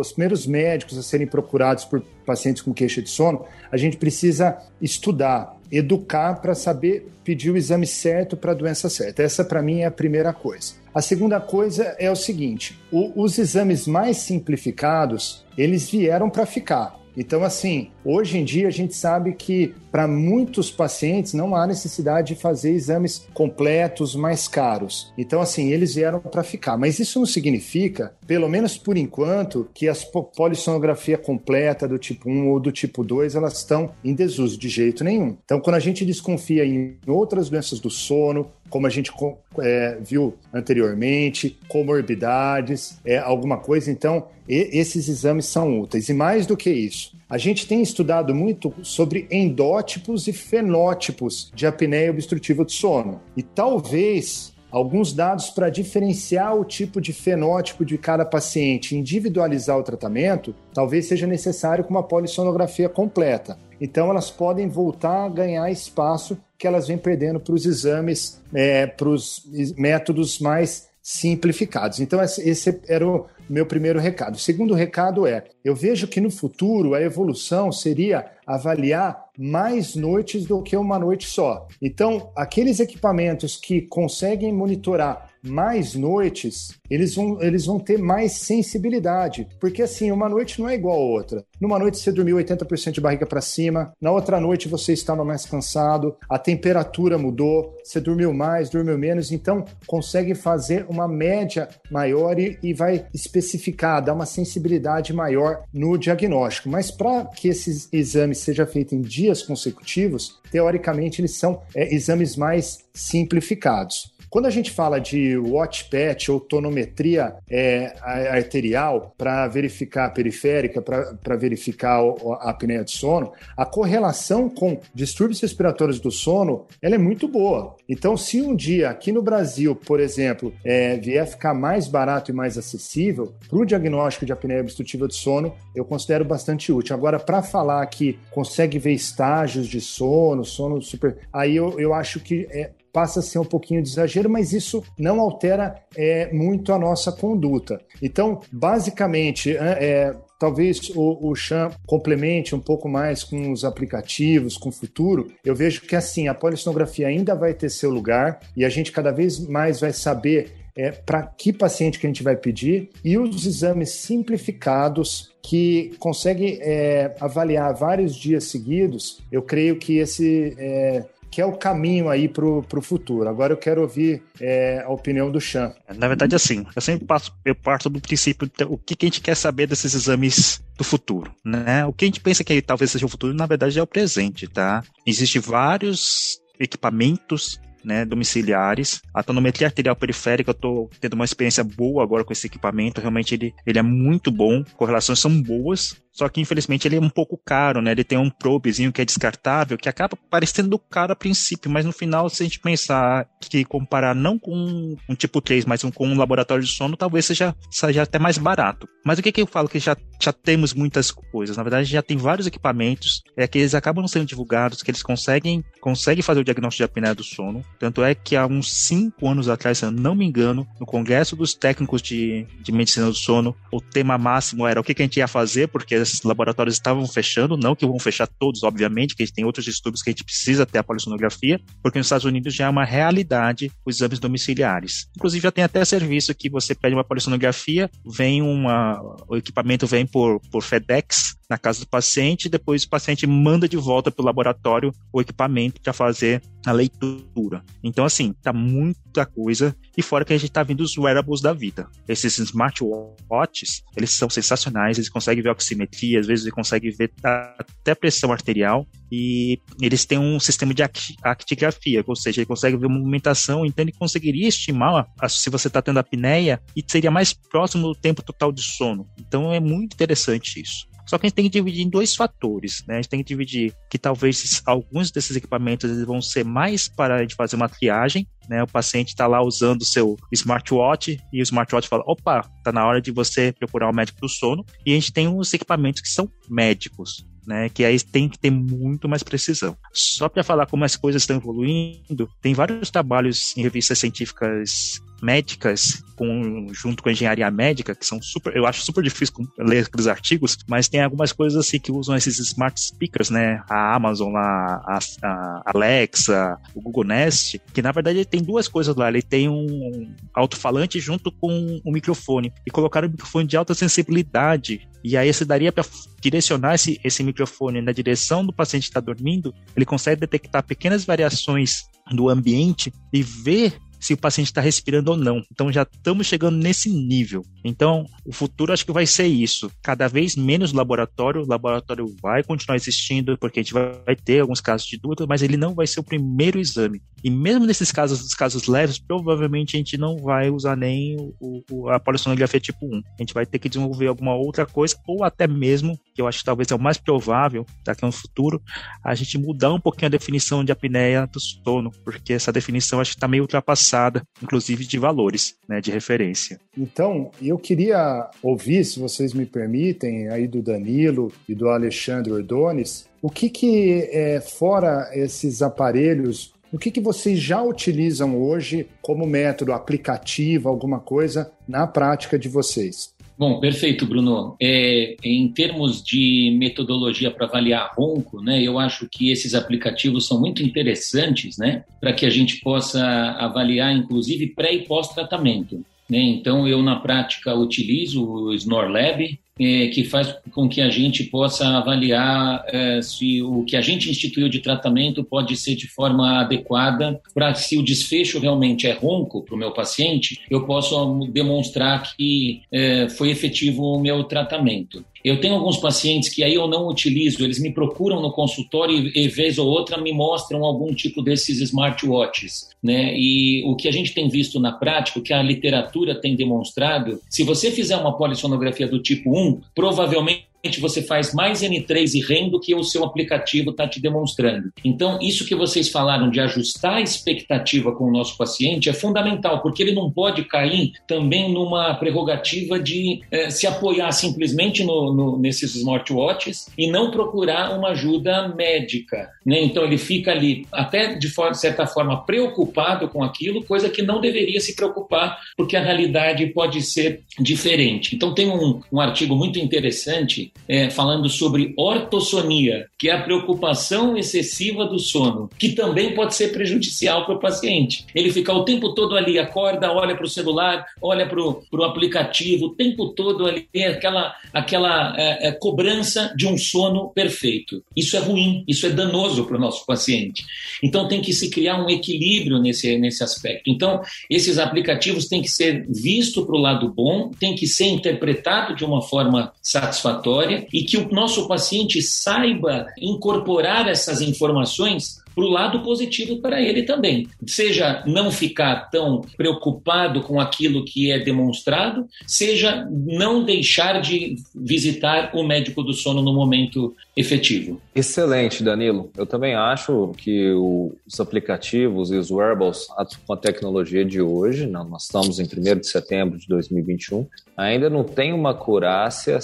os 0.00 0.12
primeiros 0.12 0.46
médicos 0.46 0.98
a 0.98 1.02
serem 1.02 1.26
procurados 1.26 1.84
por 1.84 2.02
pacientes 2.24 2.62
com 2.62 2.72
queixa 2.72 3.02
de 3.02 3.10
sono, 3.10 3.44
a 3.70 3.76
gente 3.76 3.96
precisa 3.96 4.58
estudar, 4.80 5.56
educar 5.72 6.34
para 6.42 6.54
saber 6.54 7.10
pedir 7.24 7.50
o 7.50 7.56
exame 7.56 7.86
certo 7.86 8.36
para 8.36 8.52
a 8.52 8.54
doença 8.54 8.90
certa. 8.90 9.22
Essa, 9.22 9.42
para 9.42 9.62
mim, 9.62 9.80
é 9.80 9.86
a 9.86 9.90
primeira 9.90 10.32
coisa. 10.32 10.74
A 10.94 11.00
segunda 11.00 11.40
coisa 11.40 11.96
é 11.98 12.10
o 12.10 12.16
seguinte: 12.16 12.78
o, 12.92 13.22
os 13.22 13.38
exames 13.38 13.86
mais 13.86 14.18
simplificados 14.18 15.44
eles 15.56 15.90
vieram 15.90 16.28
para 16.28 16.44
ficar. 16.44 17.01
Então, 17.16 17.44
assim, 17.44 17.90
hoje 18.04 18.38
em 18.38 18.44
dia 18.44 18.68
a 18.68 18.70
gente 18.70 18.94
sabe 18.94 19.32
que 19.32 19.74
para 19.90 20.08
muitos 20.08 20.70
pacientes 20.70 21.34
não 21.34 21.54
há 21.54 21.66
necessidade 21.66 22.34
de 22.34 22.40
fazer 22.40 22.70
exames 22.70 23.26
completos 23.34 24.16
mais 24.16 24.48
caros. 24.48 25.12
Então, 25.18 25.40
assim, 25.40 25.70
eles 25.70 25.94
vieram 25.94 26.18
para 26.18 26.42
ficar. 26.42 26.78
Mas 26.78 26.98
isso 26.98 27.18
não 27.18 27.26
significa, 27.26 28.14
pelo 28.26 28.48
menos 28.48 28.76
por 28.78 28.96
enquanto, 28.96 29.68
que 29.74 29.88
a 29.88 29.94
polissonografia 30.34 31.18
completa 31.18 31.86
do 31.86 31.98
tipo 31.98 32.30
1 32.30 32.48
ou 32.48 32.58
do 32.58 32.72
tipo 32.72 33.04
2 33.04 33.34
elas 33.34 33.58
estão 33.58 33.90
em 34.02 34.14
desuso 34.14 34.58
de 34.58 34.68
jeito 34.68 35.04
nenhum. 35.04 35.36
Então, 35.44 35.60
quando 35.60 35.76
a 35.76 35.80
gente 35.80 36.04
desconfia 36.04 36.64
em 36.64 36.96
outras 37.06 37.50
doenças 37.50 37.78
do 37.78 37.90
sono, 37.90 38.50
como 38.72 38.86
a 38.86 38.90
gente 38.90 39.12
é, 39.60 39.98
viu 40.00 40.34
anteriormente, 40.50 41.58
comorbidades, 41.68 42.98
é, 43.04 43.18
alguma 43.18 43.58
coisa. 43.58 43.90
Então, 43.90 44.28
e, 44.48 44.70
esses 44.72 45.08
exames 45.08 45.44
são 45.44 45.78
úteis. 45.78 46.08
E 46.08 46.14
mais 46.14 46.46
do 46.46 46.56
que 46.56 46.70
isso, 46.70 47.14
a 47.28 47.36
gente 47.36 47.68
tem 47.68 47.82
estudado 47.82 48.34
muito 48.34 48.72
sobre 48.82 49.28
endótipos 49.30 50.26
e 50.26 50.32
fenótipos 50.32 51.52
de 51.54 51.66
apneia 51.66 52.10
obstrutiva 52.10 52.64
do 52.64 52.72
sono. 52.72 53.20
E 53.36 53.42
talvez 53.42 54.54
alguns 54.70 55.12
dados 55.12 55.50
para 55.50 55.68
diferenciar 55.68 56.56
o 56.56 56.64
tipo 56.64 56.98
de 56.98 57.12
fenótipo 57.12 57.84
de 57.84 57.98
cada 57.98 58.24
paciente, 58.24 58.96
individualizar 58.96 59.78
o 59.78 59.82
tratamento, 59.82 60.54
talvez 60.72 61.04
seja 61.04 61.26
necessário 61.26 61.84
com 61.84 61.90
uma 61.90 62.02
polissonografia 62.02 62.88
completa. 62.88 63.58
Então, 63.78 64.08
elas 64.08 64.30
podem 64.30 64.68
voltar 64.68 65.26
a 65.26 65.28
ganhar 65.28 65.70
espaço 65.70 66.38
que 66.62 66.66
elas 66.68 66.86
vêm 66.86 66.96
perdendo 66.96 67.40
para 67.40 67.56
os 67.56 67.66
exames, 67.66 68.40
é, 68.54 68.86
para 68.86 69.08
os 69.08 69.42
métodos 69.76 70.38
mais 70.38 70.88
simplificados. 71.02 71.98
Então, 71.98 72.22
esse 72.22 72.80
era 72.86 73.04
o 73.04 73.26
meu 73.50 73.66
primeiro 73.66 73.98
recado. 73.98 74.36
O 74.36 74.38
segundo 74.38 74.72
recado 74.72 75.26
é: 75.26 75.42
eu 75.64 75.74
vejo 75.74 76.06
que 76.06 76.20
no 76.20 76.30
futuro 76.30 76.94
a 76.94 77.02
evolução 77.02 77.72
seria 77.72 78.30
avaliar 78.46 79.24
mais 79.36 79.96
noites 79.96 80.46
do 80.46 80.62
que 80.62 80.76
uma 80.76 81.00
noite 81.00 81.26
só. 81.26 81.66
Então, 81.82 82.30
aqueles 82.36 82.78
equipamentos 82.78 83.56
que 83.56 83.82
conseguem 83.82 84.52
monitorar 84.52 85.31
mais 85.42 85.94
noites, 85.94 86.78
eles 86.88 87.14
vão, 87.14 87.40
eles 87.42 87.66
vão 87.66 87.78
ter 87.78 87.98
mais 87.98 88.32
sensibilidade. 88.32 89.48
Porque 89.60 89.82
assim, 89.82 90.10
uma 90.10 90.28
noite 90.28 90.60
não 90.60 90.68
é 90.68 90.74
igual 90.74 90.96
a 90.96 91.04
outra. 91.04 91.44
Numa 91.60 91.78
noite 91.78 91.98
você 91.98 92.12
dormiu 92.12 92.36
80% 92.36 92.92
de 92.92 93.00
barriga 93.00 93.26
para 93.26 93.40
cima, 93.40 93.92
na 94.00 94.10
outra 94.10 94.40
noite 94.40 94.68
você 94.68 94.92
estava 94.92 95.24
mais 95.24 95.44
cansado, 95.44 96.16
a 96.28 96.38
temperatura 96.38 97.18
mudou, 97.18 97.76
você 97.82 98.00
dormiu 98.00 98.32
mais, 98.32 98.70
dormiu 98.70 98.98
menos, 98.98 99.32
então 99.32 99.64
consegue 99.86 100.34
fazer 100.34 100.86
uma 100.88 101.08
média 101.08 101.68
maior 101.90 102.38
e, 102.38 102.58
e 102.62 102.74
vai 102.74 103.06
especificar, 103.14 104.04
dar 104.04 104.14
uma 104.14 104.26
sensibilidade 104.26 105.12
maior 105.12 105.64
no 105.72 105.96
diagnóstico. 105.96 106.68
Mas 106.68 106.90
para 106.90 107.24
que 107.26 107.48
esses 107.48 107.88
exames 107.92 108.38
sejam 108.38 108.66
feitos 108.66 108.92
em 108.92 109.00
dias 109.00 109.42
consecutivos, 109.42 110.40
teoricamente 110.50 111.20
eles 111.20 111.36
são 111.36 111.62
é, 111.74 111.94
exames 111.94 112.36
mais 112.36 112.84
simplificados. 112.94 114.12
Quando 114.32 114.46
a 114.46 114.50
gente 114.50 114.70
fala 114.70 114.98
de 114.98 115.36
watch 115.36 115.90
patch 115.90 116.30
ou 116.30 116.40
tonometria 116.40 117.34
é, 117.50 117.94
arterial 118.30 119.14
para 119.18 119.46
verificar 119.46 120.06
a 120.06 120.10
periférica, 120.10 120.80
para 120.80 121.36
verificar 121.36 122.00
a 122.40 122.48
apneia 122.48 122.82
de 122.82 122.92
sono, 122.92 123.30
a 123.54 123.66
correlação 123.66 124.48
com 124.48 124.80
distúrbios 124.94 125.38
respiratórios 125.38 126.00
do 126.00 126.10
sono 126.10 126.66
ela 126.80 126.94
é 126.94 126.98
muito 126.98 127.28
boa. 127.28 127.76
Então, 127.86 128.16
se 128.16 128.40
um 128.40 128.56
dia 128.56 128.88
aqui 128.88 129.12
no 129.12 129.20
Brasil, 129.20 129.76
por 129.76 130.00
exemplo, 130.00 130.50
é, 130.64 130.96
vier 130.96 131.26
ficar 131.26 131.52
mais 131.52 131.86
barato 131.86 132.30
e 132.30 132.34
mais 132.34 132.56
acessível, 132.56 133.34
para 133.46 133.58
o 133.58 133.66
diagnóstico 133.66 134.24
de 134.24 134.32
apneia 134.32 134.62
obstrutiva 134.62 135.06
do 135.06 135.12
sono, 135.12 135.54
eu 135.74 135.84
considero 135.84 136.24
bastante 136.24 136.72
útil. 136.72 136.96
Agora, 136.96 137.20
para 137.20 137.42
falar 137.42 137.84
que 137.84 138.18
consegue 138.30 138.78
ver 138.78 138.92
estágios 138.92 139.66
de 139.66 139.78
sono, 139.78 140.42
sono 140.42 140.80
super. 140.80 141.18
Aí 141.30 141.54
eu, 141.54 141.78
eu 141.78 141.92
acho 141.92 142.18
que 142.18 142.46
é, 142.50 142.70
passa 142.92 143.20
a 143.20 143.22
ser 143.22 143.38
um 143.38 143.44
pouquinho 143.44 143.82
de 143.82 143.88
exagero, 143.88 144.28
mas 144.28 144.52
isso 144.52 144.82
não 144.98 145.20
altera 145.20 145.74
é, 145.96 146.32
muito 146.32 146.72
a 146.72 146.78
nossa 146.78 147.10
conduta. 147.10 147.80
Então, 148.02 148.40
basicamente, 148.52 149.56
é, 149.56 149.84
é 149.84 150.16
talvez 150.38 150.90
o, 150.96 151.30
o 151.30 151.34
Chan 151.36 151.70
complemente 151.86 152.52
um 152.52 152.58
pouco 152.58 152.88
mais 152.88 153.22
com 153.22 153.52
os 153.52 153.64
aplicativos, 153.64 154.56
com 154.56 154.70
o 154.70 154.72
futuro. 154.72 155.30
Eu 155.44 155.54
vejo 155.54 155.82
que 155.82 155.94
assim, 155.94 156.26
a 156.26 156.34
polissonografia 156.34 157.06
ainda 157.06 157.32
vai 157.34 157.54
ter 157.54 157.70
seu 157.70 157.90
lugar 157.90 158.40
e 158.56 158.64
a 158.64 158.68
gente 158.68 158.90
cada 158.90 159.12
vez 159.12 159.38
mais 159.38 159.80
vai 159.80 159.92
saber 159.92 160.52
é, 160.76 160.90
para 160.90 161.22
que 161.22 161.52
paciente 161.52 161.98
que 161.98 162.06
a 162.06 162.10
gente 162.10 162.22
vai 162.22 162.36
pedir 162.36 162.90
e 163.04 163.16
os 163.18 163.46
exames 163.46 163.90
simplificados 163.90 165.30
que 165.42 165.92
conseguem 165.98 166.58
é, 166.60 167.14
avaliar 167.20 167.74
vários 167.74 168.14
dias 168.14 168.44
seguidos, 168.44 169.20
eu 169.30 169.42
creio 169.42 169.76
que 169.76 169.98
esse 169.98 170.54
é, 170.58 171.04
que 171.32 171.40
é 171.40 171.46
o 171.46 171.56
caminho 171.56 172.10
aí 172.10 172.28
para 172.28 172.44
o 172.44 172.82
futuro. 172.82 173.26
Agora 173.26 173.54
eu 173.54 173.56
quero 173.56 173.80
ouvir 173.80 174.22
é, 174.38 174.82
a 174.84 174.90
opinião 174.90 175.30
do 175.30 175.40
Chan. 175.40 175.72
Na 175.96 176.06
verdade, 176.06 176.36
assim, 176.36 176.66
eu 176.76 176.82
sempre 176.82 177.06
passo, 177.06 177.34
eu 177.42 177.54
parto 177.54 177.88
do 177.88 178.00
princípio 178.00 178.50
o 178.68 178.76
que, 178.76 178.94
que 178.94 179.06
a 179.06 179.08
gente 179.08 179.22
quer 179.22 179.34
saber 179.34 179.66
desses 179.66 179.94
exames 179.94 180.62
do 180.76 180.84
futuro, 180.84 181.34
né? 181.42 181.86
O 181.86 181.92
que 181.92 182.04
a 182.04 182.08
gente 182.08 182.20
pensa 182.20 182.44
que 182.44 182.60
talvez 182.60 182.90
seja 182.90 183.06
o 183.06 183.08
futuro, 183.08 183.32
na 183.32 183.46
verdade 183.46 183.78
é 183.78 183.82
o 183.82 183.86
presente, 183.86 184.46
tá? 184.46 184.82
Existem 185.06 185.40
vários 185.40 186.38
equipamentos 186.60 187.58
né, 187.84 188.04
domiciliares. 188.04 189.00
A 189.12 189.22
tonometria 189.22 189.66
arterial 189.66 189.96
periférica, 189.96 190.50
eu 190.50 190.52
estou 190.52 190.90
tendo 191.00 191.14
uma 191.14 191.24
experiência 191.24 191.64
boa 191.64 192.02
agora 192.02 192.24
com 192.24 192.32
esse 192.32 192.46
equipamento. 192.46 193.00
Realmente 193.00 193.34
ele, 193.34 193.54
ele 193.66 193.78
é 193.78 193.82
muito 193.82 194.30
bom, 194.30 194.62
correlações 194.76 195.18
são 195.18 195.40
boas. 195.40 195.96
Só 196.12 196.28
que 196.28 196.40
infelizmente 196.40 196.86
ele 196.86 196.96
é 196.96 197.00
um 197.00 197.08
pouco 197.08 197.40
caro, 197.42 197.80
né? 197.80 197.92
Ele 197.92 198.04
tem 198.04 198.18
um 198.18 198.28
probezinho 198.30 198.92
que 198.92 199.00
é 199.00 199.04
descartável, 199.04 199.78
que 199.78 199.88
acaba 199.88 200.16
parecendo 200.30 200.78
caro 200.78 201.12
a 201.12 201.16
princípio, 201.16 201.70
mas 201.70 201.84
no 201.84 201.92
final, 201.92 202.28
se 202.28 202.42
a 202.42 202.46
gente 202.46 202.60
pensar 202.60 203.26
que 203.40 203.64
comparar 203.64 204.14
não 204.14 204.38
com 204.38 204.96
um 205.08 205.14
tipo 205.14 205.40
3, 205.40 205.64
mas 205.64 205.82
com 205.82 206.06
um 206.06 206.16
laboratório 206.16 206.62
de 206.62 206.70
sono, 206.70 206.96
talvez 206.96 207.24
seja, 207.24 207.54
seja 207.70 208.02
até 208.02 208.18
mais 208.18 208.36
barato. 208.38 208.86
Mas 209.04 209.18
o 209.18 209.22
que, 209.22 209.32
que 209.32 209.40
eu 209.40 209.46
falo? 209.46 209.68
Que 209.68 209.78
já, 209.78 209.96
já 210.20 210.32
temos 210.32 210.74
muitas 210.74 211.10
coisas. 211.10 211.56
Na 211.56 211.62
verdade, 211.62 211.90
já 211.90 212.02
tem 212.02 212.16
vários 212.16 212.46
equipamentos, 212.46 213.22
é 213.36 213.46
que 213.46 213.58
eles 213.58 213.74
acabam 213.74 214.02
não 214.02 214.08
sendo 214.08 214.26
divulgados, 214.26 214.82
que 214.82 214.90
eles 214.90 215.02
conseguem, 215.02 215.64
conseguem 215.80 216.22
fazer 216.22 216.40
o 216.40 216.44
diagnóstico 216.44 216.86
de 216.86 216.90
apneia 216.90 217.14
do 217.14 217.24
sono. 217.24 217.64
Tanto 217.78 218.02
é 218.02 218.14
que 218.14 218.36
há 218.36 218.46
uns 218.46 218.72
5 218.72 219.26
anos 219.26 219.48
atrás, 219.48 219.78
se 219.78 219.84
eu 219.84 219.90
não 219.90 220.14
me 220.14 220.26
engano, 220.26 220.66
no 220.78 220.86
Congresso 220.86 221.34
dos 221.34 221.54
Técnicos 221.54 222.02
de, 222.02 222.46
de 222.60 222.72
Medicina 222.72 223.06
do 223.06 223.14
Sono, 223.14 223.56
o 223.72 223.80
tema 223.80 224.18
máximo 224.18 224.66
era 224.66 224.80
o 224.80 224.84
que, 224.84 224.94
que 224.94 225.02
a 225.02 225.04
gente 225.04 225.16
ia 225.18 225.28
fazer, 225.28 225.68
porque 225.68 226.01
esses 226.02 226.22
laboratórios 226.22 226.74
estavam 226.74 227.06
fechando, 227.06 227.56
não 227.56 227.74
que 227.74 227.86
vão 227.86 227.98
fechar 227.98 228.26
todos, 228.26 228.62
obviamente, 228.62 229.14
que 229.14 229.22
a 229.22 229.26
gente 229.26 229.34
tem 229.34 229.44
outros 229.44 229.66
estudos 229.66 230.02
que 230.02 230.10
a 230.10 230.12
gente 230.12 230.24
precisa 230.24 230.66
ter 230.66 230.78
a 230.78 230.84
polissonografia, 230.84 231.60
porque 231.82 231.98
nos 231.98 232.06
Estados 232.06 232.24
Unidos 232.24 232.54
já 232.54 232.66
é 232.66 232.68
uma 232.68 232.84
realidade 232.84 233.70
os 233.84 233.96
exames 233.96 234.18
domiciliares. 234.18 235.08
Inclusive 235.16 235.42
já 235.42 235.50
tem 235.50 235.64
até 235.64 235.84
serviço 235.84 236.34
que 236.34 236.48
você 236.48 236.74
pede 236.74 236.94
uma 236.94 237.04
polissonografia, 237.04 237.90
vem 238.04 238.42
uma, 238.42 239.00
o 239.28 239.36
equipamento 239.36 239.86
vem 239.86 240.06
por, 240.06 240.40
por 240.50 240.62
FedEx 240.62 241.36
na 241.52 241.58
casa 241.58 241.80
do 241.80 241.86
paciente, 241.86 242.48
depois 242.48 242.84
o 242.84 242.88
paciente 242.88 243.26
manda 243.26 243.68
de 243.68 243.76
volta 243.76 244.10
para 244.10 244.22
o 244.22 244.24
laboratório 244.24 244.90
o 245.12 245.20
equipamento 245.20 245.82
para 245.82 245.92
fazer 245.92 246.42
a 246.64 246.72
leitura. 246.72 247.62
Então, 247.84 248.06
assim, 248.06 248.32
tá 248.42 248.52
muita 248.54 249.26
coisa. 249.26 249.76
E 249.96 250.00
fora 250.00 250.24
que 250.24 250.32
a 250.32 250.38
gente 250.38 250.50
tá 250.50 250.62
vendo 250.62 250.80
os 250.80 250.96
wearables 250.96 251.42
da 251.42 251.52
vida. 251.52 251.86
Esses 252.08 252.38
smartwatches, 252.38 253.82
eles 253.94 254.12
são 254.12 254.30
sensacionais, 254.30 254.96
eles 254.96 255.10
conseguem 255.10 255.42
ver 255.42 255.50
oximetria, 255.50 256.20
às 256.20 256.26
vezes 256.26 256.44
eles 256.44 256.54
conseguem 256.54 256.90
ver 256.90 257.12
até 257.22 257.94
pressão 257.94 258.32
arterial. 258.32 258.86
E 259.10 259.60
eles 259.80 260.06
têm 260.06 260.18
um 260.18 260.40
sistema 260.40 260.72
de 260.72 260.82
actigrafia, 261.22 262.02
ou 262.06 262.16
seja, 262.16 262.40
ele 262.40 262.46
consegue 262.46 262.78
ver 262.78 262.88
movimentação, 262.88 263.66
então 263.66 263.84
ele 263.84 263.92
conseguiria 263.92 264.48
estimar 264.48 265.06
se 265.28 265.50
você 265.50 265.68
está 265.68 265.82
tendo 265.82 265.98
apneia 265.98 266.62
e 266.74 266.82
seria 266.86 267.10
mais 267.10 267.34
próximo 267.34 267.88
do 267.88 267.94
tempo 267.94 268.22
total 268.22 268.50
de 268.50 268.62
sono. 268.62 269.06
Então 269.20 269.52
é 269.52 269.60
muito 269.60 269.92
interessante 269.92 270.62
isso. 270.62 270.90
Só 271.06 271.18
que 271.18 271.26
a 271.26 271.28
gente 271.28 271.34
tem 271.34 271.44
que 271.44 271.50
dividir 271.50 271.84
em 271.84 271.90
dois 271.90 272.14
fatores, 272.14 272.84
né? 272.86 272.94
A 272.94 272.96
gente 272.96 273.08
tem 273.08 273.22
que 273.22 273.28
dividir 273.28 273.74
que 273.90 273.98
talvez 273.98 274.62
alguns 274.64 275.10
desses 275.10 275.36
equipamentos 275.36 275.90
eles 275.90 276.04
vão 276.04 276.22
ser 276.22 276.44
mais 276.44 276.88
para 276.88 277.16
a 277.16 277.20
gente 277.20 277.34
fazer 277.34 277.56
uma 277.56 277.68
triagem, 277.68 278.26
né? 278.48 278.62
O 278.62 278.66
paciente 278.66 279.08
está 279.08 279.26
lá 279.26 279.42
usando 279.42 279.82
o 279.82 279.86
seu 279.86 280.16
smartwatch 280.32 281.20
e 281.32 281.40
o 281.40 281.42
smartwatch 281.42 281.88
fala, 281.88 282.04
opa, 282.06 282.48
tá 282.62 282.72
na 282.72 282.86
hora 282.86 283.00
de 283.00 283.10
você 283.10 283.52
procurar 283.52 283.88
o 283.88 283.90
um 283.90 283.94
médico 283.94 284.20
do 284.20 284.28
sono. 284.28 284.64
E 284.86 284.92
a 284.92 284.94
gente 284.94 285.12
tem 285.12 285.28
os 285.28 285.52
equipamentos 285.52 286.00
que 286.00 286.08
são 286.08 286.28
médicos, 286.48 287.26
né, 287.46 287.68
que 287.68 287.84
aí 287.84 287.98
tem 288.00 288.28
que 288.28 288.38
ter 288.38 288.50
muito 288.50 289.08
mais 289.08 289.22
precisão. 289.22 289.76
Só 289.92 290.28
para 290.28 290.44
falar 290.44 290.66
como 290.66 290.84
as 290.84 290.96
coisas 290.96 291.22
estão 291.22 291.36
evoluindo, 291.36 292.28
tem 292.40 292.54
vários 292.54 292.90
trabalhos 292.90 293.56
em 293.56 293.62
revistas 293.62 293.98
científicas 293.98 295.00
médicas 295.22 296.02
com, 296.16 296.68
junto 296.72 297.02
com 297.02 297.08
a 297.08 297.12
engenharia 297.12 297.50
médica, 297.50 297.94
que 297.94 298.04
são 298.04 298.20
super, 298.20 298.54
eu 298.56 298.66
acho 298.66 298.82
super 298.82 299.02
difícil 299.02 299.34
ler 299.58 299.84
aqueles 299.84 300.06
artigos, 300.06 300.56
mas 300.68 300.88
tem 300.88 301.00
algumas 301.00 301.32
coisas 301.32 301.58
assim 301.58 301.78
que 301.78 301.90
usam 301.90 302.16
esses 302.16 302.38
smart 302.38 302.80
speakers, 302.80 303.30
né? 303.30 303.62
A 303.68 303.94
Amazon 303.94 304.34
a, 304.36 304.98
a 305.22 305.62
Alexa, 305.66 306.58
o 306.74 306.80
Google 306.80 307.04
Nest, 307.04 307.60
que 307.72 307.82
na 307.82 307.92
verdade 307.92 308.18
ele 308.18 308.24
tem 308.24 308.42
duas 308.42 308.68
coisas 308.68 308.94
lá. 308.94 309.08
Ele 309.08 309.22
tem 309.22 309.48
um 309.48 310.14
alto-falante 310.34 311.00
junto 311.00 311.30
com 311.32 311.80
um 311.84 311.92
microfone. 311.92 312.52
E 312.66 312.70
colocaram 312.70 313.08
um 313.08 313.10
microfone 313.10 313.46
de 313.46 313.56
alta 313.56 313.74
sensibilidade. 313.74 314.88
E 315.02 315.16
aí 315.16 315.32
você 315.32 315.44
daria 315.44 315.72
para 315.72 315.84
direcionar 316.20 316.74
esse, 316.74 317.00
esse 317.02 317.22
microfone 317.22 317.80
na 317.80 317.92
direção 317.92 318.44
do 318.44 318.52
paciente 318.52 318.84
que 318.84 318.90
está 318.90 319.00
dormindo, 319.00 319.52
ele 319.74 319.84
consegue 319.84 320.20
detectar 320.20 320.62
pequenas 320.62 321.04
variações 321.04 321.82
do 322.10 322.28
ambiente 322.28 322.92
e 323.12 323.22
ver 323.22 323.76
se 324.02 324.12
o 324.12 324.16
paciente 324.16 324.48
está 324.48 324.60
respirando 324.60 325.12
ou 325.12 325.16
não. 325.16 325.42
Então 325.50 325.72
já 325.72 325.84
estamos 325.84 326.26
chegando 326.26 326.56
nesse 326.56 326.90
nível. 326.90 327.44
Então, 327.64 328.04
o 328.26 328.32
futuro 328.32 328.72
acho 328.72 328.84
que 328.84 328.90
vai 328.90 329.06
ser 329.06 329.28
isso. 329.28 329.70
Cada 329.80 330.08
vez 330.08 330.34
menos 330.34 330.72
laboratório, 330.72 331.40
o 331.40 331.48
laboratório 331.48 332.12
vai 332.20 332.42
continuar 332.42 332.74
existindo, 332.74 333.38
porque 333.38 333.60
a 333.60 333.62
gente 333.62 333.72
vai 333.72 334.16
ter 334.16 334.40
alguns 334.40 334.60
casos 334.60 334.88
de 334.88 334.98
dúvida, 334.98 335.24
mas 335.28 335.40
ele 335.40 335.56
não 335.56 335.72
vai 335.72 335.86
ser 335.86 336.00
o 336.00 336.04
primeiro 336.04 336.58
exame. 336.58 337.00
E 337.22 337.30
mesmo 337.30 337.66
nesses 337.66 337.92
casos, 337.92 338.20
os 338.20 338.34
casos 338.34 338.66
leves, 338.66 338.98
provavelmente 338.98 339.76
a 339.76 339.78
gente 339.78 339.96
não 339.96 340.16
vai 340.16 340.50
usar 340.50 340.76
nem 340.76 341.16
o, 341.40 341.62
o, 341.70 341.88
a 341.88 342.00
polissonografia 342.00 342.58
tipo 342.58 342.86
1. 342.86 342.98
A 342.98 343.22
gente 343.22 343.34
vai 343.34 343.46
ter 343.46 343.58
que 343.58 343.68
desenvolver 343.68 344.08
alguma 344.08 344.34
outra 344.34 344.66
coisa, 344.66 344.96
ou 345.06 345.22
até 345.22 345.46
mesmo, 345.46 345.98
que 346.14 346.20
eu 346.20 346.26
acho 346.26 346.40
que 346.40 346.44
talvez 346.44 346.70
é 346.70 346.74
o 346.74 346.80
mais 346.80 346.98
provável 346.98 347.64
daqui 347.84 348.04
a 348.04 348.08
um 348.08 348.12
futuro, 348.12 348.60
a 349.04 349.14
gente 349.14 349.38
mudar 349.38 349.72
um 349.72 349.80
pouquinho 349.80 350.06
a 350.06 350.10
definição 350.10 350.64
de 350.64 350.72
apneia 350.72 351.26
do 351.26 351.40
sono, 351.40 351.90
porque 352.04 352.32
essa 352.32 352.52
definição 352.52 353.00
acho 353.00 353.12
que 353.12 353.16
está 353.16 353.28
meio 353.28 353.44
ultrapassada, 353.44 354.22
inclusive 354.42 354.84
de 354.84 354.98
valores, 354.98 355.54
né, 355.68 355.80
de 355.80 355.90
referência. 355.90 356.60
Então, 356.76 357.30
eu 357.40 357.58
queria 357.58 358.28
ouvir, 358.42 358.84
se 358.84 358.98
vocês 358.98 359.32
me 359.32 359.46
permitem, 359.46 360.28
aí 360.28 360.48
do 360.48 360.62
Danilo 360.62 361.32
e 361.48 361.54
do 361.54 361.68
Alexandre 361.68 362.32
Ordones, 362.32 363.06
o 363.20 363.30
que 363.30 363.48
que, 363.48 364.08
é, 364.10 364.40
fora 364.40 365.10
esses 365.12 365.62
aparelhos 365.62 366.52
o 366.72 366.78
que, 366.78 366.90
que 366.90 367.00
vocês 367.00 367.38
já 367.38 367.62
utilizam 367.62 368.40
hoje 368.40 368.86
como 369.02 369.26
método 369.26 369.72
aplicativo, 369.72 370.68
alguma 370.68 370.98
coisa, 370.98 371.52
na 371.68 371.86
prática 371.86 372.38
de 372.38 372.48
vocês? 372.48 373.12
Bom, 373.38 373.60
perfeito, 373.60 374.06
Bruno. 374.06 374.56
É, 374.60 375.16
em 375.22 375.48
termos 375.48 376.02
de 376.02 376.56
metodologia 376.58 377.30
para 377.30 377.46
avaliar 377.46 377.92
ronco, 377.96 378.42
né, 378.42 378.62
eu 378.62 378.78
acho 378.78 379.06
que 379.10 379.30
esses 379.30 379.54
aplicativos 379.54 380.26
são 380.26 380.40
muito 380.40 380.62
interessantes, 380.62 381.58
né, 381.58 381.84
para 382.00 382.12
que 382.12 382.24
a 382.24 382.30
gente 382.30 382.60
possa 382.60 383.02
avaliar, 383.38 383.94
inclusive, 383.94 384.54
pré 384.54 384.72
e 384.72 384.86
pós-tratamento. 384.86 385.84
Né? 386.08 386.20
Então, 386.20 386.68
eu 386.68 386.82
na 386.82 386.96
prática 386.96 387.54
utilizo 387.54 388.24
o 388.24 388.54
SnoreLab, 388.54 389.38
é, 389.60 389.88
que 389.88 390.04
faz 390.04 390.34
com 390.52 390.68
que 390.68 390.80
a 390.80 390.90
gente 390.90 391.24
possa 391.24 391.66
avaliar 391.68 392.64
é, 392.68 393.02
se 393.02 393.42
o 393.42 393.64
que 393.64 393.76
a 393.76 393.80
gente 393.80 394.10
instituiu 394.10 394.48
de 394.48 394.60
tratamento 394.60 395.22
pode 395.22 395.56
ser 395.56 395.74
de 395.74 395.86
forma 395.86 396.40
adequada 396.40 397.20
para 397.34 397.54
se 397.54 397.76
o 397.76 397.84
desfecho 397.84 398.38
realmente 398.38 398.86
é 398.86 398.92
ronco 398.92 399.42
para 399.42 399.54
o 399.54 399.58
meu 399.58 399.72
paciente, 399.72 400.40
eu 400.50 400.64
posso 400.64 401.28
demonstrar 401.30 402.14
que 402.16 402.62
é, 402.72 403.08
foi 403.10 403.30
efetivo 403.30 403.82
o 403.82 404.00
meu 404.00 404.24
tratamento. 404.24 405.04
Eu 405.24 405.40
tenho 405.40 405.54
alguns 405.54 405.76
pacientes 405.76 406.28
que 406.28 406.42
aí 406.42 406.54
eu 406.54 406.66
não 406.66 406.88
utilizo, 406.88 407.44
eles 407.44 407.60
me 407.60 407.72
procuram 407.72 408.20
no 408.20 408.32
consultório 408.32 408.94
e, 408.96 409.24
e 409.24 409.28
vez 409.28 409.58
ou 409.58 409.68
outra 409.68 409.98
me 409.98 410.12
mostram 410.12 410.64
algum 410.64 410.92
tipo 410.94 411.22
desses 411.22 411.60
smartwatches, 411.60 412.70
né? 412.82 413.14
E 413.16 413.62
o 413.64 413.76
que 413.76 413.88
a 413.88 413.92
gente 413.92 414.14
tem 414.14 414.28
visto 414.28 414.58
na 414.58 414.72
prática, 414.72 415.18
o 415.18 415.22
que 415.22 415.32
a 415.32 415.42
literatura 415.42 416.20
tem 416.20 416.34
demonstrado, 416.34 417.20
se 417.28 417.44
você 417.44 417.70
fizer 417.70 417.96
uma 417.96 418.16
polissonografia 418.16 418.88
do 418.88 418.98
tipo 418.98 419.30
1, 419.30 419.60
provavelmente 419.74 420.51
você 420.80 421.02
faz 421.02 421.34
mais 421.34 421.60
N3 421.62 422.14
e 422.14 422.20
REM 422.20 422.50
do 422.50 422.60
que 422.60 422.74
o 422.74 422.84
seu 422.84 423.04
aplicativo 423.04 423.70
está 423.70 423.86
te 423.88 424.00
demonstrando. 424.00 424.72
Então, 424.84 425.18
isso 425.20 425.44
que 425.44 425.54
vocês 425.54 425.88
falaram 425.88 426.30
de 426.30 426.40
ajustar 426.40 426.94
a 426.94 427.00
expectativa 427.00 427.92
com 427.92 428.04
o 428.04 428.12
nosso 428.12 428.36
paciente 428.36 428.88
é 428.88 428.92
fundamental, 428.92 429.60
porque 429.60 429.82
ele 429.82 429.92
não 429.92 430.10
pode 430.10 430.44
cair 430.44 430.92
também 431.06 431.52
numa 431.52 431.94
prerrogativa 431.94 432.78
de 432.78 433.20
eh, 433.30 433.50
se 433.50 433.66
apoiar 433.66 434.12
simplesmente 434.12 434.84
no, 434.84 435.12
no, 435.12 435.38
nesses 435.38 435.74
smartwatches 435.74 436.66
e 436.78 436.90
não 436.90 437.10
procurar 437.10 437.76
uma 437.76 437.88
ajuda 437.90 438.48
médica. 438.48 439.30
Né? 439.44 439.62
Então, 439.62 439.84
ele 439.84 439.98
fica 439.98 440.30
ali, 440.30 440.66
até 440.70 441.14
de 441.14 441.28
forma, 441.28 441.54
certa 441.54 441.86
forma, 441.86 442.24
preocupado 442.24 443.08
com 443.08 443.22
aquilo, 443.22 443.64
coisa 443.64 443.88
que 443.88 444.02
não 444.02 444.20
deveria 444.20 444.60
se 444.60 444.76
preocupar, 444.76 445.38
porque 445.56 445.76
a 445.76 445.82
realidade 445.82 446.46
pode 446.46 446.82
ser 446.82 447.22
diferente. 447.38 448.14
Então, 448.14 448.34
tem 448.34 448.48
um, 448.48 448.80
um 448.92 449.00
artigo 449.00 449.34
muito 449.34 449.58
interessante 449.58 450.51
é, 450.68 450.90
falando 450.90 451.28
sobre 451.28 451.74
ortossonia, 451.76 452.86
que 452.98 453.08
é 453.08 453.12
a 453.12 453.22
preocupação 453.22 454.16
excessiva 454.16 454.84
do 454.84 454.98
sono, 454.98 455.50
que 455.58 455.70
também 455.70 456.14
pode 456.14 456.34
ser 456.34 456.52
prejudicial 456.52 457.24
para 457.24 457.34
o 457.34 457.40
paciente. 457.40 458.06
Ele 458.14 458.32
fica 458.32 458.52
o 458.52 458.64
tempo 458.64 458.94
todo 458.94 459.16
ali, 459.16 459.38
acorda, 459.38 459.92
olha 459.92 460.14
para 460.14 460.24
o 460.24 460.28
celular, 460.28 460.86
olha 461.00 461.28
para 461.28 461.40
o 461.40 461.84
aplicativo, 461.84 462.66
o 462.66 462.74
tempo 462.74 463.08
todo 463.10 463.46
ali, 463.46 463.68
aquela, 463.84 464.34
aquela 464.52 465.14
é, 465.18 465.48
é, 465.48 465.52
cobrança 465.52 466.32
de 466.36 466.46
um 466.46 466.56
sono 466.56 467.10
perfeito. 467.10 467.82
Isso 467.96 468.16
é 468.16 468.20
ruim, 468.20 468.64
isso 468.66 468.86
é 468.86 468.90
danoso 468.90 469.44
para 469.44 469.56
o 469.56 469.60
nosso 469.60 469.84
paciente. 469.86 470.44
Então 470.82 471.08
tem 471.08 471.20
que 471.20 471.32
se 471.32 471.50
criar 471.50 471.82
um 471.82 471.88
equilíbrio 471.90 472.58
nesse, 472.58 472.96
nesse 472.98 473.22
aspecto. 473.22 473.70
Então, 473.70 474.00
esses 474.30 474.58
aplicativos 474.58 475.26
têm 475.26 475.42
que 475.42 475.50
ser 475.50 475.86
vistos 475.88 476.44
para 476.44 476.56
o 476.56 476.60
lado 476.60 476.92
bom, 476.92 477.30
tem 477.38 477.54
que 477.54 477.66
ser 477.66 477.86
interpretado 477.86 478.74
de 478.74 478.84
uma 478.84 479.02
forma 479.02 479.52
satisfatória 479.60 480.41
história 480.42 480.66
e 480.72 480.82
que 480.82 480.96
o 480.96 481.08
nosso 481.10 481.46
paciente 481.46 482.02
saiba 482.02 482.86
incorporar 483.00 483.88
essas 483.88 484.20
informações 484.20 485.22
para 485.34 485.44
o 485.44 485.48
lado 485.48 485.82
positivo 485.82 486.42
para 486.42 486.60
ele 486.60 486.82
também. 486.82 487.26
Seja 487.46 488.02
não 488.06 488.30
ficar 488.30 488.90
tão 488.90 489.22
preocupado 489.34 490.20
com 490.20 490.38
aquilo 490.38 490.84
que 490.84 491.10
é 491.10 491.18
demonstrado, 491.18 492.06
seja 492.26 492.86
não 492.90 493.42
deixar 493.42 494.02
de 494.02 494.36
visitar 494.54 495.30
o 495.34 495.42
médico 495.42 495.82
do 495.82 495.94
sono 495.94 496.20
no 496.20 496.34
momento 496.34 496.94
efetivo. 497.16 497.80
Excelente, 497.94 498.62
Danilo. 498.62 499.10
Eu 499.16 499.24
também 499.24 499.54
acho 499.54 500.12
que 500.18 500.52
os 500.52 501.18
aplicativos 501.18 502.10
e 502.10 502.16
os 502.16 502.30
wearables 502.30 502.86
com 503.26 503.32
a 503.32 503.36
tecnologia 503.36 504.04
de 504.04 504.20
hoje, 504.20 504.66
nós 504.66 505.04
estamos 505.04 505.38
em 505.38 505.44
1 505.44 505.80
de 505.80 505.86
setembro 505.86 506.38
de 506.38 506.46
2021, 506.46 507.26
ainda 507.56 507.88
não 507.88 508.04
tem 508.04 508.34
uma 508.34 508.52
curácia 508.52 509.40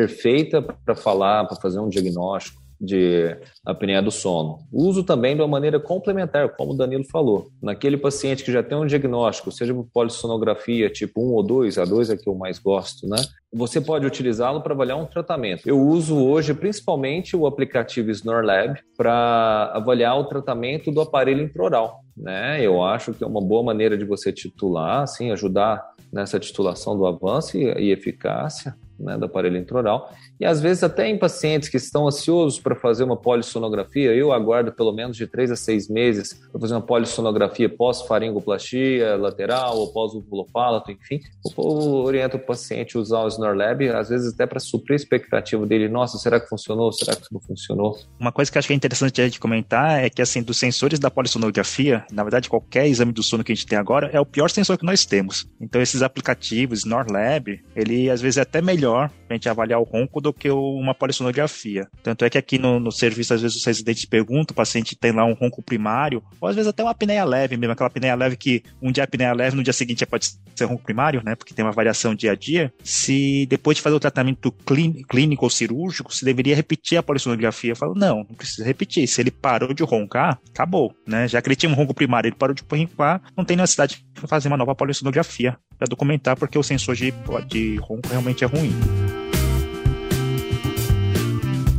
perfeita 0.00 0.62
para 0.62 0.94
falar, 0.94 1.44
para 1.44 1.60
fazer 1.60 1.78
um 1.78 1.88
diagnóstico 1.88 2.58
de 2.80 3.36
apneia 3.66 4.00
do 4.00 4.10
sono. 4.10 4.60
Uso 4.72 5.04
também 5.04 5.36
de 5.36 5.42
uma 5.42 5.48
maneira 5.48 5.78
complementar, 5.78 6.48
como 6.56 6.72
o 6.72 6.76
Danilo 6.76 7.04
falou. 7.04 7.48
Naquele 7.62 7.98
paciente 7.98 8.42
que 8.42 8.50
já 8.50 8.62
tem 8.62 8.78
um 8.78 8.86
diagnóstico, 8.86 9.52
seja 9.52 9.74
por 9.74 9.86
polissonografia 9.92 10.88
tipo 10.88 11.20
1 11.20 11.32
ou 11.34 11.42
2, 11.42 11.76
a 11.76 11.84
2 11.84 12.08
é 12.08 12.16
que 12.16 12.26
eu 12.26 12.34
mais 12.34 12.58
gosto, 12.58 13.06
né? 13.06 13.18
Você 13.52 13.82
pode 13.82 14.06
utilizá-lo 14.06 14.62
para 14.62 14.72
avaliar 14.72 14.96
um 14.96 15.04
tratamento. 15.04 15.68
Eu 15.68 15.78
uso 15.78 16.16
hoje 16.16 16.54
principalmente 16.54 17.36
o 17.36 17.46
aplicativo 17.46 18.10
SnoreLab 18.10 18.80
para 18.96 19.72
avaliar 19.74 20.18
o 20.18 20.24
tratamento 20.24 20.90
do 20.90 21.02
aparelho 21.02 21.42
intraoral. 21.42 22.00
Né? 22.16 22.64
Eu 22.64 22.82
acho 22.82 23.12
que 23.12 23.22
é 23.22 23.26
uma 23.26 23.42
boa 23.42 23.62
maneira 23.62 23.98
de 23.98 24.06
você 24.06 24.32
titular, 24.32 25.02
assim, 25.02 25.32
ajudar 25.32 25.84
nessa 26.10 26.40
titulação 26.40 26.96
do 26.96 27.06
avanço 27.06 27.58
e 27.58 27.90
eficácia 27.90 28.74
né, 29.00 29.16
do 29.16 29.24
aparelho 29.24 29.56
intraoral. 29.56 30.12
E 30.38 30.44
às 30.44 30.60
vezes 30.60 30.82
até 30.82 31.08
em 31.08 31.18
pacientes 31.18 31.68
que 31.68 31.76
estão 31.76 32.06
ansiosos 32.06 32.60
para 32.60 32.74
fazer 32.74 33.04
uma 33.04 33.16
polissonografia, 33.16 34.14
eu 34.14 34.32
aguardo 34.32 34.72
pelo 34.72 34.92
menos 34.92 35.16
de 35.16 35.26
três 35.26 35.50
a 35.50 35.56
seis 35.56 35.88
meses 35.88 36.34
para 36.50 36.60
fazer 36.60 36.74
uma 36.74 36.82
polissonografia 36.82 37.68
pós-faringoplastia 37.68 39.16
lateral 39.16 39.78
ou 39.78 39.92
pós-vulopalato, 39.92 40.90
enfim. 40.90 41.20
Eu 41.44 41.64
oriento 42.04 42.36
o 42.36 42.40
paciente 42.40 42.96
a 42.96 43.00
usar 43.00 43.22
o 43.24 43.28
SnorLab, 43.28 43.88
às 43.90 44.08
vezes 44.08 44.34
até 44.34 44.46
para 44.46 44.60
suprir 44.60 44.92
a 44.92 44.96
expectativa 44.96 45.66
dele. 45.66 45.88
Nossa, 45.88 46.18
será 46.18 46.38
que 46.38 46.48
funcionou? 46.48 46.92
Será 46.92 47.16
que 47.16 47.26
não 47.32 47.40
funcionou? 47.40 47.98
Uma 48.18 48.32
coisa 48.32 48.50
que 48.50 48.58
acho 48.58 48.68
que 48.68 48.74
é 48.74 48.76
interessante 48.76 49.20
a 49.20 49.24
gente 49.24 49.40
comentar 49.40 50.04
é 50.04 50.10
que, 50.10 50.20
assim, 50.20 50.42
dos 50.42 50.58
sensores 50.58 50.98
da 50.98 51.10
polissonografia, 51.10 52.04
na 52.12 52.22
verdade, 52.22 52.48
qualquer 52.48 52.86
exame 52.86 53.12
do 53.12 53.22
sono 53.22 53.42
que 53.42 53.52
a 53.52 53.54
gente 53.54 53.66
tem 53.66 53.78
agora 53.78 54.10
é 54.12 54.20
o 54.20 54.26
pior 54.26 54.50
sensor 54.50 54.76
que 54.76 54.84
nós 54.84 55.04
temos. 55.04 55.48
Então, 55.60 55.80
esses 55.80 56.02
aplicativos, 56.02 56.80
SnorLab, 56.80 57.60
ele 57.74 58.10
às 58.10 58.20
vezes 58.20 58.38
é 58.38 58.42
até 58.42 58.60
melhor 58.60 58.89
para 58.92 59.10
a 59.28 59.34
gente 59.34 59.48
avaliar 59.48 59.80
o 59.80 59.84
ronco 59.84 60.20
do 60.20 60.30
do 60.30 60.32
que 60.32 60.50
uma 60.50 60.94
polissonografia. 60.94 61.88
Tanto 62.02 62.24
é 62.24 62.30
que 62.30 62.38
aqui 62.38 62.58
no, 62.58 62.78
no 62.78 62.92
serviço, 62.92 63.34
às 63.34 63.42
vezes, 63.42 63.56
os 63.56 63.64
residentes 63.64 64.04
perguntam, 64.04 64.52
o 64.52 64.56
paciente 64.56 64.96
tem 64.96 65.12
lá 65.12 65.24
um 65.24 65.34
ronco 65.34 65.62
primário, 65.62 66.22
ou 66.40 66.48
às 66.48 66.54
vezes 66.54 66.68
até 66.68 66.82
uma 66.82 66.92
apneia 66.92 67.24
leve 67.24 67.56
mesmo, 67.56 67.72
aquela 67.72 67.88
apneia 67.88 68.14
leve 68.14 68.36
que 68.36 68.62
um 68.80 68.92
dia 68.92 69.02
é 69.02 69.04
apneia 69.04 69.32
leve, 69.32 69.56
no 69.56 69.62
dia 69.62 69.72
seguinte 69.72 70.06
pode 70.06 70.30
ser 70.54 70.64
ronco 70.64 70.84
primário, 70.84 71.22
né? 71.24 71.34
Porque 71.34 71.52
tem 71.52 71.64
uma 71.64 71.72
variação 71.72 72.14
dia 72.14 72.32
a 72.32 72.34
dia. 72.34 72.72
Se 72.82 73.46
depois 73.46 73.76
de 73.76 73.82
fazer 73.82 73.96
o 73.96 74.00
tratamento 74.00 74.52
clínico 74.52 75.44
ou 75.44 75.50
cirúrgico, 75.50 76.14
se 76.14 76.24
deveria 76.24 76.54
repetir 76.54 76.98
a 76.98 77.02
polissonografia. 77.02 77.72
Eu 77.72 77.76
falo, 77.76 77.94
não, 77.94 78.18
não 78.18 78.36
precisa 78.36 78.64
repetir. 78.64 79.06
Se 79.06 79.20
ele 79.20 79.30
parou 79.30 79.74
de 79.74 79.82
roncar, 79.82 80.38
acabou, 80.50 80.94
né? 81.06 81.26
Já 81.26 81.42
que 81.42 81.48
ele 81.48 81.56
tinha 81.56 81.70
um 81.70 81.74
ronco 81.74 81.94
primário, 81.94 82.28
ele 82.28 82.36
parou 82.36 82.54
de 82.54 82.62
roncar, 82.70 83.22
não 83.36 83.44
tem 83.44 83.56
necessidade 83.56 84.04
de 84.14 84.20
fazer 84.28 84.48
uma 84.48 84.56
nova 84.56 84.74
polissonografia 84.74 85.58
para 85.80 85.88
documentar, 85.88 86.36
porque 86.36 86.58
o 86.58 86.62
sensor 86.62 86.94
de, 86.94 87.10
de 87.46 87.76
ronco 87.76 88.06
realmente 88.06 88.44
é 88.44 88.46
ruim. 88.46 88.70